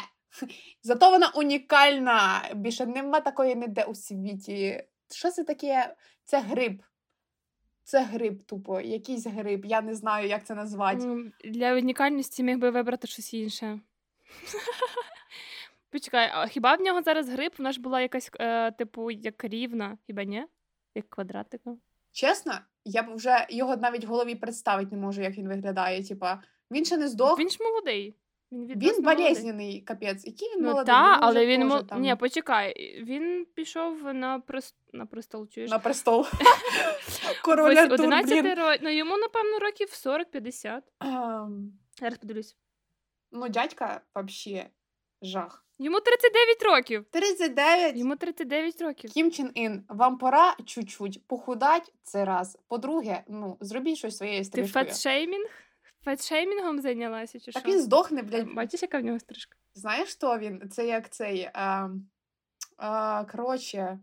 Зато 0.83 1.11
вона 1.11 1.31
унікальна. 1.35 2.43
Більше 2.55 2.87
нема 2.87 3.21
такої 3.21 3.55
ніде 3.55 3.85
у 3.85 3.95
світі. 3.95 4.85
Що 5.11 5.31
це 5.31 5.45
таке? 5.45 5.95
Це 6.25 6.41
гриб. 6.41 6.83
Це 7.83 8.05
гриб, 8.05 8.43
тупо, 8.43 8.81
якийсь 8.81 9.27
гриб. 9.27 9.65
Я 9.65 9.81
не 9.81 9.95
знаю, 9.95 10.29
як 10.29 10.47
це 10.47 10.55
назвати. 10.55 11.33
Для 11.45 11.75
унікальності 11.75 12.43
міг 12.43 12.59
би 12.59 12.71
вибрати 12.71 13.07
щось 13.07 13.35
інше. 13.35 13.81
Почекай, 15.91 16.31
а 16.33 16.47
хіба 16.47 16.75
в 16.75 16.81
нього 16.81 17.03
зараз 17.03 17.29
гриб? 17.29 17.53
Вона 17.59 17.73
ж 17.73 17.81
була 17.81 18.01
якась, 18.01 18.31
е, 18.41 18.71
типу, 18.73 19.11
як 19.11 19.45
рівна, 19.45 19.99
хіба 20.07 20.25
ні? 20.25 20.47
Як 20.95 21.11
квадратика. 21.11 21.77
Чесно, 22.13 22.53
я 22.85 23.03
б 23.03 23.15
вже 23.15 23.47
його 23.51 23.77
навіть 23.77 24.05
в 24.05 24.09
голові 24.09 24.35
представити 24.35 24.97
не 24.97 25.03
можу, 25.03 25.23
як 25.23 25.39
він 25.39 25.49
виглядає. 25.49 26.05
Типа, 26.05 26.43
він 26.71 26.85
ще 26.85 26.97
не 26.97 27.09
здох. 27.09 27.39
Він 27.39 27.51
ж 27.51 27.59
молодий. 27.61 28.17
Він 28.55 28.79
він 28.79 29.03
болезнений, 29.03 29.81
капець. 29.81 30.27
Який 30.27 30.49
він 30.49 30.63
ну, 30.63 30.69
молодий? 30.69 30.87
Та, 30.87 31.19
але 31.21 31.47
він 31.47 31.67
мо... 31.67 31.83
там... 31.83 32.01
Ні, 32.01 32.17
почекай, 32.17 33.03
він 33.05 33.47
пішов 33.55 34.15
на 34.15 34.39
прес... 34.39 34.75
на 34.93 35.07
престол, 35.07 35.49
чуєш? 35.49 35.71
На 35.71 35.79
престол. 35.79 36.27
Король 37.45 37.77
Артур, 37.77 38.01
11 38.01 38.59
років. 38.59 38.81
Ну 38.83 38.91
йому, 38.91 39.17
напевно, 39.17 39.59
років 39.59 39.89
40-50. 39.89 40.81
Зараз 42.01 42.19
подивлюсь. 42.19 42.57
Ну, 43.33 43.49
дядька 43.49 44.01
взагалі 44.15 44.67
жах. 45.23 45.65
Йому 45.79 46.01
39 46.01 46.63
років. 46.63 47.05
39? 47.11 47.97
Йому 47.97 48.17
39 48.17 48.83
років. 48.83 49.11
Кім 49.11 49.31
Чен 49.31 49.51
Ін, 49.55 49.85
вам 49.89 50.19
пора 50.19 50.57
чуть-чуть 50.67 51.27
похудать 51.27 51.93
це 52.03 52.25
раз. 52.25 52.59
По-друге, 52.69 53.25
ну, 53.29 53.57
зробіть 53.61 53.99
щось 53.99 54.17
своєю 54.17 54.45
стрижкою. 54.45 54.85
Ти 54.85 54.91
фетшеймінг? 54.91 55.49
Фетшеймінгом 56.05 56.81
зайнялася 56.81 57.41
чи 57.41 57.51
що? 57.51 57.61
Так 57.61 57.69
він 57.69 57.81
здохне, 57.81 58.23
блядь. 58.23 58.55
Бачиш, 58.55 58.83
яка 58.83 58.99
в 58.99 59.05
нього 59.05 59.19
стрижка? 59.21 59.59
Знаєш, 59.75 60.09
що 60.09 60.39
він? 60.39 60.69
Це 60.71 60.87
як 60.87 61.11
цей. 61.11 61.51
А, 61.55 61.89
а, 62.77 63.25
Коротше, 63.25 63.99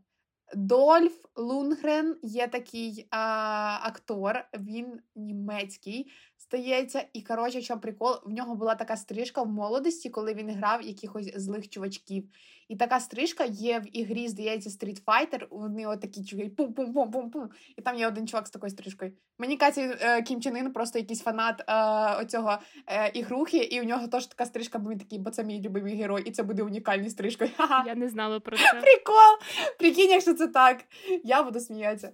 Дольф 0.55 1.25
Лунгрен 1.35 2.19
є 2.21 2.47
такий 2.47 3.07
а, 3.09 3.79
актор, 3.81 4.45
він 4.53 4.99
німецький, 5.15 6.11
стається. 6.51 7.03
І, 7.13 7.21
коротше, 7.21 7.61
що 7.61 7.77
прикол, 7.77 8.15
в 8.25 8.31
нього 8.31 8.55
була 8.55 8.75
така 8.75 8.97
стрижка 8.97 9.41
в 9.41 9.47
молодості, 9.47 10.09
коли 10.09 10.33
він 10.33 10.49
грав 10.49 10.81
якихось 10.81 11.33
злих 11.35 11.69
чувачків. 11.69 12.23
І 12.67 12.75
така 12.75 12.99
стрижка 12.99 13.43
є 13.43 13.79
в 13.79 13.97
ігрі, 13.97 14.27
здається, 14.27 14.69
Street 14.69 15.03
Fighter, 15.03 15.47
Вони 15.49 15.87
отакі 15.87 16.23
чуваки, 16.25 16.49
пум-пум-пум-пум-пум. 16.49 17.49
І 17.77 17.81
там 17.81 17.97
є 17.97 18.07
один 18.07 18.27
чувак 18.27 18.47
з 18.47 18.51
такою 18.51 18.69
стрижкою. 18.69 19.11
Мені 19.39 19.57
каже, 19.57 19.97
е, 20.01 20.21
Кім 20.21 20.41
Чен 20.41 20.57
Ін 20.57 20.73
просто 20.73 20.99
якийсь 20.99 21.21
фанат 21.21 21.63
е, 21.67 22.21
оцього 22.21 22.57
е, 22.87 23.11
ігрухи, 23.13 23.57
і 23.57 23.81
у 23.81 23.83
нього 23.83 24.07
теж 24.07 24.27
така 24.27 24.45
стрижка, 24.45 24.79
бо 24.79 24.89
він 24.89 24.99
такий, 24.99 25.19
бо 25.19 25.29
це 25.29 25.43
мій 25.43 25.61
любимий 25.61 25.95
герой, 25.95 26.23
і 26.25 26.31
це 26.31 26.43
буде 26.43 26.63
унікальною 26.63 27.09
стрижкою. 27.09 27.49
Я 27.85 27.95
не 27.95 28.09
знала 28.09 28.39
про 28.39 28.57
це. 28.71 28.71
Прикол! 28.71 29.37
Прикинь, 29.79 30.11
якщо 30.11 30.33
це 30.33 30.47
так. 30.47 30.83
Я 31.23 31.43
буду 31.43 31.59
сміятися. 31.59 32.11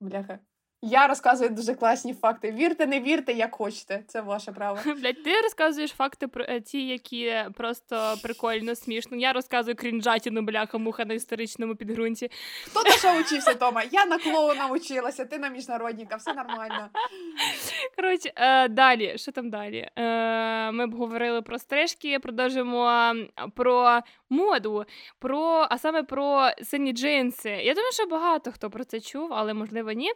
Бляха. 0.00 0.38
Я 0.82 1.06
розказую 1.06 1.50
дуже 1.50 1.74
класні 1.74 2.14
факти. 2.14 2.52
Вірте, 2.52 2.86
не 2.86 3.00
вірте, 3.00 3.32
як 3.32 3.54
хочете. 3.54 4.02
Це 4.06 4.20
ваше 4.20 4.52
право. 4.52 4.78
Блять, 4.84 5.24
ти 5.24 5.40
розказуєш 5.40 5.90
факти 5.90 6.28
про 6.28 6.44
е, 6.48 6.60
ті, 6.60 6.86
які 6.86 7.34
просто 7.54 8.14
прикольно, 8.22 8.74
смішно. 8.74 9.16
Я 9.16 9.32
розказую 9.32 9.76
крінжатіну, 9.76 10.42
бляха, 10.42 10.78
муха 10.78 11.04
на 11.04 11.14
історичному 11.14 11.76
підґрунті. 11.76 12.30
Хто 12.66 12.82
на 12.82 12.90
що 12.90 13.20
учився, 13.20 13.54
Тома? 13.54 13.82
Я 13.92 14.06
на 14.06 14.18
клоуна 14.18 14.66
училася, 14.66 15.24
ти 15.24 15.38
на 15.38 15.48
міжнародника, 15.48 16.16
все 16.16 16.34
нормально. 16.34 16.88
Коротше, 17.96 18.32
е, 18.36 18.68
далі. 18.68 19.18
Що 19.18 19.32
там 19.32 19.50
далі? 19.50 19.88
Е, 19.96 20.72
Ми 20.72 20.86
б 20.86 20.94
говорили 20.94 21.42
про 21.42 21.58
стрижки, 21.58 22.18
продовжимо 22.18 23.14
про 23.54 24.00
моду, 24.30 24.84
про, 25.18 25.66
а 25.70 25.78
саме 25.78 26.02
про 26.02 26.50
сині 26.62 26.92
джинси. 26.92 27.50
Я 27.50 27.74
думаю, 27.74 27.92
що 27.92 28.06
багато 28.06 28.52
хто 28.52 28.70
про 28.70 28.84
це 28.84 29.00
чув, 29.00 29.34
але 29.34 29.54
можливо 29.54 29.92
ні. 29.92 30.12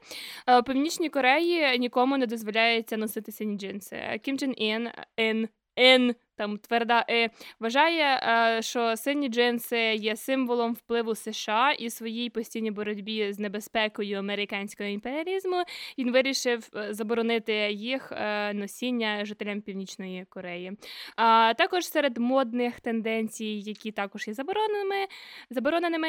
Е, 0.52 0.58
у 0.58 0.62
Північній 0.62 1.08
Кореї 1.08 1.78
нікому 1.78 2.16
не 2.16 2.26
дозволяється 2.26 2.96
носити 2.96 3.32
сині 3.32 3.58
джинси. 3.58 4.20
Кім 4.22 4.38
Чен 4.38 4.54
Ін, 4.56 4.88
Ін, 5.16 5.48
Ін, 5.76 6.14
там 6.36 6.58
тверда 6.58 7.04
е, 7.10 7.30
вважає, 7.60 8.20
е, 8.22 8.62
що 8.62 8.96
сині 8.96 9.28
джинси 9.28 9.78
є 9.78 10.16
символом 10.16 10.72
впливу 10.72 11.14
США 11.14 11.72
і 11.72 11.90
своїй 11.90 12.30
постійній 12.30 12.70
боротьбі 12.70 13.32
з 13.32 13.38
небезпекою 13.38 14.18
американського 14.18 14.88
імперіалізму. 14.88 15.62
Він 15.98 16.12
вирішив 16.12 16.68
е, 16.76 16.94
заборонити 16.94 17.52
їх 17.72 18.12
носіння 18.54 19.24
жителям 19.24 19.60
Північної 19.60 20.26
Кореї. 20.28 20.72
А 21.16 21.54
також 21.54 21.86
серед 21.86 22.18
модних 22.18 22.80
тенденцій, 22.80 23.62
які 23.66 23.92
також 23.92 24.28
є 24.28 24.34
забороненими, 24.34 25.06
забороненими, 25.50 26.08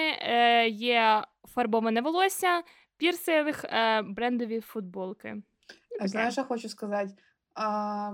є 0.69 1.23
фарбоване 1.55 2.01
волосся 2.01 2.63
пірсинг, 2.97 3.65
е, 3.65 4.01
брендові 4.01 4.61
футболки. 4.61 5.35
Знаєш, 6.01 6.33
що 6.33 6.43
хочу 6.43 6.69
сказати? 6.69 7.13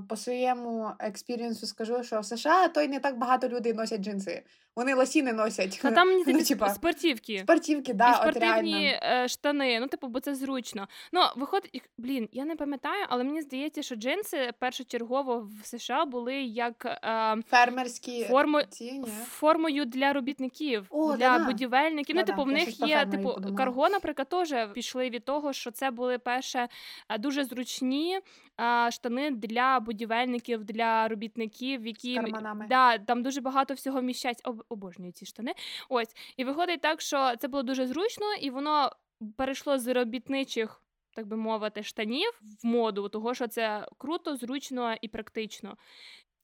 По 0.09 0.15
своєму 0.15 0.91
experience 0.99 1.61
у 1.61 1.67
скажу, 1.67 2.03
що 2.03 2.19
в 2.19 2.25
США 2.25 2.67
то 2.67 2.81
й 2.81 2.87
не 2.87 2.99
так 2.99 3.17
багато 3.17 3.49
людей 3.49 3.73
носять 3.73 4.01
джинси. 4.01 4.43
Вони 4.79 4.93
лосіни 4.93 5.33
носять. 5.33 5.79
Та 5.81 5.91
там 5.91 6.23
ну, 6.27 6.43
типа, 6.43 6.69
спортивки. 6.69 7.39
Спортивки, 7.39 7.93
да, 7.93 8.11
І 8.11 8.13
спортивні 8.13 8.93
от 8.95 9.03
реально. 9.03 9.27
штани. 9.27 9.79
Ну, 9.79 9.87
типу, 9.87 10.07
бо 10.07 10.19
це 10.19 10.35
зручно. 10.35 10.87
Ну, 11.11 11.21
виходить, 11.35 11.83
блін, 11.97 12.29
я 12.31 12.45
не 12.45 12.55
пам'ятаю, 12.55 13.05
але 13.09 13.23
мені 13.23 13.41
здається, 13.41 13.81
що 13.81 13.95
джинси 13.95 14.51
першочергово 14.59 15.49
в 15.61 15.65
США 15.65 16.05
були 16.05 16.35
як 16.41 16.85
е, 16.85 17.35
фермерські 17.49 18.23
форму, 18.23 18.61
ці, 18.69 19.03
формою 19.25 19.85
для 19.85 20.13
робітників, 20.13 20.85
О, 20.89 21.11
для 21.11 21.17
да-да. 21.17 21.45
будівельників. 21.45 22.15
Ну, 22.15 22.21
Да-да, 22.21 22.31
типу, 22.31 22.43
в 22.43 22.51
них 22.51 22.79
є 22.79 23.05
типу 23.05 23.35
карго, 23.57 23.89
наприклад, 23.89 24.29
теж 24.29 24.53
пішли 24.73 25.09
від 25.09 25.25
того, 25.25 25.53
що 25.53 25.71
це 25.71 25.91
були 25.91 26.17
перше 26.17 26.67
е, 27.09 27.17
дуже 27.17 27.43
зручні 27.43 28.19
е, 28.61 28.91
штани 28.91 29.31
для 29.31 29.79
будівельників, 29.79 30.63
для 30.63 31.07
робітників, 31.07 31.87
які 31.87 32.13
З 32.13 32.15
карманами. 32.15 32.65
Да, 32.69 32.97
там 32.97 33.23
дуже 33.23 33.41
багато 33.41 33.73
всього 33.73 34.01
вміщається. 34.01 34.43
Об, 34.69 34.77
обожнюю 34.77 35.11
ці 35.11 35.25
штани. 35.25 35.53
Ось. 35.89 36.15
І 36.37 36.43
виходить 36.43 36.81
так, 36.81 37.01
що 37.01 37.35
це 37.35 37.47
було 37.47 37.63
дуже 37.63 37.87
зручно, 37.87 38.25
і 38.41 38.49
воно 38.49 38.91
перейшло 39.37 39.79
з 39.79 39.93
робітничих, 39.93 40.83
так 41.15 41.27
би 41.27 41.37
мовити, 41.37 41.83
штанів 41.83 42.41
в 42.41 42.67
моду, 42.67 43.09
того 43.09 43.33
що 43.33 43.47
це 43.47 43.87
круто, 43.97 44.35
зручно 44.35 44.95
і 45.01 45.07
практично. 45.07 45.77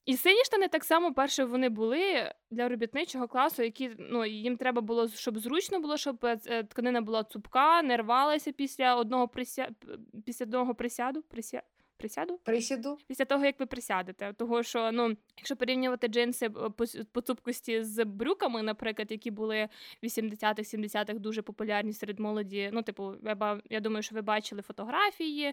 І 0.06 0.16
сині 0.16 0.44
штани 0.44 0.68
так 0.68 0.84
само 0.84 1.14
перше 1.14 1.44
вони 1.44 1.68
були 1.68 2.32
для 2.50 2.68
робітничого 2.68 3.28
класу, 3.28 3.62
які 3.62 3.90
ну 3.98 4.24
їм 4.24 4.56
треба 4.56 4.80
було, 4.80 5.08
щоб 5.08 5.38
зручно 5.38 5.80
було, 5.80 5.96
щоб 5.96 6.24
е, 6.24 6.38
е, 6.46 6.64
тканина 6.64 7.00
була 7.00 7.24
цупка, 7.24 7.82
не 7.82 7.96
рвалася 7.96 8.52
після 8.52 8.96
одного 8.96 9.28
прися... 9.28 9.68
після 10.26 10.44
одного 10.44 10.74
присяду. 10.74 11.22
Прися... 11.22 11.62
Присяду? 11.96 12.38
Присіду. 12.44 12.98
Після 13.06 13.24
того, 13.24 13.44
як 13.44 13.60
ви 13.60 13.66
присядете. 13.66 14.32
Того, 14.32 14.62
що 14.62 14.92
ну, 14.92 15.16
якщо 15.36 15.56
порівнювати 15.56 16.08
джинси 16.08 16.46
е, 16.46 16.50
по, 17.12 17.20
цупкості 17.20 17.82
з 17.84 18.04
брюками, 18.04 18.62
наприклад, 18.62 19.10
які 19.10 19.30
були 19.30 19.68
в 20.02 20.06
80-х, 20.06 20.74
70-х 20.74 21.14
дуже 21.18 21.42
популярні 21.42 21.92
серед 21.92 22.18
молоді. 22.20 22.70
Ну, 22.72 22.82
типу, 22.82 23.14
я, 23.24 23.60
я 23.70 23.80
думаю, 23.80 24.02
що 24.02 24.14
ви 24.14 24.22
бачили 24.22 24.62
фотографії. 24.62 25.52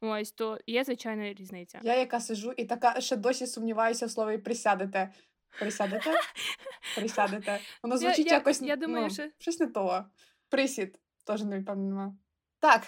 Ось 0.00 0.32
то 0.32 0.58
є 0.66 0.84
звичайна 0.84 1.32
різниця. 1.32 1.80
Я 1.82 1.96
яка 1.98 2.20
сижу 2.20 2.52
і 2.56 2.64
така 2.64 3.00
ще 3.00 3.16
досі 3.16 3.46
сумніваюся 3.46 4.06
в 4.06 4.10
слові 4.10 4.38
присядете. 4.38 5.10
Присядете? 5.58 6.10
Присядете. 6.96 7.60
Воно 7.82 7.98
звучить 7.98 8.26
я- 8.26 8.32
якось 8.32 8.62
я 8.62 8.76
думаю, 8.76 9.04
ну, 9.04 9.10
що- 9.10 9.28
щось 9.38 9.60
не 9.60 9.66
того. 9.66 10.04
Присід. 10.48 10.98
Теж 11.26 11.42
не 11.42 11.62
пам'ятаю. 11.62 12.16
Так, 12.62 12.82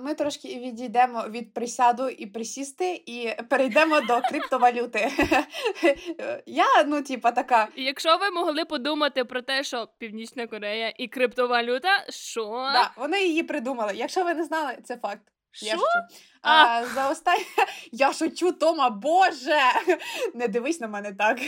ми 0.00 0.14
трошки 0.14 0.48
відійдемо 0.48 1.24
від 1.28 1.54
присяду 1.54 2.08
і 2.08 2.26
присісти, 2.26 3.02
і 3.06 3.34
перейдемо 3.48 4.00
до 4.00 4.20
криптовалюти. 4.20 5.12
Я, 6.46 6.84
ну, 6.86 7.02
типа, 7.02 7.32
така. 7.32 7.68
Якщо 7.76 8.16
ви 8.16 8.30
могли 8.30 8.64
подумати 8.64 9.24
про 9.24 9.42
те, 9.42 9.64
що 9.64 9.88
Північна 9.98 10.46
Корея 10.46 10.92
і 10.98 11.08
криптовалюта, 11.08 12.06
що? 12.08 12.70
Да, 12.72 12.90
вони 12.96 13.22
її 13.22 13.42
придумали. 13.42 13.92
Якщо 13.94 14.24
ви 14.24 14.34
не 14.34 14.44
знали, 14.44 14.78
це 14.84 14.96
факт. 14.96 15.22
Я 15.62 15.72
Що? 15.72 15.78
шучу. 15.78 16.20
А, 16.42 16.84
за 16.94 17.10
останнє 17.10 17.44
я 17.92 18.12
шучу, 18.12 18.52
Тома, 18.52 18.90
Боже! 18.90 19.60
Не 20.34 20.48
дивись 20.48 20.80
на 20.80 20.88
мене 20.88 21.12
так. 21.12 21.38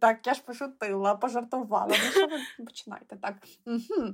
Так, 0.00 0.26
я 0.26 0.34
ж 0.34 0.42
пошутила, 0.42 1.14
пожартувала. 1.14 1.88
Ну 1.88 1.94
що 1.94 2.26
ви 2.26 2.64
починаєте 2.64 3.16
так? 3.22 3.34
Угу. 3.66 4.08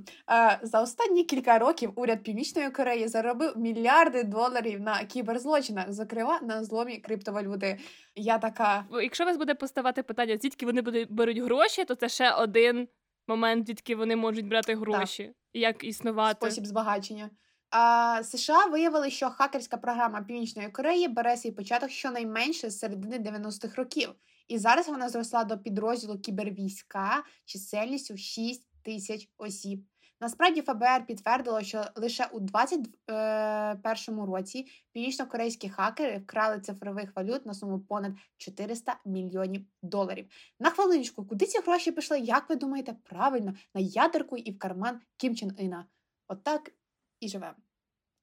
За 0.61 0.81
останні 0.81 1.23
кілька 1.23 1.59
років 1.59 1.91
уряд 1.95 2.23
Північної 2.23 2.69
Кореї 2.69 3.07
заробив 3.07 3.57
мільярди 3.57 4.23
доларів 4.23 4.81
на 4.81 5.03
кіберзлочинах, 5.05 5.91
зокрема 5.91 6.39
на 6.41 6.63
зломі 6.63 6.97
криптовалюти. 6.97 7.79
Я 8.15 8.37
така. 8.37 8.85
Якщо 8.91 9.25
вас 9.25 9.37
буде 9.37 9.55
поставати 9.55 10.03
питання, 10.03 10.37
звідки 10.41 10.65
вони 10.65 11.05
беруть 11.09 11.37
гроші, 11.37 11.85
то 11.85 11.95
це 11.95 12.09
ще 12.09 12.31
один 12.31 12.87
момент, 13.27 13.67
звідки 13.67 13.95
вони 13.95 14.15
можуть 14.15 14.47
брати 14.47 14.75
гроші, 14.75 15.33
і 15.53 15.59
як 15.59 15.83
існувати. 15.83 16.35
спосіб 16.35 16.65
збагачення. 16.65 17.29
А, 17.71 18.23
США 18.23 18.65
виявили, 18.65 19.09
що 19.09 19.29
хакерська 19.29 19.77
програма 19.77 20.21
Північної 20.21 20.69
Кореї 20.69 21.07
бере 21.07 21.37
свій 21.37 21.51
початок 21.51 21.89
щонайменше 21.89 22.69
з 22.69 22.79
середини 22.79 23.17
90-х 23.31 23.75
років, 23.75 24.09
і 24.47 24.57
зараз 24.57 24.87
вона 24.87 25.09
зросла 25.09 25.43
до 25.43 25.57
підрозділу 25.57 26.19
кібервійська 26.19 27.23
чисельністю 27.45 28.17
6 28.17 28.65
тисяч 28.83 29.29
осіб. 29.37 29.85
Насправді 30.21 30.61
ФБР 30.61 31.05
підтвердило, 31.07 31.61
що 31.61 31.85
лише 31.95 32.25
у 32.25 32.39
2021 32.39 34.23
році 34.23 34.67
північнокорейські 34.91 35.69
хакери 35.69 36.17
вкрали 36.17 36.59
цифрових 36.59 37.15
валют 37.15 37.45
на 37.45 37.53
суму 37.53 37.79
понад 37.79 38.13
400 38.37 38.99
мільйонів 39.05 39.65
доларів. 39.81 40.27
На 40.59 40.69
хвилиночку, 40.69 41.25
куди 41.25 41.45
ці 41.45 41.59
гроші 41.59 41.91
пішли? 41.91 42.19
Як 42.19 42.49
ви 42.49 42.55
думаєте, 42.55 42.95
правильно 43.03 43.53
на 43.75 43.81
ядерку 43.81 44.37
і 44.37 44.51
в 44.51 44.59
карман 44.59 45.01
Кім 45.17 45.35
Чен 45.35 45.55
Іна? 45.57 45.85
Отак 46.27 46.71
і 47.19 47.29
живемо. 47.29 47.55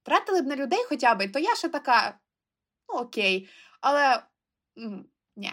Тратили 0.03 0.43
б 0.43 0.47
на 0.47 0.57
людей 0.57 0.85
хоча 0.89 1.15
б, 1.15 1.29
то 1.29 1.39
я 1.39 1.55
ще 1.55 1.69
така, 1.69 2.19
ну 2.89 2.99
окей, 2.99 3.49
але 3.81 4.23
ні. 5.37 5.53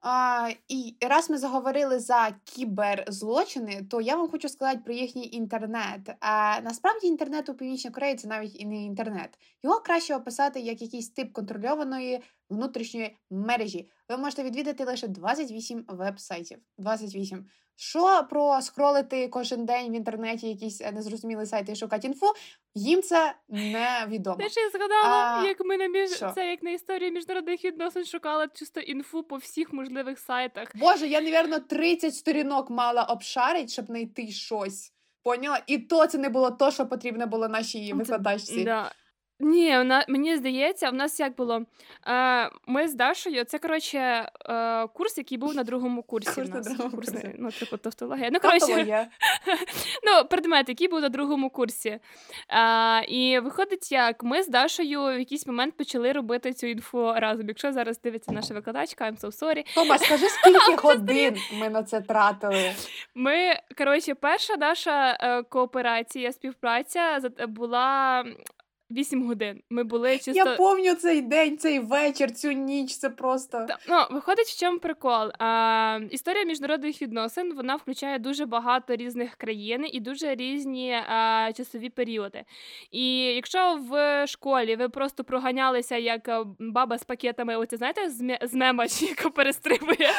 А, 0.00 0.48
і 0.68 0.96
раз 1.00 1.30
ми 1.30 1.38
заговорили 1.38 1.98
за 1.98 2.34
кіберзлочини, 2.44 3.86
то 3.90 4.00
я 4.00 4.16
вам 4.16 4.28
хочу 4.28 4.48
сказати 4.48 4.80
про 4.84 4.94
їхній 4.94 5.28
інтернет. 5.32 6.16
А 6.20 6.60
насправді 6.60 7.06
інтернет 7.06 7.48
у 7.48 7.54
Північній 7.54 7.90
Кореї 7.90 8.14
це 8.14 8.28
навіть 8.28 8.60
і 8.60 8.66
не 8.66 8.84
інтернет. 8.84 9.38
Його 9.62 9.80
краще 9.80 10.16
описати 10.16 10.60
як 10.60 10.82
якийсь 10.82 11.10
тип 11.10 11.32
контрольованої 11.32 12.22
внутрішньої 12.50 13.16
мережі. 13.30 13.90
Ви 14.10 14.16
можете 14.16 14.42
відвідати 14.42 14.84
лише 14.84 15.08
28 15.08 15.84
веб-сайтів. 15.88 16.58
28. 16.78 17.44
Що 17.76 18.26
про 18.30 18.62
скролити 18.62 19.28
кожен 19.28 19.64
день 19.64 19.92
в 19.92 19.94
інтернеті 19.94 20.48
якісь 20.48 20.80
е, 20.80 20.92
незрозумілі 20.92 21.46
сайти 21.46 21.72
і 21.72 21.76
шукати 21.76 22.06
інфу, 22.06 22.26
їм 22.74 23.02
це 23.02 23.34
невідомо. 23.48 24.36
Ти 24.36 24.48
ще 24.48 24.70
згадала, 24.70 25.40
А, 25.42 25.46
як 25.46 25.60
ми 25.64 25.76
на 25.76 25.86
між... 25.88 26.10
що? 26.10 26.32
це 26.34 26.50
як 26.50 26.62
на 26.62 26.70
історії 26.70 27.10
міжнародних 27.10 27.64
відносин 27.64 28.04
шукала 28.04 28.48
чисто 28.48 28.80
інфу 28.80 29.22
по 29.22 29.36
всіх 29.36 29.72
можливих 29.72 30.18
сайтах. 30.18 30.68
Боже, 30.74 31.06
я, 31.06 31.20
навірно, 31.20 31.58
30 31.60 32.14
сторінок 32.14 32.70
мала 32.70 33.04
обшарить, 33.04 33.72
щоб 33.72 33.86
знайти 33.86 34.28
щось. 34.28 34.92
Поняла? 35.22 35.62
І 35.66 35.78
то 35.78 36.06
це 36.06 36.18
не 36.18 36.28
було 36.28 36.50
то, 36.50 36.70
що 36.70 36.86
потрібно 36.86 37.26
було 37.26 37.48
нашій 37.48 37.92
викладачці. 37.92 38.64
Да. 38.64 38.92
Ні, 39.40 39.76
вона, 39.76 40.04
мені 40.08 40.36
здається, 40.36 40.90
в 40.90 40.94
нас 40.94 41.20
як 41.20 41.36
було. 41.36 41.62
Е, 42.06 42.50
ми 42.66 42.88
з 42.88 42.94
Дашою, 42.94 43.44
це 43.44 43.58
коротше 43.58 43.98
е, 44.48 44.86
курс, 44.86 45.18
який 45.18 45.38
був 45.38 45.54
на 45.54 45.64
другому 45.64 46.02
курсі. 46.02 46.34
Курс 46.34 46.48
в 46.48 46.50
на 46.50 46.56
нас. 46.56 46.76
Курс, 46.76 46.90
курсі. 46.90 47.34
Ну, 47.38 47.50
типу, 47.50 47.76
тавтологія. 47.76 48.30
Ну, 48.32 48.40
коротше, 48.40 49.08
ну, 50.02 50.24
предмет, 50.30 50.68
який 50.68 50.88
був 50.88 51.00
на 51.00 51.08
другому 51.08 51.50
курсі. 51.50 51.98
А, 52.48 53.02
і 53.08 53.38
виходить, 53.38 53.92
як 53.92 54.22
ми 54.22 54.42
з 54.42 54.48
Дашою 54.48 55.02
в 55.04 55.18
якийсь 55.18 55.46
момент 55.46 55.76
почали 55.76 56.12
робити 56.12 56.52
цю 56.52 56.66
інфу 56.66 57.12
разом. 57.16 57.48
Якщо 57.48 57.72
зараз 57.72 58.00
дивиться 58.00 58.32
наша 58.32 58.54
викладачка, 58.54 59.04
I'm 59.04 59.20
so 59.20 59.42
sorry. 59.42 59.74
Тома, 59.74 59.98
скажи, 59.98 60.28
скільки 60.28 60.76
годин 60.82 61.36
ми 61.52 61.68
на 61.68 61.82
це 61.82 62.00
тратили? 62.00 62.72
Ми, 63.14 63.60
коротше, 63.78 64.14
перша 64.14 64.56
наша 64.56 65.18
е, 65.20 65.42
кооперація, 65.42 66.32
співпраця 66.32 67.20
була 67.48 68.24
8 68.90 69.26
годин. 69.26 69.62
Ми 69.70 69.84
були 69.84 70.12
чисто. 70.18 70.32
Я 70.32 70.44
пам'ятаю 70.56 70.96
цей 70.96 71.20
день, 71.22 71.58
цей 71.58 71.78
вечір, 71.78 72.30
цю 72.32 72.52
ніч. 72.52 72.96
Це 72.96 73.10
просто. 73.10 73.66
Та, 73.68 73.78
Ну, 73.88 73.96
виходить, 74.10 74.46
в 74.46 74.60
чому 74.60 74.78
прикол. 74.78 75.30
А, 75.38 76.00
історія 76.10 76.44
міжнародних 76.44 77.02
відносин 77.02 77.54
вона 77.54 77.76
включає 77.76 78.18
дуже 78.18 78.46
багато 78.46 78.96
різних 78.96 79.34
країн 79.34 79.86
і 79.92 80.00
дуже 80.00 80.34
різні 80.34 80.92
а, 80.92 81.50
часові 81.56 81.88
періоди. 81.90 82.44
І 82.90 83.16
якщо 83.16 83.78
в 83.90 84.26
школі 84.26 84.76
ви 84.76 84.88
просто 84.88 85.24
проганялися 85.24 85.96
як 85.96 86.30
баба 86.58 86.98
з 86.98 87.04
пакетами, 87.04 87.56
оце 87.56 87.76
знаєте, 87.76 88.10
з, 88.10 88.38
з 88.42 88.54
мема, 88.54 88.88
чи 88.88 89.04
яка 89.06 89.30
перестрибує, 89.30 90.10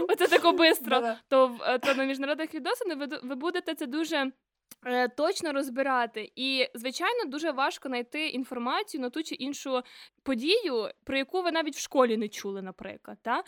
оце 0.08 0.26
тако 0.28 0.52
бистро, 0.52 1.02
то, 1.28 1.56
е, 1.66 1.78
то 1.78 1.94
на 1.94 2.04
міжнародних 2.04 2.54
відносинах 2.54 2.98
ви 3.22 3.34
будете 3.34 3.74
це 3.74 3.86
дуже. 3.86 4.32
Е, 4.86 5.08
Точно 5.08 5.52
розбирати, 5.52 6.32
і 6.36 6.66
звичайно 6.74 7.24
дуже 7.26 7.50
важко 7.50 7.88
знайти 7.88 8.28
інформацію 8.28 9.00
на 9.00 9.10
ту 9.10 9.22
чи 9.22 9.34
іншу 9.34 9.82
подію, 10.22 10.88
про 11.04 11.16
яку 11.16 11.42
ви 11.42 11.52
навіть 11.52 11.76
в 11.76 11.80
школі 11.80 12.16
не 12.16 12.28
чули, 12.28 12.62
наприклад. 12.62 13.18
Та? 13.22 13.42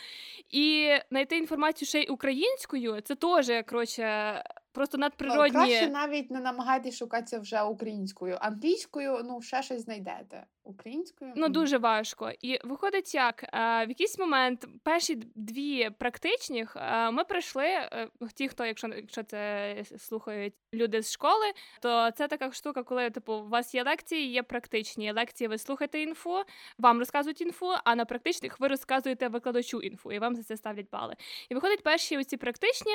І 0.51 0.91
знайти 1.11 1.37
інформацію 1.39 1.89
ще 1.89 2.01
й 2.01 2.11
українською, 2.11 3.01
це 3.01 3.15
теж 3.15 3.65
коротше, 3.67 4.43
просто 4.73 4.99
надприродні. 4.99 5.59
Ну, 5.59 5.67
краще 5.67 5.89
навіть 5.89 6.31
не 6.31 6.41
намагайтесь 6.41 6.99
шукатися 6.99 7.39
вже 7.39 7.63
українською. 7.63 8.39
Англійською, 8.41 9.21
ну, 9.25 9.43
ще 9.43 9.63
щось 9.63 9.83
знайдете. 9.83 10.47
Українською 10.65 11.33
ну 11.37 11.49
дуже 11.49 11.79
важко. 11.79 12.33
І 12.41 12.59
виходить, 12.65 13.15
як 13.15 13.43
в 13.53 13.87
якийсь 13.89 14.19
момент 14.19 14.67
перші 14.83 15.15
дві 15.35 15.91
практичних 15.91 16.77
ми 17.13 17.25
прийшли. 17.25 17.67
Е, 17.67 18.09
ті, 18.35 18.49
хто, 18.49 18.67
якщо 18.67 18.89
якщо 18.89 19.23
це 19.23 19.77
слухають 19.99 20.55
люди 20.75 21.03
з 21.03 21.13
школи, 21.13 21.53
то 21.81 22.11
це 22.11 22.29
така 22.29 22.53
штука, 22.53 22.83
коли 22.83 23.11
типу 23.11 23.33
у 23.33 23.49
вас 23.49 23.75
є 23.75 23.85
лекції, 23.85 24.33
є 24.33 24.43
практичні 24.43 25.13
лекції. 25.13 25.49
Ви 25.49 25.59
слухаєте 25.59 26.01
інфу, 26.01 26.43
вам 26.79 26.99
розказують 26.99 27.41
інфу, 27.41 27.73
а 27.85 27.95
на 27.95 28.05
практичних 28.05 28.61
ви 28.61 28.69
розказуєте 28.69 29.29
викладачу 29.29 29.81
інфу, 29.81 30.13
і 30.13 30.19
вам 30.19 30.37
за 30.37 30.43
це 30.43 30.57
ставлять 30.57 30.91
бали. 30.91 31.15
І 31.49 31.55
виходить, 31.55 31.83
перші 31.83 32.19
оці 32.19 32.37
практичні. 32.37 32.93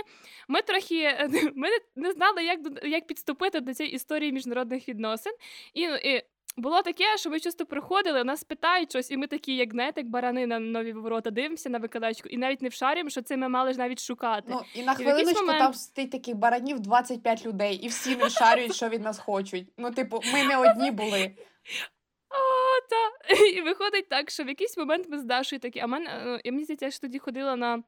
Ми 0.47 0.61
трохи 0.61 1.17
ми 1.55 1.67
не 1.95 2.11
знали, 2.11 2.43
як 2.43 2.59
як 2.83 3.07
підступити 3.07 3.59
до 3.59 3.73
цієї 3.73 3.95
історії 3.95 4.31
міжнародних 4.31 4.89
відносин. 4.89 5.33
І, 5.73 5.81
і 5.81 6.23
було 6.61 6.81
таке, 6.81 7.17
що 7.17 7.29
ми 7.29 7.39
часто 7.39 7.65
приходили, 7.65 8.23
нас 8.23 8.43
питають 8.43 8.89
щось, 8.89 9.11
і 9.11 9.17
ми 9.17 9.27
такі, 9.27 9.55
як 9.55 9.71
знаєте, 9.71 10.01
як 10.01 10.09
барани 10.09 10.47
на 10.47 10.59
нові 10.59 10.93
ворота, 10.93 11.31
дивимося 11.31 11.69
на 11.69 11.77
викладачку, 11.77 12.29
і 12.29 12.37
навіть 12.37 12.61
не 12.61 12.69
вшарюємо, 12.69 13.09
що 13.09 13.21
це 13.21 13.37
ми 13.37 13.49
мали 13.49 13.73
ж 13.73 13.79
навіть 13.79 13.99
шукати. 13.99 14.47
Ну 14.49 14.61
і 14.75 14.83
на 14.83 14.95
хвилиночку 14.95 15.41
момент... 15.41 15.59
там 15.59 15.73
стоїть 15.73 16.11
таких 16.11 16.35
баранів 16.35 16.79
25 16.79 17.45
людей, 17.45 17.75
і 17.75 17.87
всі 17.87 18.15
не 18.15 18.29
шарюють, 18.29 18.75
що 18.75 18.89
від 18.89 19.01
нас 19.01 19.19
хочуть. 19.19 19.67
Ну, 19.77 19.91
типу, 19.91 20.21
ми 20.33 20.43
не 20.43 20.57
одні 20.57 20.91
були. 20.91 21.31
О, 22.29 22.81
та. 22.89 23.35
І 23.35 23.61
виходить 23.61 24.09
так, 24.09 24.29
що 24.29 24.43
в 24.43 24.47
якийсь 24.47 24.77
момент 24.77 25.09
ми 25.09 25.19
з 25.19 25.23
Дашою 25.23 25.59
такі, 25.59 25.79
а 25.79 25.87
мене 25.87 26.23
ну, 26.25 26.39
я 26.43 26.51
мені 26.51 26.63
здається, 26.63 26.91
що 26.91 26.99
тоді 26.99 27.19
ходила 27.19 27.55
на. 27.55 27.83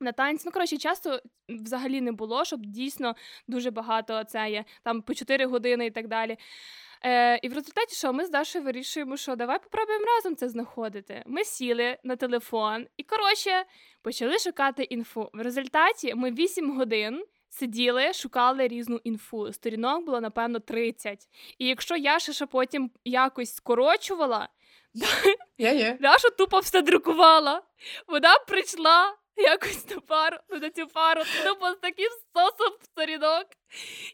На 0.00 0.12
танці, 0.12 0.42
ну 0.46 0.52
коротше, 0.52 0.76
часто 0.76 1.20
взагалі 1.48 2.00
не 2.00 2.12
було, 2.12 2.44
щоб 2.44 2.66
дійсно 2.66 3.14
дуже 3.48 3.70
багато 3.70 4.24
це 4.24 4.50
є, 4.50 4.64
там 4.82 5.02
по 5.02 5.14
4 5.14 5.46
години 5.46 5.86
і 5.86 5.90
так 5.90 6.08
далі. 6.08 6.36
Е, 7.06 7.38
І 7.42 7.48
в 7.48 7.54
результаті, 7.54 7.94
що 7.96 8.12
ми 8.12 8.26
з 8.26 8.30
Дашою 8.30 8.64
вирішуємо, 8.64 9.16
що 9.16 9.36
давай 9.36 9.58
попробуємо 9.58 10.04
разом 10.16 10.36
це 10.36 10.48
знаходити. 10.48 11.22
Ми 11.26 11.44
сіли 11.44 11.98
на 12.04 12.16
телефон 12.16 12.86
і, 12.96 13.02
коротше, 13.02 13.64
почали 14.02 14.38
шукати 14.38 14.82
інфу. 14.82 15.30
В 15.32 15.40
результаті 15.40 16.14
ми 16.14 16.30
8 16.30 16.76
годин. 16.76 17.24
Сиділи, 17.48 18.12
шукали 18.12 18.68
різну 18.68 19.00
інфу. 19.04 19.52
Сторінок 19.52 20.04
було, 20.04 20.20
напевно, 20.20 20.60
30. 20.60 21.18
І 21.58 21.66
якщо 21.66 21.96
я 21.96 22.18
ще 22.18 22.46
потім 22.46 22.90
якось 23.04 23.54
скорочувала, 23.54 24.48
Даша 26.00 26.30
тупо 26.30 26.58
все 26.58 26.82
друкувала. 26.82 27.62
Вона 28.08 28.38
прийшла, 28.38 29.16
якось 29.36 29.90
на 29.90 30.00
пару, 30.00 30.36
ну, 30.50 30.58
на 30.58 30.70
цю 30.70 30.86
пару, 30.86 31.22
ну 31.44 31.72
з 31.72 31.76
таким 31.76 32.10
сосом 32.34 32.72
сорінок. 32.96 33.46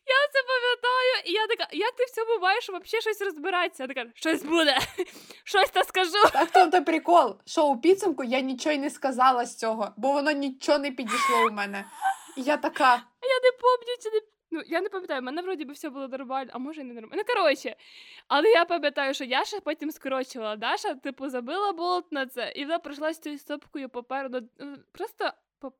Я 0.06 0.20
це 0.32 0.42
пам'ятаю, 0.48 1.22
і 1.24 1.32
я 1.32 1.46
така, 1.46 1.68
як 1.72 1.92
ти 1.92 2.04
в 2.04 2.10
цьому 2.10 2.38
маєш 2.42 2.68
взагалі 2.68 3.02
щось 3.02 3.20
розбиратися? 3.20 3.82
Я 3.82 3.86
така, 3.86 4.06
щось 4.14 4.42
буде, 4.42 4.78
щось 5.44 5.70
та 5.70 5.84
скажу. 5.84 6.22
Так 6.32 6.50
то 6.50 6.66
той 6.66 6.80
прикол, 6.80 7.36
що 7.46 7.66
у 7.66 7.80
підсумку 7.80 8.24
я 8.24 8.40
нічого 8.40 8.74
й 8.74 8.78
не 8.78 8.90
сказала 8.90 9.44
з 9.46 9.56
цього, 9.56 9.90
бо 9.96 10.12
воно 10.12 10.30
нічого 10.30 10.78
не 10.78 10.90
підійшло 10.90 11.46
у 11.46 11.50
мене. 11.50 11.84
І 12.36 12.42
я 12.42 12.56
така. 12.56 13.02
Я 13.22 13.40
не 13.44 13.52
пам'ятаю, 13.60 13.96
чи 14.02 14.10
не 14.10 14.20
Ну, 14.50 14.62
я 14.66 14.80
не 14.80 14.88
пам'ятаю, 14.88 15.20
в 15.20 15.24
мене 15.24 15.42
вроді 15.42 15.64
би 15.64 15.72
все 15.72 15.90
було 15.90 16.08
нормально, 16.08 16.50
а 16.54 16.58
може 16.58 16.80
і 16.80 16.84
не 16.84 16.94
нормально. 16.94 17.22
Ну, 17.28 17.34
коротше. 17.34 17.76
Але 18.28 18.48
я 18.48 18.64
пам'ятаю, 18.64 19.14
що 19.14 19.24
я 19.24 19.44
ще 19.44 19.60
потім 19.60 19.90
скорочувала. 19.90 20.56
Даша, 20.56 20.94
типу, 20.94 21.28
забила 21.28 21.72
болт 21.72 22.12
на 22.12 22.26
це, 22.26 22.52
і 22.56 22.64
вона 22.64 22.78
пройшла 22.78 23.12
з 23.12 23.18
цією 23.18 23.38
стопкою 23.38 23.88
попереду. 23.88 24.48
Просто 24.92 25.32
по 25.58 25.72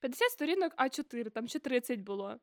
50 0.00 0.30
сторінок 0.30 0.72
А4, 0.76 1.30
там 1.30 1.48
ще 1.48 1.58
30 1.58 2.00
було. 2.00 2.36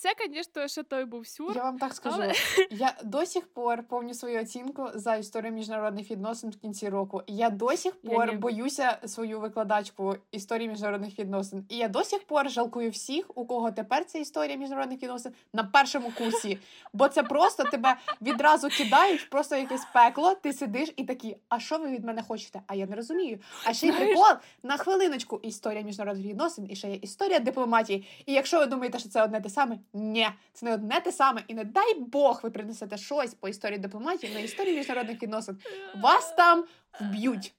Це, 0.00 0.12
звісно, 0.32 0.68
ще 0.68 0.82
той 0.82 1.04
був 1.04 1.26
сюр. 1.26 1.56
Я 1.56 1.62
вам 1.62 1.78
так 1.78 1.94
скажу. 1.94 2.16
Але... 2.22 2.32
Я 2.70 2.94
до 3.04 3.26
сих 3.26 3.46
пор 3.46 3.82
помню 3.82 4.14
свою 4.14 4.40
оцінку 4.40 4.88
за 4.94 5.16
історію 5.16 5.52
міжнародних 5.52 6.10
відносин 6.10 6.50
в 6.50 6.56
кінці 6.56 6.88
року. 6.88 7.22
Я 7.26 7.50
до 7.50 7.76
сих 7.76 8.00
пор 8.00 8.30
я 8.30 8.38
боюся 8.38 8.98
свою 9.06 9.40
викладачку 9.40 10.16
історії 10.32 10.68
міжнародних 10.68 11.18
відносин. 11.18 11.66
І 11.68 11.76
я 11.76 11.88
до 11.88 12.04
сих 12.04 12.26
пор 12.26 12.50
жалкую 12.50 12.90
всіх, 12.90 13.30
у 13.34 13.46
кого 13.46 13.70
тепер 13.70 14.04
ця 14.04 14.18
історія 14.18 14.56
міжнародних 14.56 15.02
відносин 15.02 15.32
на 15.52 15.64
першому 15.64 16.12
курсі. 16.18 16.58
Бо 16.92 17.08
це 17.08 17.22
просто 17.22 17.64
тебе 17.64 17.96
відразу 18.22 18.68
кидають, 18.68 19.30
просто 19.30 19.56
якесь 19.56 19.86
пекло. 19.94 20.34
Ти 20.34 20.52
сидиш 20.52 20.92
і 20.96 21.04
такі, 21.04 21.36
а 21.48 21.60
що 21.60 21.78
ви 21.78 21.88
від 21.88 22.04
мене 22.04 22.22
хочете? 22.22 22.60
А 22.66 22.74
я 22.74 22.86
не 22.86 22.96
розумію. 22.96 23.38
А 23.64 23.74
ще 23.74 23.86
й 23.86 23.92
прикол 23.92 24.24
на 24.62 24.76
хвилиночку 24.76 25.40
історія 25.42 25.82
міжнародних 25.82 26.26
відносин, 26.26 26.66
і 26.70 26.76
ще 26.76 26.88
є 26.88 26.94
історія 26.94 27.38
дипломатії. 27.38 28.08
І 28.26 28.32
якщо 28.32 28.58
ви 28.58 28.66
думаєте, 28.66 28.98
що 28.98 29.08
це 29.08 29.22
одне 29.22 29.40
те 29.40 29.48
саме. 29.48 29.78
Ні, 29.92 30.28
це 30.52 30.66
не 30.66 30.74
одне 30.74 31.00
те 31.00 31.12
саме. 31.12 31.42
І 31.48 31.54
не 31.54 31.64
дай 31.64 31.94
Бог 31.94 32.40
ви 32.42 32.50
принесете 32.50 32.96
щось 32.96 33.34
по 33.34 33.48
історії 33.48 33.78
дипломатії 33.78 34.34
на 34.34 34.40
історії 34.40 34.76
міжнародних 34.76 35.22
відносин. 35.22 35.58
Вас 35.94 36.34
там 36.36 36.64
вб'ють. 37.00 37.54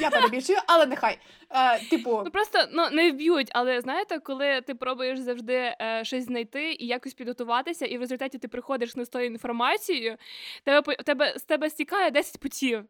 Я 0.00 0.10
перебільшую, 0.10 0.58
але 0.66 0.86
нехай. 0.86 1.18
Е, 1.50 1.88
Типу, 1.88 2.22
ну 2.24 2.30
просто 2.30 2.58
ну 2.72 2.90
не 2.90 3.10
вб'ють, 3.10 3.50
але 3.52 3.80
знаєте, 3.80 4.18
коли 4.18 4.60
ти 4.60 4.74
пробуєш 4.74 5.18
завжди 5.18 5.54
е, 5.54 6.00
щось 6.04 6.24
знайти 6.24 6.72
і 6.72 6.86
якось 6.86 7.14
підготуватися, 7.14 7.86
і 7.86 7.98
в 7.98 8.00
результаті 8.00 8.38
ти 8.38 8.48
приходиш 8.48 8.96
не 8.96 9.04
з 9.04 9.08
тою 9.08 9.26
інформацією, 9.26 10.16
тебе 10.64 10.96
тебе 10.96 11.38
з 11.38 11.42
тебе 11.42 11.70
стікає 11.70 12.10
10 12.10 12.40
путів. 12.40 12.84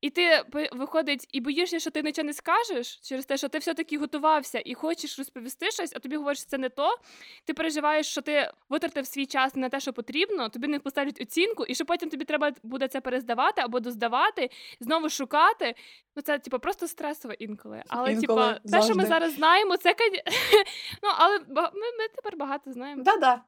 І 0.00 0.10
ти 0.10 0.42
виходить 0.72 1.28
і 1.32 1.40
боїшся, 1.40 1.78
що 1.78 1.90
ти 1.90 2.02
нічого 2.02 2.26
не 2.26 2.32
скажеш 2.32 2.96
через 2.96 3.26
те, 3.26 3.36
що 3.36 3.48
ти 3.48 3.58
все-таки 3.58 3.98
готувався 3.98 4.62
і 4.64 4.74
хочеш 4.74 5.18
розповісти 5.18 5.70
щось, 5.70 5.92
а 5.96 5.98
тобі 5.98 6.16
говорять, 6.16 6.38
що 6.38 6.46
це 6.46 6.58
не 6.58 6.68
то. 6.68 6.98
Ти 7.44 7.54
переживаєш, 7.54 8.06
що 8.06 8.22
ти 8.22 8.50
витратив 8.68 9.06
свій 9.06 9.26
час 9.26 9.54
на 9.54 9.68
те, 9.68 9.80
що 9.80 9.92
потрібно, 9.92 10.48
тобі 10.48 10.66
не 10.66 10.78
поставлять 10.78 11.20
оцінку, 11.20 11.64
і 11.64 11.74
що 11.74 11.84
потім 11.84 12.10
тобі 12.10 12.24
треба 12.24 12.52
буде 12.62 12.88
це 12.88 13.00
перездавати 13.00 13.60
або 13.60 13.80
доздавати, 13.80 14.50
знову 14.80 15.08
шукати. 15.08 15.74
Ну 16.16 16.22
це 16.22 16.38
типу, 16.38 16.58
просто 16.58 16.88
стресово 16.88 17.34
інколи. 17.38 17.82
Але 17.88 18.12
інколи, 18.12 18.54
типу, 18.54 18.68
те, 18.70 18.82
що 18.82 18.94
ми 18.94 19.06
зараз 19.06 19.32
знаємо, 19.34 19.76
це 19.76 19.94
Ну, 21.02 21.08
але 21.16 21.38
ми, 21.48 21.62
ми 21.72 22.08
тепер 22.14 22.36
багато 22.36 22.72
знаємо. 22.72 23.02
Да-да. 23.02 23.42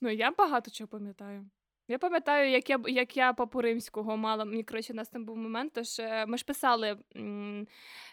Ну 0.00 0.10
я 0.10 0.30
багато 0.30 0.70
чого 0.70 0.88
пам'ятаю. 0.88 1.46
Я 1.88 1.98
пам'ятаю, 1.98 2.50
як 2.50 2.70
я 2.70 2.80
як 2.86 3.16
я 3.16 3.32
папу 3.32 3.60
римського 3.60 4.16
мала. 4.16 4.44
Мені 4.44 4.64
коротше, 4.64 4.92
у 4.92 4.96
нас 4.96 5.08
там 5.08 5.24
був 5.24 5.36
момент, 5.36 5.72
тож 5.74 5.98
е, 5.98 6.26
ми 6.26 6.38
ж 6.38 6.44
писали. 6.44 6.98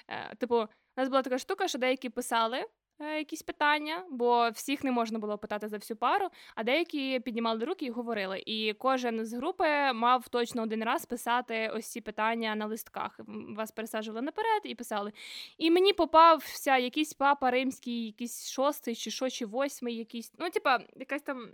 Е, 0.07 0.35
типу, 0.37 0.55
у 0.55 0.67
нас 0.97 1.09
була 1.09 1.21
така 1.21 1.37
штука, 1.37 1.67
що 1.67 1.77
деякі 1.79 2.09
писали 2.09 2.65
е, 2.99 3.17
якісь 3.17 3.41
питання, 3.41 4.05
бо 4.09 4.49
всіх 4.49 4.83
не 4.83 4.91
можна 4.91 5.19
було 5.19 5.37
питати 5.37 5.67
за 5.67 5.77
всю 5.77 5.97
пару, 5.97 6.29
а 6.55 6.63
деякі 6.63 7.19
піднімали 7.19 7.65
руки 7.65 7.85
і 7.85 7.89
говорили. 7.89 8.43
І 8.45 8.73
кожен 8.73 9.25
з 9.25 9.33
групи 9.33 9.93
мав 9.93 10.27
точно 10.27 10.63
один 10.63 10.83
раз 10.83 11.05
писати 11.05 11.71
ось 11.73 11.87
ці 11.91 12.01
питання 12.01 12.55
на 12.55 12.65
листках. 12.65 13.19
Вас 13.57 13.71
пересаджували 13.71 14.21
наперед 14.21 14.61
і 14.63 14.75
писали. 14.75 15.11
І 15.57 15.71
мені 15.71 15.93
попався 15.93 16.77
якийсь 16.77 17.13
папа 17.13 17.51
римський, 17.51 18.05
якийсь 18.05 18.49
шостий, 18.49 18.95
чи 18.95 19.11
що, 19.11 19.29
чи 19.29 19.45
восьмий, 19.45 19.95
якийсь. 19.95 20.33
Ну, 20.39 20.49
типа, 20.49 20.79
якась 20.95 21.21
там 21.21 21.51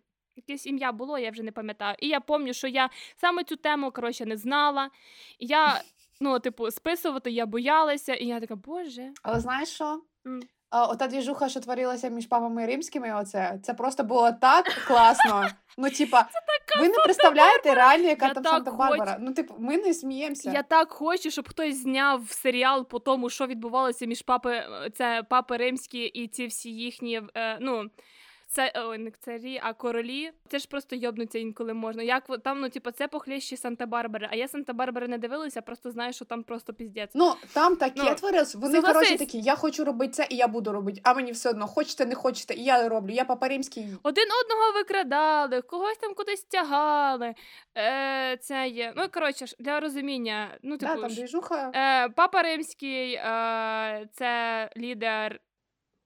якесь 0.48 0.66
ім'я 0.66 0.92
було, 0.92 1.20
я 1.20 1.32
вже 1.32 1.44
не 1.44 1.52
пам'ятаю. 1.52 1.96
І 2.00 2.08
я 2.08 2.20
пам'ятаю, 2.20 2.54
що 2.54 2.68
я 2.68 2.90
саме 3.18 3.44
цю 3.44 3.56
тему 3.56 3.92
коротше, 3.92 4.26
не 4.26 4.38
знала. 4.38 4.90
І 5.40 5.46
я, 5.46 5.82
ну, 6.22 6.40
типу, 6.40 6.72
списувати 6.72 7.32
я 7.32 7.46
боялася, 7.46 8.14
і 8.14 8.26
я 8.26 8.40
така, 8.40 8.56
боже. 8.56 9.12
Але 9.24 9.40
знаєш 9.40 9.70
що? 9.70 10.02
Mm. 10.26 10.42
Ота 10.72 11.08
двіжуха, 11.08 11.50
що 11.50 11.60
творилася 11.60 12.10
між 12.10 12.26
папами 12.26 12.66
римськими, 12.66 13.14
оце 13.14 13.60
це 13.64 13.74
просто 13.74 14.04
було 14.04 14.32
так 14.32 14.66
класно. 14.88 15.48
Ну, 15.78 15.90
типа, 15.90 16.30
ви 16.80 16.88
не 16.90 16.98
представляєте 17.04 17.76
реально, 17.76 18.08
яка 18.08 18.28
я 18.28 18.34
там 18.34 18.44
Санта-Барбара. 18.44 19.16
Ну, 19.20 19.34
типу, 19.34 19.56
ми 19.60 19.78
не 19.78 19.94
сміємося. 19.94 20.52
Я 20.52 20.64
так 20.64 20.92
хочу, 20.92 21.32
щоб 21.32 21.50
хтось 21.50 21.82
зняв 21.82 22.30
серіал 22.30 22.88
по 22.88 23.00
тому, 23.00 23.30
що 23.30 23.48
відбувалося 23.48 24.06
між 24.06 24.22
папи, 24.22 24.64
це 24.94 25.24
папи 25.30 25.58
римські 25.58 26.04
і 26.04 26.28
ці 26.28 26.48
всі 26.48 26.70
їхні. 26.70 27.22
Е, 27.36 27.58
ну 27.62 27.90
це 28.52 28.74
о, 28.76 28.98
не 28.98 29.12
царі, 29.12 29.60
а 29.64 29.74
королі. 29.74 30.32
Це 30.48 30.60
ж 30.60 30.68
просто 30.68 30.96
йобнуться 30.96 31.40
інколи 31.40 31.74
можна. 31.74 32.04
Як 32.04 32.24
там, 32.44 32.60
ну 32.62 32.70
типу, 32.70 32.92
це 32.92 33.08
похліщі 33.08 33.56
Санта-Барбари. 33.56 34.28
А 34.32 34.36
я 34.36 34.46
Санта-Барбари 34.46 35.08
не 35.08 35.18
дивилася, 35.18 35.62
просто 35.62 35.92
знаю, 35.92 36.14
що 36.14 36.26
там 36.26 36.44
просто 36.44 36.74
піздець. 36.74 37.10
Ну 37.14 37.34
там 37.54 37.76
таке 37.76 38.04
ну, 38.04 38.16
творилось. 38.16 38.56
Вони 38.56 38.82
коротше 38.82 39.18
такі, 39.18 39.40
я 39.40 39.56
хочу 39.56 39.86
робити 39.86 40.14
це, 40.14 40.28
і 40.30 40.36
я 40.36 40.48
буду 40.48 40.72
робити. 40.72 41.02
А 41.04 41.14
мені 41.14 41.32
все 41.32 41.50
одно 41.50 41.68
хочете, 41.68 42.06
не 42.06 42.16
хочете, 42.16 42.54
і 42.54 42.64
я 42.64 42.90
роблю. 42.90 43.14
Я 43.14 43.26
папа 43.26 43.48
римський. 43.48 43.88
Один 44.04 44.28
одного 44.44 44.72
викрадали, 44.72 45.62
когось 45.62 45.98
там 45.98 46.14
кудись 46.14 46.44
тягали. 46.44 47.36
Е, 47.78 48.38
Це 48.42 48.68
є. 48.68 48.94
Ну 48.96 49.06
коротше, 49.14 49.46
для 49.60 49.80
розуміння. 49.80 50.58
Ну 50.64 50.78
типу, 50.78 50.96
да, 50.96 51.02
там 51.02 51.12
двіжуха. 51.12 51.72
Е, 51.76 52.10
Папа 52.10 52.42
римський, 52.42 53.14
е, 53.14 54.08
це 54.14 54.70
лідер 54.78 55.40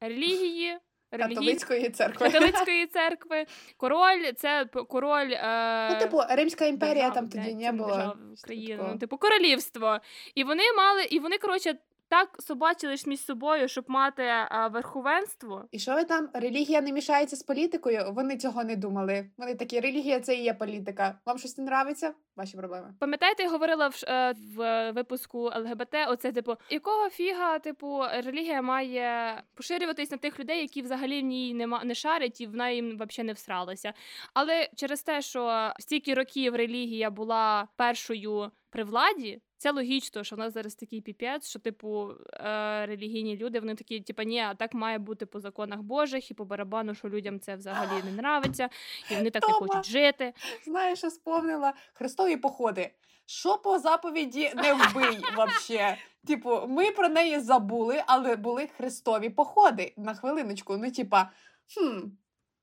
релігії. 0.02 0.80
Католицької 1.18 1.90
церкви. 1.90 2.30
Католицької 2.30 2.88
церкви. 2.88 3.46
Король, 3.78 4.32
це 4.36 4.66
король. 4.66 5.32
Е... 5.32 5.90
Ну, 5.94 6.00
типу, 6.00 6.22
Римська 6.30 6.66
імперія 6.66 6.96
держав, 6.96 7.14
там 7.14 7.28
тоді 7.30 7.56
не 7.56 7.72
було. 7.72 8.16
країни, 8.44 8.84
ну, 8.92 8.98
типу, 8.98 9.18
королівство. 9.18 10.00
І 10.36 10.44
вони 10.44 10.64
мали, 10.78 11.04
і 11.04 11.20
вони, 11.20 11.38
коротше, 11.38 11.76
так 12.14 12.36
собачились 12.40 13.08
між 13.08 13.26
собою, 13.26 13.68
щоб 13.68 13.86
мати 13.88 14.24
а, 14.50 14.68
верховенство. 14.68 15.66
І 15.72 15.80
що 15.80 15.94
ви 15.94 16.04
там? 16.04 16.30
Релігія 16.34 16.82
не 16.82 16.92
мішається 16.92 17.36
з 17.36 17.44
політикою? 17.44 18.14
Вони 18.16 18.38
цього 18.38 18.64
не 18.64 18.76
думали. 18.76 19.30
Вони 19.38 19.56
такі, 19.56 19.80
релігія 19.80 20.20
це 20.20 20.36
і 20.36 20.44
є 20.44 20.54
політика. 20.54 21.20
Вам 21.26 21.38
щось 21.38 21.58
не 21.58 21.64
нравиться? 21.64 22.14
Ваші 22.36 22.58
проблеми. 22.58 22.94
Пам'ятаєте, 23.00 23.44
я 23.44 23.50
говорила 23.50 23.88
в, 23.88 24.04
е, 24.08 24.34
в 24.56 24.92
випуску 24.92 25.40
ЛГБТ, 25.40 25.96
оце 26.08 26.32
типу, 26.32 26.56
якого 26.70 27.10
фіга, 27.10 27.60
типу, 27.60 28.02
релігія 28.24 28.62
має 28.62 29.42
поширюватись 29.56 30.12
на 30.12 30.18
тих 30.18 30.40
людей, 30.40 30.62
які 30.62 30.82
взагалі 30.82 31.22
в 31.22 31.26
ній 31.26 31.54
нема 31.54 31.84
не 31.84 31.96
шарять 31.96 32.42
і 32.42 32.48
вона 32.48 32.70
їм 32.70 32.96
взагалі 32.96 33.28
не 33.28 33.34
всралася. 33.34 33.94
Але 34.34 34.70
через 34.76 35.04
те, 35.04 35.22
що 35.22 35.74
стільки 35.80 36.14
років 36.14 36.56
релігія 36.56 37.10
була 37.10 37.68
першою 37.76 38.52
при 38.74 38.84
владі. 38.84 39.42
Це 39.58 39.72
логічно, 39.72 40.24
що 40.24 40.36
в 40.36 40.40
нас 40.40 40.54
зараз 40.54 40.76
такий 40.76 41.02
піпець, 41.02 41.50
що 41.50 41.60
типу 41.60 42.12
е, 42.34 42.86
релігійні 42.86 43.38
люди 43.38 43.60
вони 43.60 43.76
такі, 43.76 44.02
типу, 44.02 44.24
ні, 44.24 44.40
а 44.40 44.56
так 44.56 44.74
має 44.74 45.00
бути 45.00 45.26
по 45.26 45.40
законах 45.40 45.82
Божих 45.82 46.32
і 46.32 46.34
по 46.34 46.46
барабану, 46.46 46.96
що 46.96 47.10
людям 47.10 47.40
це 47.40 47.56
взагалі 47.56 48.04
не 48.04 48.12
нравиться, 48.12 48.70
і 49.12 49.16
вони 49.16 49.30
так 49.30 49.48
не 49.48 49.54
хочуть 49.54 49.86
жити. 49.86 50.34
Знаєш, 50.66 51.00
що 51.00 51.10
сповнила 51.10 51.74
Христові 51.94 52.38
походи. 52.38 52.92
Що 53.26 53.58
по 53.58 53.80
заповіді 53.80 54.52
не 54.56 54.74
вбий 54.74 55.20
вообще. 55.36 55.98
Типу, 56.28 56.68
ми 56.68 56.92
про 56.92 57.10
неї 57.10 57.40
забули, 57.40 58.04
але 58.08 58.36
були 58.36 58.68
хрестові 58.68 59.30
походи 59.30 59.94
на 59.98 60.14
хвилиночку. 60.14 60.78
Ну, 60.78 60.92
типа, 60.92 61.32
хм, 61.76 62.00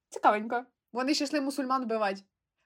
цікавенько. 0.09 0.65
Вони 0.93 1.15
ще 1.15 1.25
йшли 1.25 1.41
мусульман 1.41 1.85
вбивати. 1.85 2.23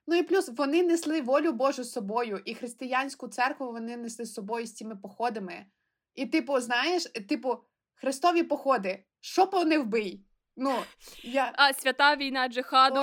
Ну 0.07 0.15
і 0.15 0.23
плюс 0.23 0.49
вони 0.49 0.83
несли 0.83 1.21
волю 1.21 1.51
Божу 1.51 1.83
з 1.83 1.91
собою, 1.91 2.41
і 2.45 2.55
християнську 2.55 3.27
церкву 3.27 3.71
вони 3.71 3.97
несли 3.97 4.25
з 4.25 4.33
собою 4.33 4.65
з 4.65 4.73
цими 4.73 4.95
походами. 4.95 5.65
І, 6.15 6.25
типу, 6.25 6.59
знаєш, 6.59 7.03
типу, 7.03 7.57
хрестові 7.95 8.43
походи, 8.43 9.03
що 9.21 9.47
по 9.47 9.65
не 9.65 9.79
вбий. 9.79 10.25
Ну, 10.57 10.75
я... 11.23 11.51
А 11.55 11.73
свята 11.73 12.15
війна 12.15 12.47
джихаду. 12.47 12.99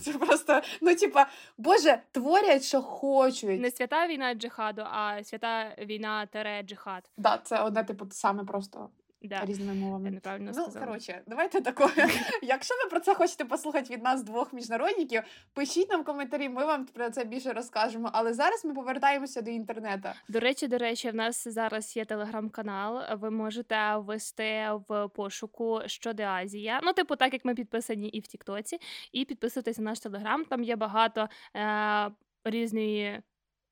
Це 0.00 0.12
просто, 0.12 0.60
ну, 0.80 0.94
типа, 0.94 1.26
Боже, 1.58 2.02
творять, 2.12 2.64
що 2.64 2.82
хочуть. 2.82 3.60
Не 3.60 3.70
свята 3.70 4.06
війна 4.06 4.34
джихаду, 4.34 4.82
а 4.90 5.24
свята 5.24 5.76
війна 5.78 6.26
тере 6.26 6.62
джихад. 6.62 7.10
Да, 7.16 7.38
це 7.44 7.60
одне, 7.60 7.84
типу, 7.84 8.06
саме 8.10 8.44
просто 8.44 8.90
Да. 9.24 9.44
різними 9.44 9.74
мовами. 9.74 10.04
Я 10.04 10.10
неправильно 10.10 10.52
ну, 10.56 10.62
сказала. 10.62 10.86
коротше, 10.86 11.22
давайте 11.26 11.60
такое. 11.60 12.08
Якщо 12.42 12.74
ви 12.84 12.90
про 12.90 13.00
це 13.00 13.14
хочете 13.14 13.44
послухати 13.44 13.94
від 13.94 14.02
нас 14.02 14.22
двох 14.22 14.52
міжнародників, 14.52 15.22
пишіть 15.52 15.90
нам 15.90 16.00
в 16.02 16.04
коментарі, 16.04 16.48
ми 16.48 16.66
вам 16.66 16.86
про 16.86 17.10
це 17.10 17.24
більше 17.24 17.52
розкажемо. 17.52 18.10
Але 18.12 18.34
зараз 18.34 18.64
ми 18.64 18.74
повертаємося 18.74 19.42
до 19.42 19.50
інтернету. 19.50 20.08
До 20.28 20.40
речі, 20.40 20.68
до 20.68 20.78
речі, 20.78 21.10
в 21.10 21.14
нас 21.14 21.48
зараз 21.48 21.96
є 21.96 22.04
телеграм-канал. 22.04 23.02
Ви 23.18 23.30
можете 23.30 23.96
ввести 23.96 24.68
в 24.88 25.08
пошуку 25.08 25.80
щодо 25.86 26.22
Азія. 26.22 26.80
Ну, 26.82 26.92
типу, 26.92 27.16
так 27.16 27.32
як 27.32 27.44
ми 27.44 27.54
підписані 27.54 28.08
і 28.08 28.20
в 28.20 28.26
Тіктоці, 28.26 28.78
і 29.12 29.24
підписуйтесь 29.24 29.78
на 29.78 29.84
наш 29.84 30.00
телеграм. 30.00 30.44
Там 30.44 30.62
є 30.62 30.76
багато 30.76 31.28
е- 31.56 32.10
різної. 32.44 33.22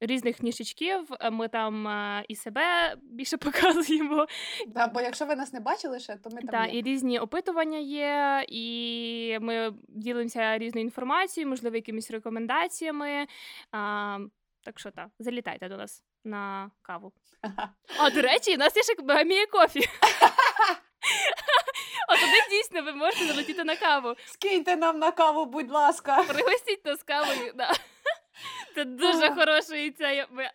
Різних 0.03 0.42
ніжечків, 0.42 1.09
ми 1.32 1.48
там 1.48 1.88
е, 1.88 2.24
і 2.28 2.36
себе 2.36 2.96
більше 3.03 3.36
показуємо. 3.36 4.26
Да, 4.66 4.86
бо 4.86 5.01
якщо 5.01 5.26
ви 5.26 5.36
нас 5.36 5.53
не 5.53 5.61
бачили 5.61 6.01
ще, 6.01 6.16
то 6.16 6.30
ми 6.30 6.40
там 6.40 6.48
Да, 6.51 6.66
є. 6.66 6.78
і 6.78 6.82
різні 6.82 7.18
опитування 7.18 7.78
є, 7.78 8.44
і 8.48 9.38
ми 9.40 9.72
ділимося 9.88 10.59
різною 10.59 10.84
інформацією, 10.86 11.48
можливо, 11.51 11.76
якимись 11.76 12.11
рекомендаціями. 12.11 13.26
А, 13.72 14.18
так 14.64 14.78
що 14.80 14.90
так, 14.90 15.09
залітайте 15.18 15.68
до 15.68 15.76
нас 15.76 16.05
на 16.24 16.70
каву. 16.82 17.12
А 17.98 18.11
до 18.11 18.22
речі, 18.22 18.55
у 18.55 18.59
нас 18.59 18.76
є 18.76 18.82
ще 18.82 18.94
богамія 19.03 19.46
кофі. 19.46 19.80
От 22.09 22.20
туди 22.20 22.32
дійсно 22.51 22.82
ви 22.82 22.92
можете 22.92 23.24
залетіти 23.26 23.64
на 23.64 23.76
каву. 23.76 24.14
Скиньте 24.26 24.76
нам 24.76 24.98
на 24.98 25.11
каву, 25.12 25.44
будь 25.46 25.70
ласка. 25.70 26.22
Пригостіть 26.28 26.84
нас 26.86 27.03
кавою. 27.03 27.53
Да. 27.55 27.72
Це 28.75 28.85
дуже 28.85 29.29
хороша. 29.29 29.91
Ви- 30.31 30.51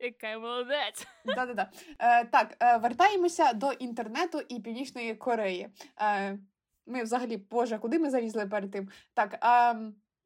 Яка 0.00 0.38
молодець. 0.38 1.06
Да-да-да. 1.24 1.70
Е, 1.98 2.24
так, 2.24 2.56
е, 2.60 2.76
вертаємося 2.76 3.52
до 3.52 3.72
інтернету 3.72 4.40
і 4.48 4.60
Північної 4.60 5.14
Кореї. 5.14 5.68
Е, 6.00 6.38
ми 6.86 7.02
взагалі, 7.02 7.36
боже, 7.36 7.78
куди 7.78 7.98
ми 7.98 8.10
залізли 8.10 8.46
перед 8.46 8.70
тим? 8.70 8.88
Так, 9.14 9.44
е, 9.44 9.76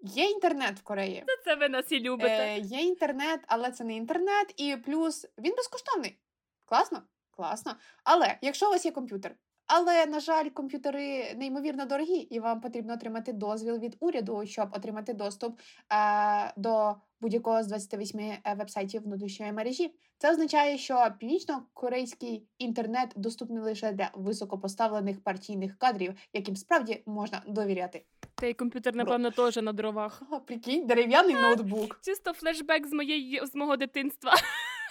є 0.01 0.25
інтернет 0.31 0.79
в 0.79 0.83
Кореї. 0.83 1.25
Це 1.45 1.55
ви 1.55 1.69
нас 1.69 1.93
і 1.93 2.01
любите. 2.01 2.45
Е, 2.45 2.59
є 2.59 2.81
інтернет, 2.81 3.41
але 3.47 3.71
це 3.71 3.85
не 3.85 3.97
інтернет, 3.97 4.55
і 4.57 4.77
плюс 4.77 5.27
він 5.39 5.55
безкоштовний. 5.57 6.19
Класно? 6.65 7.03
Класно. 7.31 7.77
Але 8.05 8.39
якщо 8.43 8.69
у 8.69 8.71
вас 8.71 8.85
є 8.85 8.91
комп'ютер. 8.93 9.35
Але, 9.75 10.07
на 10.07 10.21
жаль, 10.21 10.49
комп'ютери 10.49 11.35
неймовірно 11.37 11.87
дорогі, 11.87 12.17
і 12.17 12.41
вам 12.41 12.61
потрібно 12.61 12.95
отримати 12.95 13.33
дозвіл 13.33 13.79
від 13.79 13.97
уряду, 14.01 14.43
щоб 14.47 14.69
отримати 14.73 15.13
доступ 15.13 15.61
е, 15.93 16.53
до 16.57 16.95
будь-якого 17.21 17.63
з 17.63 17.67
28 17.67 18.21
е, 18.21 18.41
вебсайтів 18.59 19.03
внутрішньої 19.03 19.53
мережі. 19.53 19.95
Це 20.19 20.31
означає, 20.31 20.79
що 20.79 21.07
північно-корейський 21.19 22.47
інтернет 22.59 23.13
доступний 23.17 23.63
лише 23.63 23.93
для 23.93 24.11
високопоставлених 24.15 25.25
партійних 25.25 25.79
кадрів, 25.79 26.15
яким 26.33 26.57
справді 26.57 27.03
можна 27.07 27.43
довіряти. 27.47 28.05
Цей 28.41 28.55
комп'ютер, 28.55 28.97
напевно, 28.97 29.31
теж 29.31 29.57
на 29.57 29.73
дровах. 29.73 30.23
О, 30.31 30.41
прикинь, 30.41 30.87
дерев'яний 30.87 31.35
ноутбук. 31.35 32.01
Чисто 32.03 32.33
флешбек 32.33 32.87
з 32.87 32.93
моєї 32.93 33.47
з 33.47 33.55
мого 33.55 33.77
дитинства. 33.77 34.35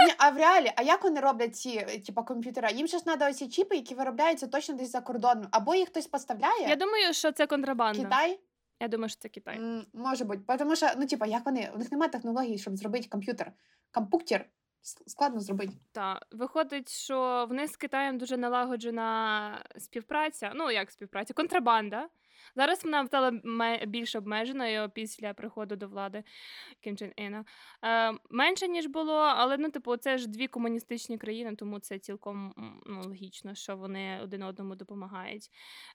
Ні, 0.08 0.14
а 0.18 0.30
в 0.30 0.38
реалі, 0.38 0.72
а 0.76 0.82
як 0.82 1.04
вони 1.04 1.20
роблять 1.20 1.56
ці 1.56 1.70
е, 1.70 1.99
типа 1.99 2.24
комп'ютера? 2.24 2.70
Їм 2.70 2.88
ж 2.88 3.04
треба 3.04 3.30
оці 3.30 3.47
чіпи, 3.47 3.76
які 3.76 3.95
виробляються 3.95 4.47
точно 4.47 4.76
десь 4.76 4.91
за 4.91 5.02
кордоном, 5.02 5.47
або 5.52 5.76
їх 5.76 5.89
хтось 5.89 6.08
поставляє. 6.08 6.70
Я 6.70 6.76
думаю, 6.76 7.14
що 7.14 7.32
це 7.32 7.47
контрабанда. 7.47 8.04
Китай 8.04 8.39
Я 8.80 8.88
думаю, 8.88 9.10
що 9.10 9.20
це 9.20 9.30
Китай. 9.30 9.58
М, 9.58 9.86
може 9.93 10.26
бути, 10.26 10.58
тому 10.58 10.76
що 10.76 10.88
ну, 10.97 11.08
типа, 11.08 11.26
як 11.26 11.45
вони 11.45 11.72
у 11.76 11.78
них 11.78 11.91
немає 11.91 12.12
технології, 12.12 12.58
щоб 12.58 12.78
зробити 12.78 13.08
комп'ютер. 13.10 13.52
Компуктер 13.91 14.45
складно 14.82 15.39
зробити. 15.39 15.73
Та 15.91 16.19
виходить, 16.32 16.89
що 16.89 17.47
в 17.49 17.53
них 17.53 17.71
з 17.71 17.75
Китаєм 17.77 18.17
дуже 18.17 18.38
налагоджена 18.38 19.65
співпраця. 19.77 20.51
Ну 20.55 20.71
як 20.71 20.91
співпраця, 20.91 21.34
контрабанда. 21.34 22.09
Зараз 22.55 22.84
вона 22.84 23.05
стала 23.05 23.32
більш 23.88 24.15
обмеженою 24.15 24.89
після 24.89 25.34
приходу 25.34 25.75
до 25.75 25.88
влади 25.88 26.23
Кім 26.79 26.97
Чен 26.97 27.11
Іна. 27.15 27.45
Е, 27.84 28.13
менше 28.29 28.67
ніж 28.67 28.88
було, 28.88 29.13
але 29.13 29.57
ну, 29.57 29.69
типу, 29.69 29.97
це 29.97 30.17
ж 30.17 30.29
дві 30.29 30.47
комуністичні 30.47 31.17
країни, 31.17 31.55
тому 31.55 31.79
це 31.79 31.99
цілком 31.99 32.53
ну, 32.86 33.01
логічно, 33.05 33.55
що 33.55 33.77
вони 33.77 34.19
один 34.23 34.43
одному 34.43 34.75
допомагають. 34.75 35.49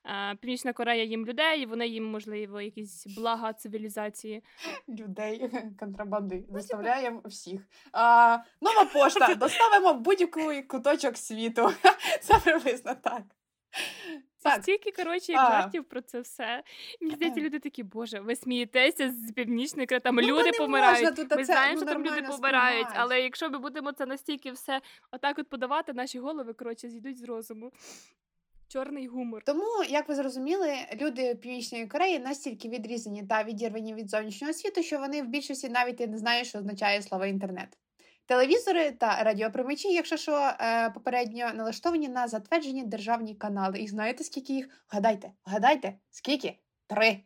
Е, 0.05 0.37
Північна 0.37 0.73
Корея 0.73 1.05
їм 1.05 1.27
людей, 1.27 1.67
вони 1.67 1.89
їм, 1.89 2.05
можливо, 2.05 2.61
якісь 2.61 3.07
блага 3.07 3.53
цивілізації. 3.53 4.43
Людей 4.89 5.51
контрабанди 5.81 6.45
Ну, 6.49 6.55
доставляємо 6.55 7.23
всіх. 7.25 7.61
А, 7.93 8.39
нова 8.77 8.91
пошта. 8.93 9.35
Доставимо 9.35 9.93
в 9.93 10.01
будь-який 10.01 10.63
куточок 10.63 11.17
світу. 11.17 11.73
Це 12.21 12.39
приблизно 12.45 12.95
так. 13.03 13.23
Так. 14.43 14.63
стільки, 14.63 14.93
коротше, 14.93 15.33
жартів 15.33 15.85
про 15.85 16.03
це 16.03 16.21
все. 16.21 16.63
Мені 17.01 17.15
здається, 17.15 17.41
люди 17.41 17.59
такі, 17.59 17.83
боже, 17.83 18.21
ви 18.21 18.37
смієтеся 18.37 19.13
з 19.13 19.33
північної 19.33 19.87
Кореї, 19.87 20.01
там 20.01 20.15
Ну, 20.15 20.23
люди 20.23 20.53
помирають. 20.53 21.17
тут 21.17 21.31
Ми 21.31 21.37
це, 21.37 21.45
знаємо, 21.45 21.81
ну, 21.81 21.87
що 21.87 21.95
там 21.95 22.05
люди 22.05 22.23
помирають, 22.23 22.87
але 22.95 23.21
якщо 23.21 23.51
ми 23.51 23.59
будемо 23.59 23.93
це 23.93 24.07
настільки 24.07 24.53
все 24.53 24.81
отак 25.11 25.39
от 25.39 25.49
подавати, 25.49 25.93
наші 25.93 26.19
голови, 26.19 26.53
коротше, 26.53 26.89
зійдуть 26.89 27.19
з 27.19 27.25
розуму. 27.25 27.73
Чорний 28.69 29.07
гумор. 29.07 29.43
Тому, 29.45 29.65
як 29.89 30.09
ви 30.09 30.15
зрозуміли, 30.15 30.75
люди 31.01 31.35
Північної 31.35 31.87
Кореї 31.87 32.19
настільки 32.19 32.69
відрізані 32.69 33.27
та 33.27 33.45
відірвані 33.45 33.95
від 33.95 34.11
зовнішнього 34.11 34.53
світу, 34.53 34.83
що 34.83 34.99
вони 34.99 35.23
в 35.23 35.27
більшості 35.27 35.69
навіть 35.69 36.01
і 36.01 36.07
не 36.07 36.19
знають, 36.19 36.49
що 36.49 36.59
означає 36.59 37.03
слово 37.03 37.27
інтернет. 37.27 37.79
Телевізори 38.27 38.91
та 38.93 39.23
радіоприймачі, 39.23 39.89
якщо 39.93 40.17
що, 40.17 40.53
е, 40.61 40.91
попередньо 40.91 41.53
налаштовані 41.55 42.09
на 42.09 42.29
затверджені 42.29 42.85
державні 42.85 43.35
канали. 43.35 43.79
І 43.79 43.89
знаєте, 43.89 44.25
скільки 44.25 44.53
їх? 44.53 44.69
Вгадайте, 44.93 45.33
вгадайте, 45.47 45.95
скільки? 46.11 46.59
Три. 46.87 47.21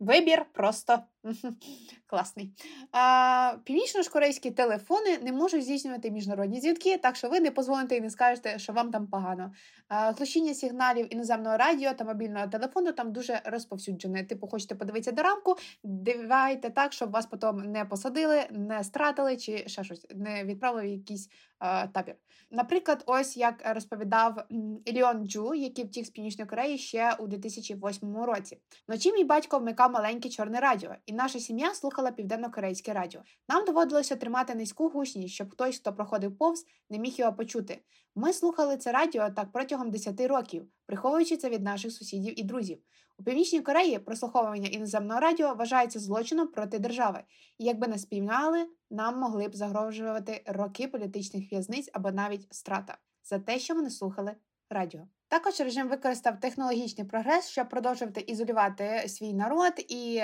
Вибір 0.00 0.44
просто 0.52 0.98
класний. 2.06 2.50
А, 2.92 3.54
північно-корейські 3.64 4.50
телефони 4.50 5.18
не 5.22 5.32
можуть 5.32 5.64
здійснювати 5.64 6.10
міжнародні 6.10 6.60
зв'язки, 6.60 6.98
так 6.98 7.16
що 7.16 7.28
ви 7.28 7.40
не 7.40 7.50
позвоните 7.50 7.96
і 7.96 8.00
не 8.00 8.10
скажете, 8.10 8.58
що 8.58 8.72
вам 8.72 8.90
там 8.90 9.06
погано. 9.06 9.52
А, 9.88 10.12
Глушіння 10.12 10.54
сигналів 10.54 11.12
іноземного 11.14 11.56
радіо 11.56 11.94
та 11.94 12.04
мобільного 12.04 12.46
телефону 12.46 12.92
там 12.92 13.12
дуже 13.12 13.40
розповсюджене. 13.44 14.24
Типу, 14.24 14.48
хочете 14.48 14.74
подивитися 14.74 15.12
до 15.12 15.22
рамку, 15.22 15.56
дивайте 15.84 16.70
так, 16.70 16.92
щоб 16.92 17.10
вас 17.10 17.26
потім 17.26 17.56
не 17.56 17.84
посадили, 17.84 18.46
не 18.50 18.84
стратили 18.84 19.36
чи 19.36 19.68
ще 19.68 19.84
щось, 19.84 20.06
не 20.14 20.44
відправили 20.44 20.82
в 20.82 20.90
якийсь 20.90 21.28
е, 21.60 21.88
табір. 21.88 22.14
Наприклад, 22.50 23.02
ось 23.06 23.36
як 23.36 23.62
розповідав 23.74 24.38
м, 24.52 24.78
Іліон 24.84 25.28
Джу, 25.28 25.54
який 25.54 25.84
втік 25.84 26.06
з 26.06 26.10
Північної 26.10 26.48
Кореї 26.48 26.78
ще 26.78 27.14
у 27.18 27.26
2008 27.26 28.16
році. 28.16 28.58
Вночі 28.88 29.12
мій 29.12 29.24
батько 29.24 29.58
вмикав 29.58 29.92
маленьке 29.92 30.28
чорне 30.28 30.60
радіо, 30.60 30.90
і 31.10 31.12
наша 31.12 31.38
сім'я 31.38 31.74
слухала 31.74 32.10
південно-корейське 32.10 32.92
радіо. 32.92 33.20
Нам 33.48 33.64
доводилося 33.64 34.16
тримати 34.16 34.54
низьку 34.54 34.88
гучність, 34.88 35.34
щоб 35.34 35.50
хтось, 35.50 35.76
хто 35.76 35.92
проходив 35.92 36.38
повз, 36.38 36.64
не 36.90 36.98
міг 36.98 37.14
його 37.16 37.32
почути. 37.32 37.82
Ми 38.14 38.32
слухали 38.32 38.76
це 38.76 38.92
радіо 38.92 39.30
так 39.30 39.52
протягом 39.52 39.90
10 39.90 40.20
років, 40.20 40.68
приховуючи 40.86 41.36
це 41.36 41.48
від 41.48 41.62
наших 41.62 41.92
сусідів 41.92 42.40
і 42.40 42.42
друзів. 42.42 42.78
У 43.18 43.22
північній 43.22 43.60
Кореї 43.60 43.98
прослуховування 43.98 44.68
іноземного 44.68 45.20
радіо 45.20 45.54
вважається 45.54 45.98
злочином 45.98 46.48
проти 46.48 46.78
держави, 46.78 47.22
і 47.58 47.64
якби 47.64 47.88
не 47.88 47.98
спіймали, 47.98 48.66
нам 48.90 49.18
могли 49.18 49.48
б 49.48 49.56
загрожувати 49.56 50.42
роки 50.46 50.88
політичних 50.88 51.52
в'язниць 51.52 51.90
або 51.92 52.10
навіть 52.10 52.54
страта 52.54 52.98
за 53.24 53.38
те, 53.38 53.58
що 53.58 53.74
вони 53.74 53.90
слухали 53.90 54.34
радіо. 54.70 55.00
Також 55.28 55.60
режим 55.60 55.88
використав 55.88 56.40
технологічний 56.40 57.06
прогрес, 57.06 57.48
щоб 57.48 57.68
продовжувати 57.68 58.20
ізолювати 58.20 59.08
свій 59.08 59.32
народ 59.32 59.72
і 59.88 60.22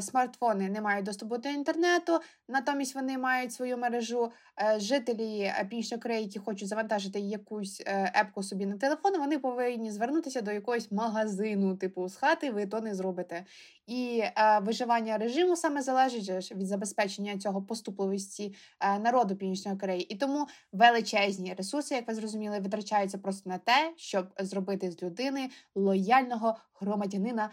смартфони 0.00 0.68
не 0.68 0.80
мають 0.80 1.04
доступу 1.04 1.38
до 1.38 1.48
інтернету, 1.48 2.20
натомість 2.48 2.94
вони 2.94 3.18
мають 3.18 3.52
свою 3.52 3.78
мережу. 3.78 4.32
Е, 4.60 4.80
жителі 4.80 5.40
е, 5.40 5.66
Північної 5.70 6.00
Кореї, 6.00 6.22
які 6.22 6.38
хочуть 6.38 6.68
завантажити 6.68 7.20
якусь 7.20 7.82
епку 8.20 8.42
собі 8.42 8.66
на 8.66 8.76
телефон, 8.76 9.18
вони 9.18 9.38
повинні 9.38 9.90
звернутися 9.90 10.40
до 10.40 10.52
якогось 10.52 10.92
магазину, 10.92 11.76
типу 11.76 12.08
з 12.08 12.16
хати, 12.16 12.50
ви 12.50 12.66
то 12.66 12.80
не 12.80 12.94
зробите. 12.94 13.44
І 13.86 14.22
виживання 14.62 15.18
режиму 15.18 15.56
саме 15.56 15.82
залежить 15.82 16.52
від 16.52 16.66
забезпечення 16.66 17.38
цього 17.38 17.62
поступливості 17.62 18.54
народу 19.00 19.36
Північної 19.36 19.78
Кореї. 19.78 20.02
І 20.02 20.16
тому 20.16 20.46
величезні 20.72 21.54
ресурси, 21.54 21.94
як 21.94 22.08
ви 22.08 22.14
зрозуміли, 22.14 22.60
витрачаються 22.60 23.18
просто 23.18 23.50
на 23.50 23.58
те, 23.58 23.92
щоб 23.96 24.26
зробити 24.38 24.90
з 24.90 25.02
людини 25.02 25.50
лояльного 25.74 26.56
громадянина 26.80 27.50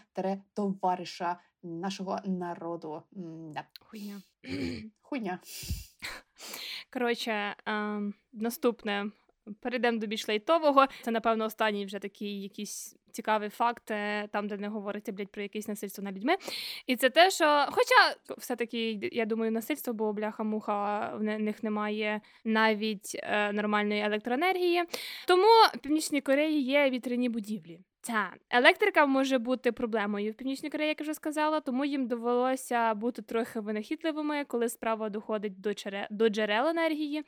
товариша 0.53 1.37
нашого 1.63 2.19
народу. 2.25 3.03
да. 3.11 3.63
Хуйня. 3.79 4.21
Хуйня. 5.01 5.39
Коротше, 6.93 7.31
е, 7.31 7.55
наступне. 8.33 9.11
Перейдемо 9.59 9.97
до 9.97 10.07
більш 10.07 10.27
лайтового. 10.27 10.85
Це, 11.01 11.11
напевно, 11.11 11.45
останній 11.45 11.85
вже 11.85 11.99
такий 11.99 12.41
якийсь 12.41 12.95
цікавий 13.11 13.49
факт, 13.49 13.91
е, 13.91 14.27
там, 14.27 14.47
де 14.47 14.57
не 14.57 14.67
говориться 14.67 15.11
блядь, 15.11 15.31
про 15.31 15.41
якесь 15.41 15.67
насильство 15.67 16.03
над 16.03 16.15
людьми. 16.15 16.35
І 16.87 16.95
це 16.95 17.09
те, 17.09 17.31
що, 17.31 17.65
хоча 17.71 18.15
все-таки, 18.37 19.09
я 19.11 19.25
думаю, 19.25 19.51
насильство, 19.51 19.93
бо 19.93 20.13
бляха-муха 20.13 21.11
в 21.15 21.23
них 21.23 21.63
немає 21.63 22.21
навіть 22.45 23.15
е, 23.15 23.53
нормальної 23.53 24.01
електроенергії. 24.01 24.83
Тому 25.27 25.47
в 25.75 25.77
Північній 25.77 26.21
Кореї 26.21 26.63
є 26.63 26.89
вітряні 26.89 27.29
будівлі. 27.29 27.79
Та 28.03 28.33
електрика 28.49 29.05
може 29.05 29.37
бути 29.37 29.71
проблемою 29.71 30.31
в 30.31 30.35
Північній 30.35 30.69
Кореї, 30.69 30.89
як 30.89 30.99
я 30.99 31.03
вже 31.03 31.13
сказала, 31.13 31.59
тому 31.59 31.85
їм 31.85 32.07
довелося 32.07 32.93
бути 32.93 33.21
трохи 33.21 33.59
винахідливими, 33.59 34.45
коли 34.45 34.69
справа 34.69 35.09
доходить 35.09 35.61
до 35.61 35.73
чере... 35.73 36.07
до 36.11 36.29
джерел 36.29 36.67
енергії. 36.67 37.23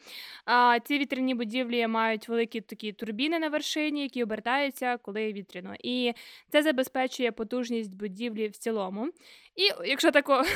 А 0.45 0.80
ці 0.84 0.99
вітряні 0.99 1.36
будівлі 1.36 1.88
мають 1.88 2.30
великі 2.30 2.61
такі 2.61 2.93
турбіни 2.93 3.39
на 3.39 3.49
вершині, 3.49 4.01
які 4.03 4.24
обертаються, 4.24 4.97
коли 4.97 5.34
вітряно. 5.34 5.76
І 5.84 6.13
це 6.49 6.63
забезпечує 6.63 7.32
потужність 7.32 7.97
будівлі 7.97 8.47
в 8.47 8.57
цілому. 8.57 9.07
І 9.55 9.89
якщо 9.89 10.11
тако. 10.11 10.43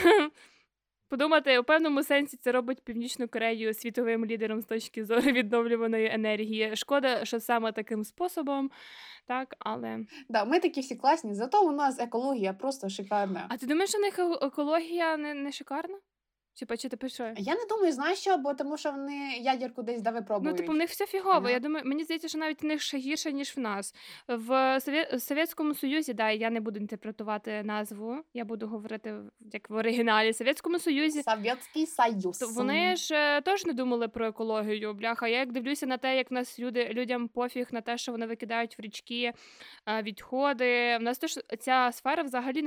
Подумати, 1.10 1.60
у 1.60 1.64
певному 1.64 2.04
сенсі 2.04 2.38
це 2.38 2.52
робить 2.52 2.84
Північну 2.84 3.28
Корею 3.28 3.74
світовим 3.74 4.26
лідером 4.26 4.62
з 4.62 4.66
точки 4.66 5.06
зору 5.06 5.22
відновлюваної 5.32 6.10
енергії. 6.14 6.76
Шкода, 6.76 7.26
що 7.26 7.40
саме 7.40 7.72
таким 7.72 8.04
способом 8.04 8.72
так, 9.28 9.56
але 9.60 10.00
да, 10.30 10.46
ми 10.46 10.60
такі 10.60 10.82
всі 10.82 10.96
класні, 10.96 11.34
зато 11.34 11.68
у 11.68 11.72
нас 11.72 12.00
екологія 12.00 12.54
просто 12.54 12.90
шикарна. 12.90 13.48
А 13.50 13.58
ти 13.58 13.66
думаєш, 13.66 13.90
що 13.90 14.00
у 14.00 14.02
них 14.02 14.20
екологія 14.42 15.18
не, 15.18 15.34
не 15.34 15.52
шикарна? 15.52 15.98
Типа, 16.60 16.78
чи 16.78 16.90
ти 16.90 16.98
пише? 16.98 17.34
Я 17.38 17.56
не 17.56 17.66
думаю, 17.70 17.92
знаєш 17.92 18.20
що, 18.20 18.38
бо 18.38 18.54
тому 18.54 18.78
що 18.78 18.92
вони 18.92 19.38
ядерку 19.42 19.84
десь 19.84 20.02
да 20.02 20.12
випробують. 20.12 20.56
Ну, 20.56 20.58
типу, 20.58 20.72
в 20.72 20.76
них 20.76 20.90
все 20.90 21.06
фігово. 21.06 21.38
Ага. 21.38 21.52
Я 21.52 21.60
думаю, 21.60 21.86
мені 21.86 22.04
здається, 22.04 22.28
що 22.28 22.38
навіть 22.38 22.64
в 22.64 22.66
них 22.66 22.82
ще 22.82 22.98
гірше, 22.98 23.32
ніж 23.34 23.58
в 23.58 23.60
нас. 23.60 23.96
В 24.28 24.80
Совєтському 25.20 25.76
Союзі, 25.76 26.14
да, 26.14 26.32
я 26.32 26.50
не 26.50 26.60
буду 26.60 26.80
інтерпретувати 26.80 27.64
назву, 27.64 28.18
я 28.34 28.46
буду 28.46 28.68
говорити 28.68 29.16
як 29.54 29.70
в 29.70 29.74
оригіналі. 29.74 30.32
В 30.32 30.36
Совєтському 30.36 30.80
Союзі. 30.80 31.24
Совєтський 31.24 31.88
Союз. 31.88 32.38
То 32.38 32.48
вони 32.48 32.96
ж 32.96 33.16
е, 33.16 33.42
теж 33.42 33.66
не 33.66 33.74
думали 33.74 34.08
про 34.08 34.28
екологію, 34.28 34.94
бляха. 34.94 35.28
Я 35.28 35.40
як 35.40 35.52
дивлюся 35.52 35.86
на 35.86 35.98
те, 35.98 36.18
як 36.18 36.32
в 36.32 36.34
нас 36.34 36.60
люди 36.60 36.90
людям 36.94 37.28
пофіг 37.28 37.68
на 37.72 37.82
те, 37.82 37.98
що 37.98 38.12
вони 38.12 38.26
викидають 38.26 38.80
в 38.80 38.82
річки 38.82 39.34
е, 39.88 40.02
відходи. 40.02 40.98
В 40.98 41.02
нас 41.02 41.18
теж 41.18 41.40
ця 41.60 41.92
сфера 41.94 42.24
взагалі 42.24 42.62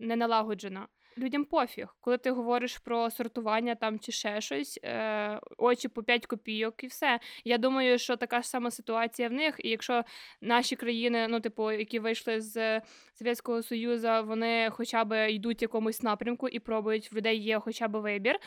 не 0.00 0.16
налагоджена 0.16 0.86
людям 1.18 1.44
пофіг, 1.44 1.96
коли 2.00 2.18
ти 2.18 2.30
говориш 2.30 2.78
про 2.78 3.10
сортування 3.10 3.74
там 3.74 3.98
чи 3.98 4.12
ще 4.12 4.40
щось, 4.40 4.80
е, 4.84 5.40
очі 5.58 5.88
по 5.88 6.02
5 6.02 6.26
копійок 6.26 6.84
і 6.84 6.86
все. 6.86 7.20
Я 7.44 7.58
думаю, 7.58 7.98
що 7.98 8.16
така 8.16 8.42
ж 8.42 8.48
сама 8.48 8.70
ситуація 8.70 9.28
в 9.28 9.32
них. 9.32 9.54
І 9.58 9.68
якщо 9.68 10.04
наші 10.40 10.76
країни, 10.76 11.28
ну 11.28 11.40
типу, 11.40 11.72
які 11.72 11.98
вийшли 11.98 12.40
з 12.40 12.80
Совєтського 13.14 13.62
Союзу, 13.62 14.08
вони 14.24 14.70
хоча 14.70 15.04
б 15.04 15.32
йдуть 15.32 15.60
в 15.60 15.62
якомусь 15.62 16.02
напрямку 16.02 16.48
і 16.48 16.58
пробують 16.58 17.12
в 17.12 17.16
людей 17.16 17.38
є 17.38 17.58
хоча 17.58 17.88
б 17.88 18.00
вибір, 18.00 18.38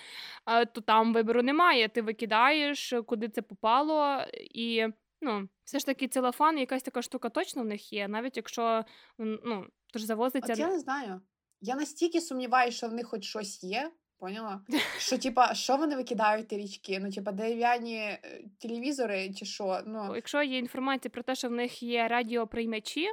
е, 0.47 0.65
то 0.65 0.81
там 0.81 1.13
вибору 1.13 1.43
немає. 1.43 1.87
Ти 1.87 2.01
викидаєш, 2.01 2.93
куди 3.05 3.29
це 3.29 3.41
попало, 3.41 4.25
і 4.51 4.87
ну. 5.21 5.49
Все 5.63 5.79
ж 5.79 5.85
таки, 5.85 6.07
целофан, 6.07 6.57
якась 6.59 6.83
така 6.83 7.01
штука 7.01 7.29
точно 7.29 7.63
в 7.63 7.65
них 7.65 7.93
є, 7.93 8.07
навіть 8.07 8.37
якщо 8.37 8.85
ну, 9.17 9.67
тож 9.93 10.01
завозиться. 10.01 10.53
От 10.53 10.59
я 10.59 10.67
не 10.67 10.79
знаю. 10.79 11.21
Я 11.65 11.75
настільки 11.75 12.21
сумніваюся, 12.21 12.77
що 12.77 12.87
в 12.87 12.93
них 12.93 13.07
хоч 13.07 13.25
щось 13.25 13.63
є. 13.63 13.91
Поняла? 14.23 14.61
Що, 14.97 15.17
типа, 15.17 15.53
що 15.53 15.77
вони 15.77 15.95
викидають 15.95 16.47
ті 16.47 16.57
річки? 16.57 16.99
Ну, 16.99 17.11
типа, 17.11 17.31
дерев'яні 17.31 17.97
е, 17.97 18.19
телевізори 18.61 19.33
чи 19.33 19.45
що? 19.45 19.79
Ну 19.85 20.15
якщо 20.15 20.43
є 20.43 20.57
інформація 20.57 21.09
про 21.09 21.23
те, 21.23 21.35
що 21.35 21.49
в 21.49 21.51
них 21.51 21.83
є 21.83 22.07
радіоприймачі, 22.07 23.09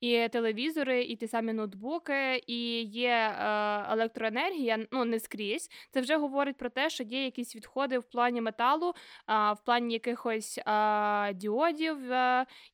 і 0.00 0.28
телевізори, 0.28 1.02
і 1.02 1.16
ті 1.16 1.28
самі 1.28 1.52
ноутбуки, 1.52 2.42
і 2.46 2.82
є 2.82 3.10
е, 3.10 3.44
електроенергія, 3.92 4.86
ну 4.90 5.04
не 5.04 5.20
скрізь, 5.20 5.70
це 5.90 6.00
вже 6.00 6.16
говорить 6.16 6.56
про 6.56 6.70
те, 6.70 6.90
що 6.90 7.04
є 7.04 7.24
якісь 7.24 7.56
відходи 7.56 7.98
в 7.98 8.04
плані 8.04 8.40
металу, 8.40 8.88
е, 8.88 9.52
в 9.52 9.58
плані 9.64 9.94
якихось 9.94 10.58
е, 10.58 11.34
діодів, 11.34 11.98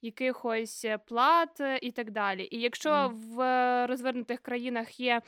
якихось 0.03 0.87
плат 1.07 1.61
і 1.83 1.91
так 1.91 2.11
далі. 2.11 2.49
І 2.51 2.61
якщо 2.61 2.91
mm. 2.91 3.11
в 3.13 3.87
розвернутих 3.87 4.41
країнах 4.41 5.01
є 5.01 5.23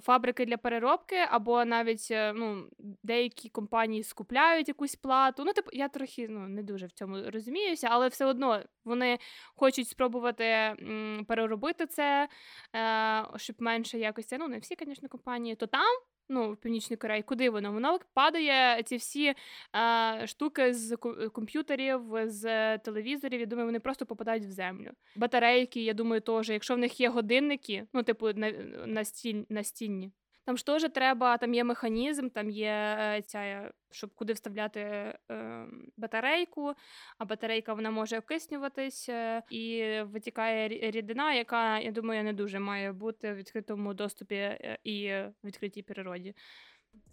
фабрики 0.00 0.44
для 0.46 0.56
переробки, 0.56 1.16
або 1.30 1.64
навіть 1.64 2.08
е, 2.10 2.32
ну, 2.32 2.68
деякі 3.02 3.48
компанії 3.48 4.02
скупляють 4.02 4.68
якусь 4.68 4.96
плату. 4.96 5.44
Ну, 5.44 5.52
типу, 5.52 5.70
я 5.72 5.88
трохи 5.88 6.28
ну, 6.28 6.48
не 6.48 6.62
дуже 6.62 6.86
в 6.86 6.92
цьому 6.92 7.30
розуміюся, 7.30 7.88
але 7.90 8.08
все 8.08 8.24
одно 8.26 8.62
вони 8.84 9.18
хочуть 9.56 9.88
спробувати 9.88 10.44
м, 10.44 11.24
переробити 11.28 11.86
це, 11.86 12.28
е, 12.76 13.24
щоб 13.36 13.56
менше 13.58 13.98
якості. 13.98 14.36
Ну, 14.38 14.48
не 14.48 14.58
всі, 14.58 14.76
звісно, 14.86 15.08
компанії, 15.08 15.56
то 15.56 15.66
там 15.66 16.11
ну, 16.32 16.52
в 16.52 16.56
Північній 16.56 16.96
Кореї, 16.96 17.22
куди 17.22 17.50
воно? 17.50 17.72
Воно 17.72 17.98
падає 18.14 18.82
ці 18.82 18.96
всі 18.96 19.34
е, 19.76 20.26
штуки 20.26 20.74
з 20.74 20.96
комп'ютерів, 21.32 22.00
з 22.24 22.78
телевізорів. 22.78 23.40
Я 23.40 23.46
думаю, 23.46 23.66
вони 23.66 23.80
просто 23.80 24.06
попадають 24.06 24.44
в 24.44 24.50
землю. 24.50 24.90
Батарейки, 25.16 25.82
я 25.84 25.94
думаю, 25.94 26.20
теж, 26.20 26.48
якщо 26.48 26.74
в 26.74 26.78
них 26.78 27.00
є 27.00 27.08
годинники, 27.08 27.86
ну, 27.92 28.02
типу, 28.02 28.32
на, 28.32 28.50
на, 28.86 29.04
стіль, 29.04 29.42
на 29.48 29.64
стінні. 29.64 30.12
Там 30.44 30.56
ж 30.56 30.66
теж 30.66 30.90
треба, 30.94 31.36
там 31.38 31.54
є 31.54 31.64
механізм, 31.64 32.28
там 32.28 32.50
є 32.50 32.96
е, 32.98 33.22
ця, 33.26 33.72
щоб 33.90 34.14
куди 34.14 34.32
вставляти 34.32 34.80
е, 34.80 35.66
батарейку, 35.96 36.74
а 37.18 37.24
батарейка 37.24 37.74
вона 37.74 37.90
може 37.90 38.18
окиснюватись 38.18 39.08
е, 39.08 39.42
і 39.50 39.84
витікає 40.02 40.68
рідина, 40.68 41.34
яка, 41.34 41.78
я 41.78 41.90
думаю, 41.90 42.24
не 42.24 42.32
дуже 42.32 42.58
має 42.58 42.92
бути 42.92 43.32
в 43.32 43.36
відкритому 43.36 43.94
доступі 43.94 44.34
е, 44.34 44.78
і 44.84 45.12
відкритій 45.44 45.82
природі. 45.82 46.34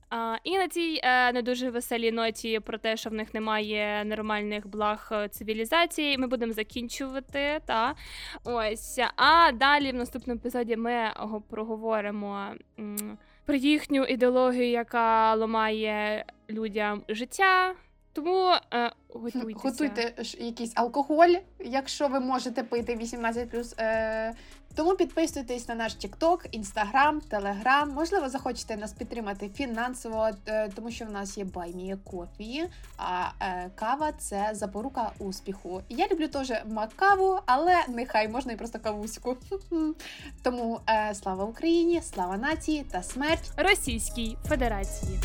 А, 0.10 0.36
І 0.44 0.58
на 0.58 0.68
цій 0.68 1.00
е, 1.04 1.32
не 1.34 1.42
дуже 1.42 1.70
веселій 1.70 2.12
ноті 2.12 2.60
про 2.60 2.78
те, 2.78 2.98
що 2.98 3.10
в 3.10 3.14
них 3.14 3.34
немає 3.34 4.06
нормальних 4.06 4.68
благ 4.68 5.10
е, 5.12 5.28
цивілізації, 5.30 6.18
ми 6.18 6.28
будемо 6.28 6.54
закінчувати. 6.54 7.60
Та 7.66 7.96
ось. 8.44 9.00
А 9.16 9.52
далі 9.52 9.92
в 9.92 9.96
наступному 9.96 10.40
епізоді 10.40 10.76
ми 10.76 11.12
проговоримо 11.50 12.46
м, 12.80 13.18
про 13.46 13.56
їхню 13.56 14.04
ідеологію, 14.04 14.70
яка 14.70 15.36
ламає 15.36 16.26
людям 16.50 17.04
життя. 17.10 17.74
Тому 18.14 18.52
е, 18.74 18.92
готуйтеся. 19.10 19.70
готуйте 19.70 20.14
якийсь 20.40 20.74
алкоголь, 20.76 21.34
якщо 21.60 22.08
ви 22.08 22.20
можете 22.20 22.64
пити 22.64 22.96
18+, 22.96 23.76
е, 23.80 24.34
Тому 24.76 24.96
підписуйтесь 24.96 25.68
на 25.68 25.76
наш 25.76 25.96
TikTok, 25.96 26.60
Instagram, 26.60 27.20
Telegram. 27.32 27.86
Можливо, 27.86 28.30
захочете 28.30 28.78
нас 28.78 28.94
підтримати 28.94 29.50
фінансово, 29.50 30.30
е, 30.46 30.70
тому 30.76 30.92
що 30.92 31.06
в 31.06 31.12
нас 31.12 31.38
є 31.38 31.46
баймія 31.46 31.98
кофії, 32.12 32.70
а 32.98 33.30
е, 33.42 33.72
кава 33.76 34.12
це 34.12 34.50
запорука 34.54 35.12
успіху. 35.20 35.82
Я 35.90 36.08
люблю 36.08 36.28
теж 36.28 36.52
макаву, 36.66 37.40
але 37.46 37.76
нехай 37.88 38.28
можна 38.28 38.52
і 38.54 38.56
просто 38.56 38.80
кавуську. 38.80 39.38
Тому 40.44 40.80
е, 40.90 41.16
слава 41.16 41.44
Україні, 41.44 42.02
слава 42.02 42.38
нації 42.38 42.86
та 42.92 43.04
смерть 43.04 43.52
Російській 43.58 44.38
Федерації. 44.48 45.20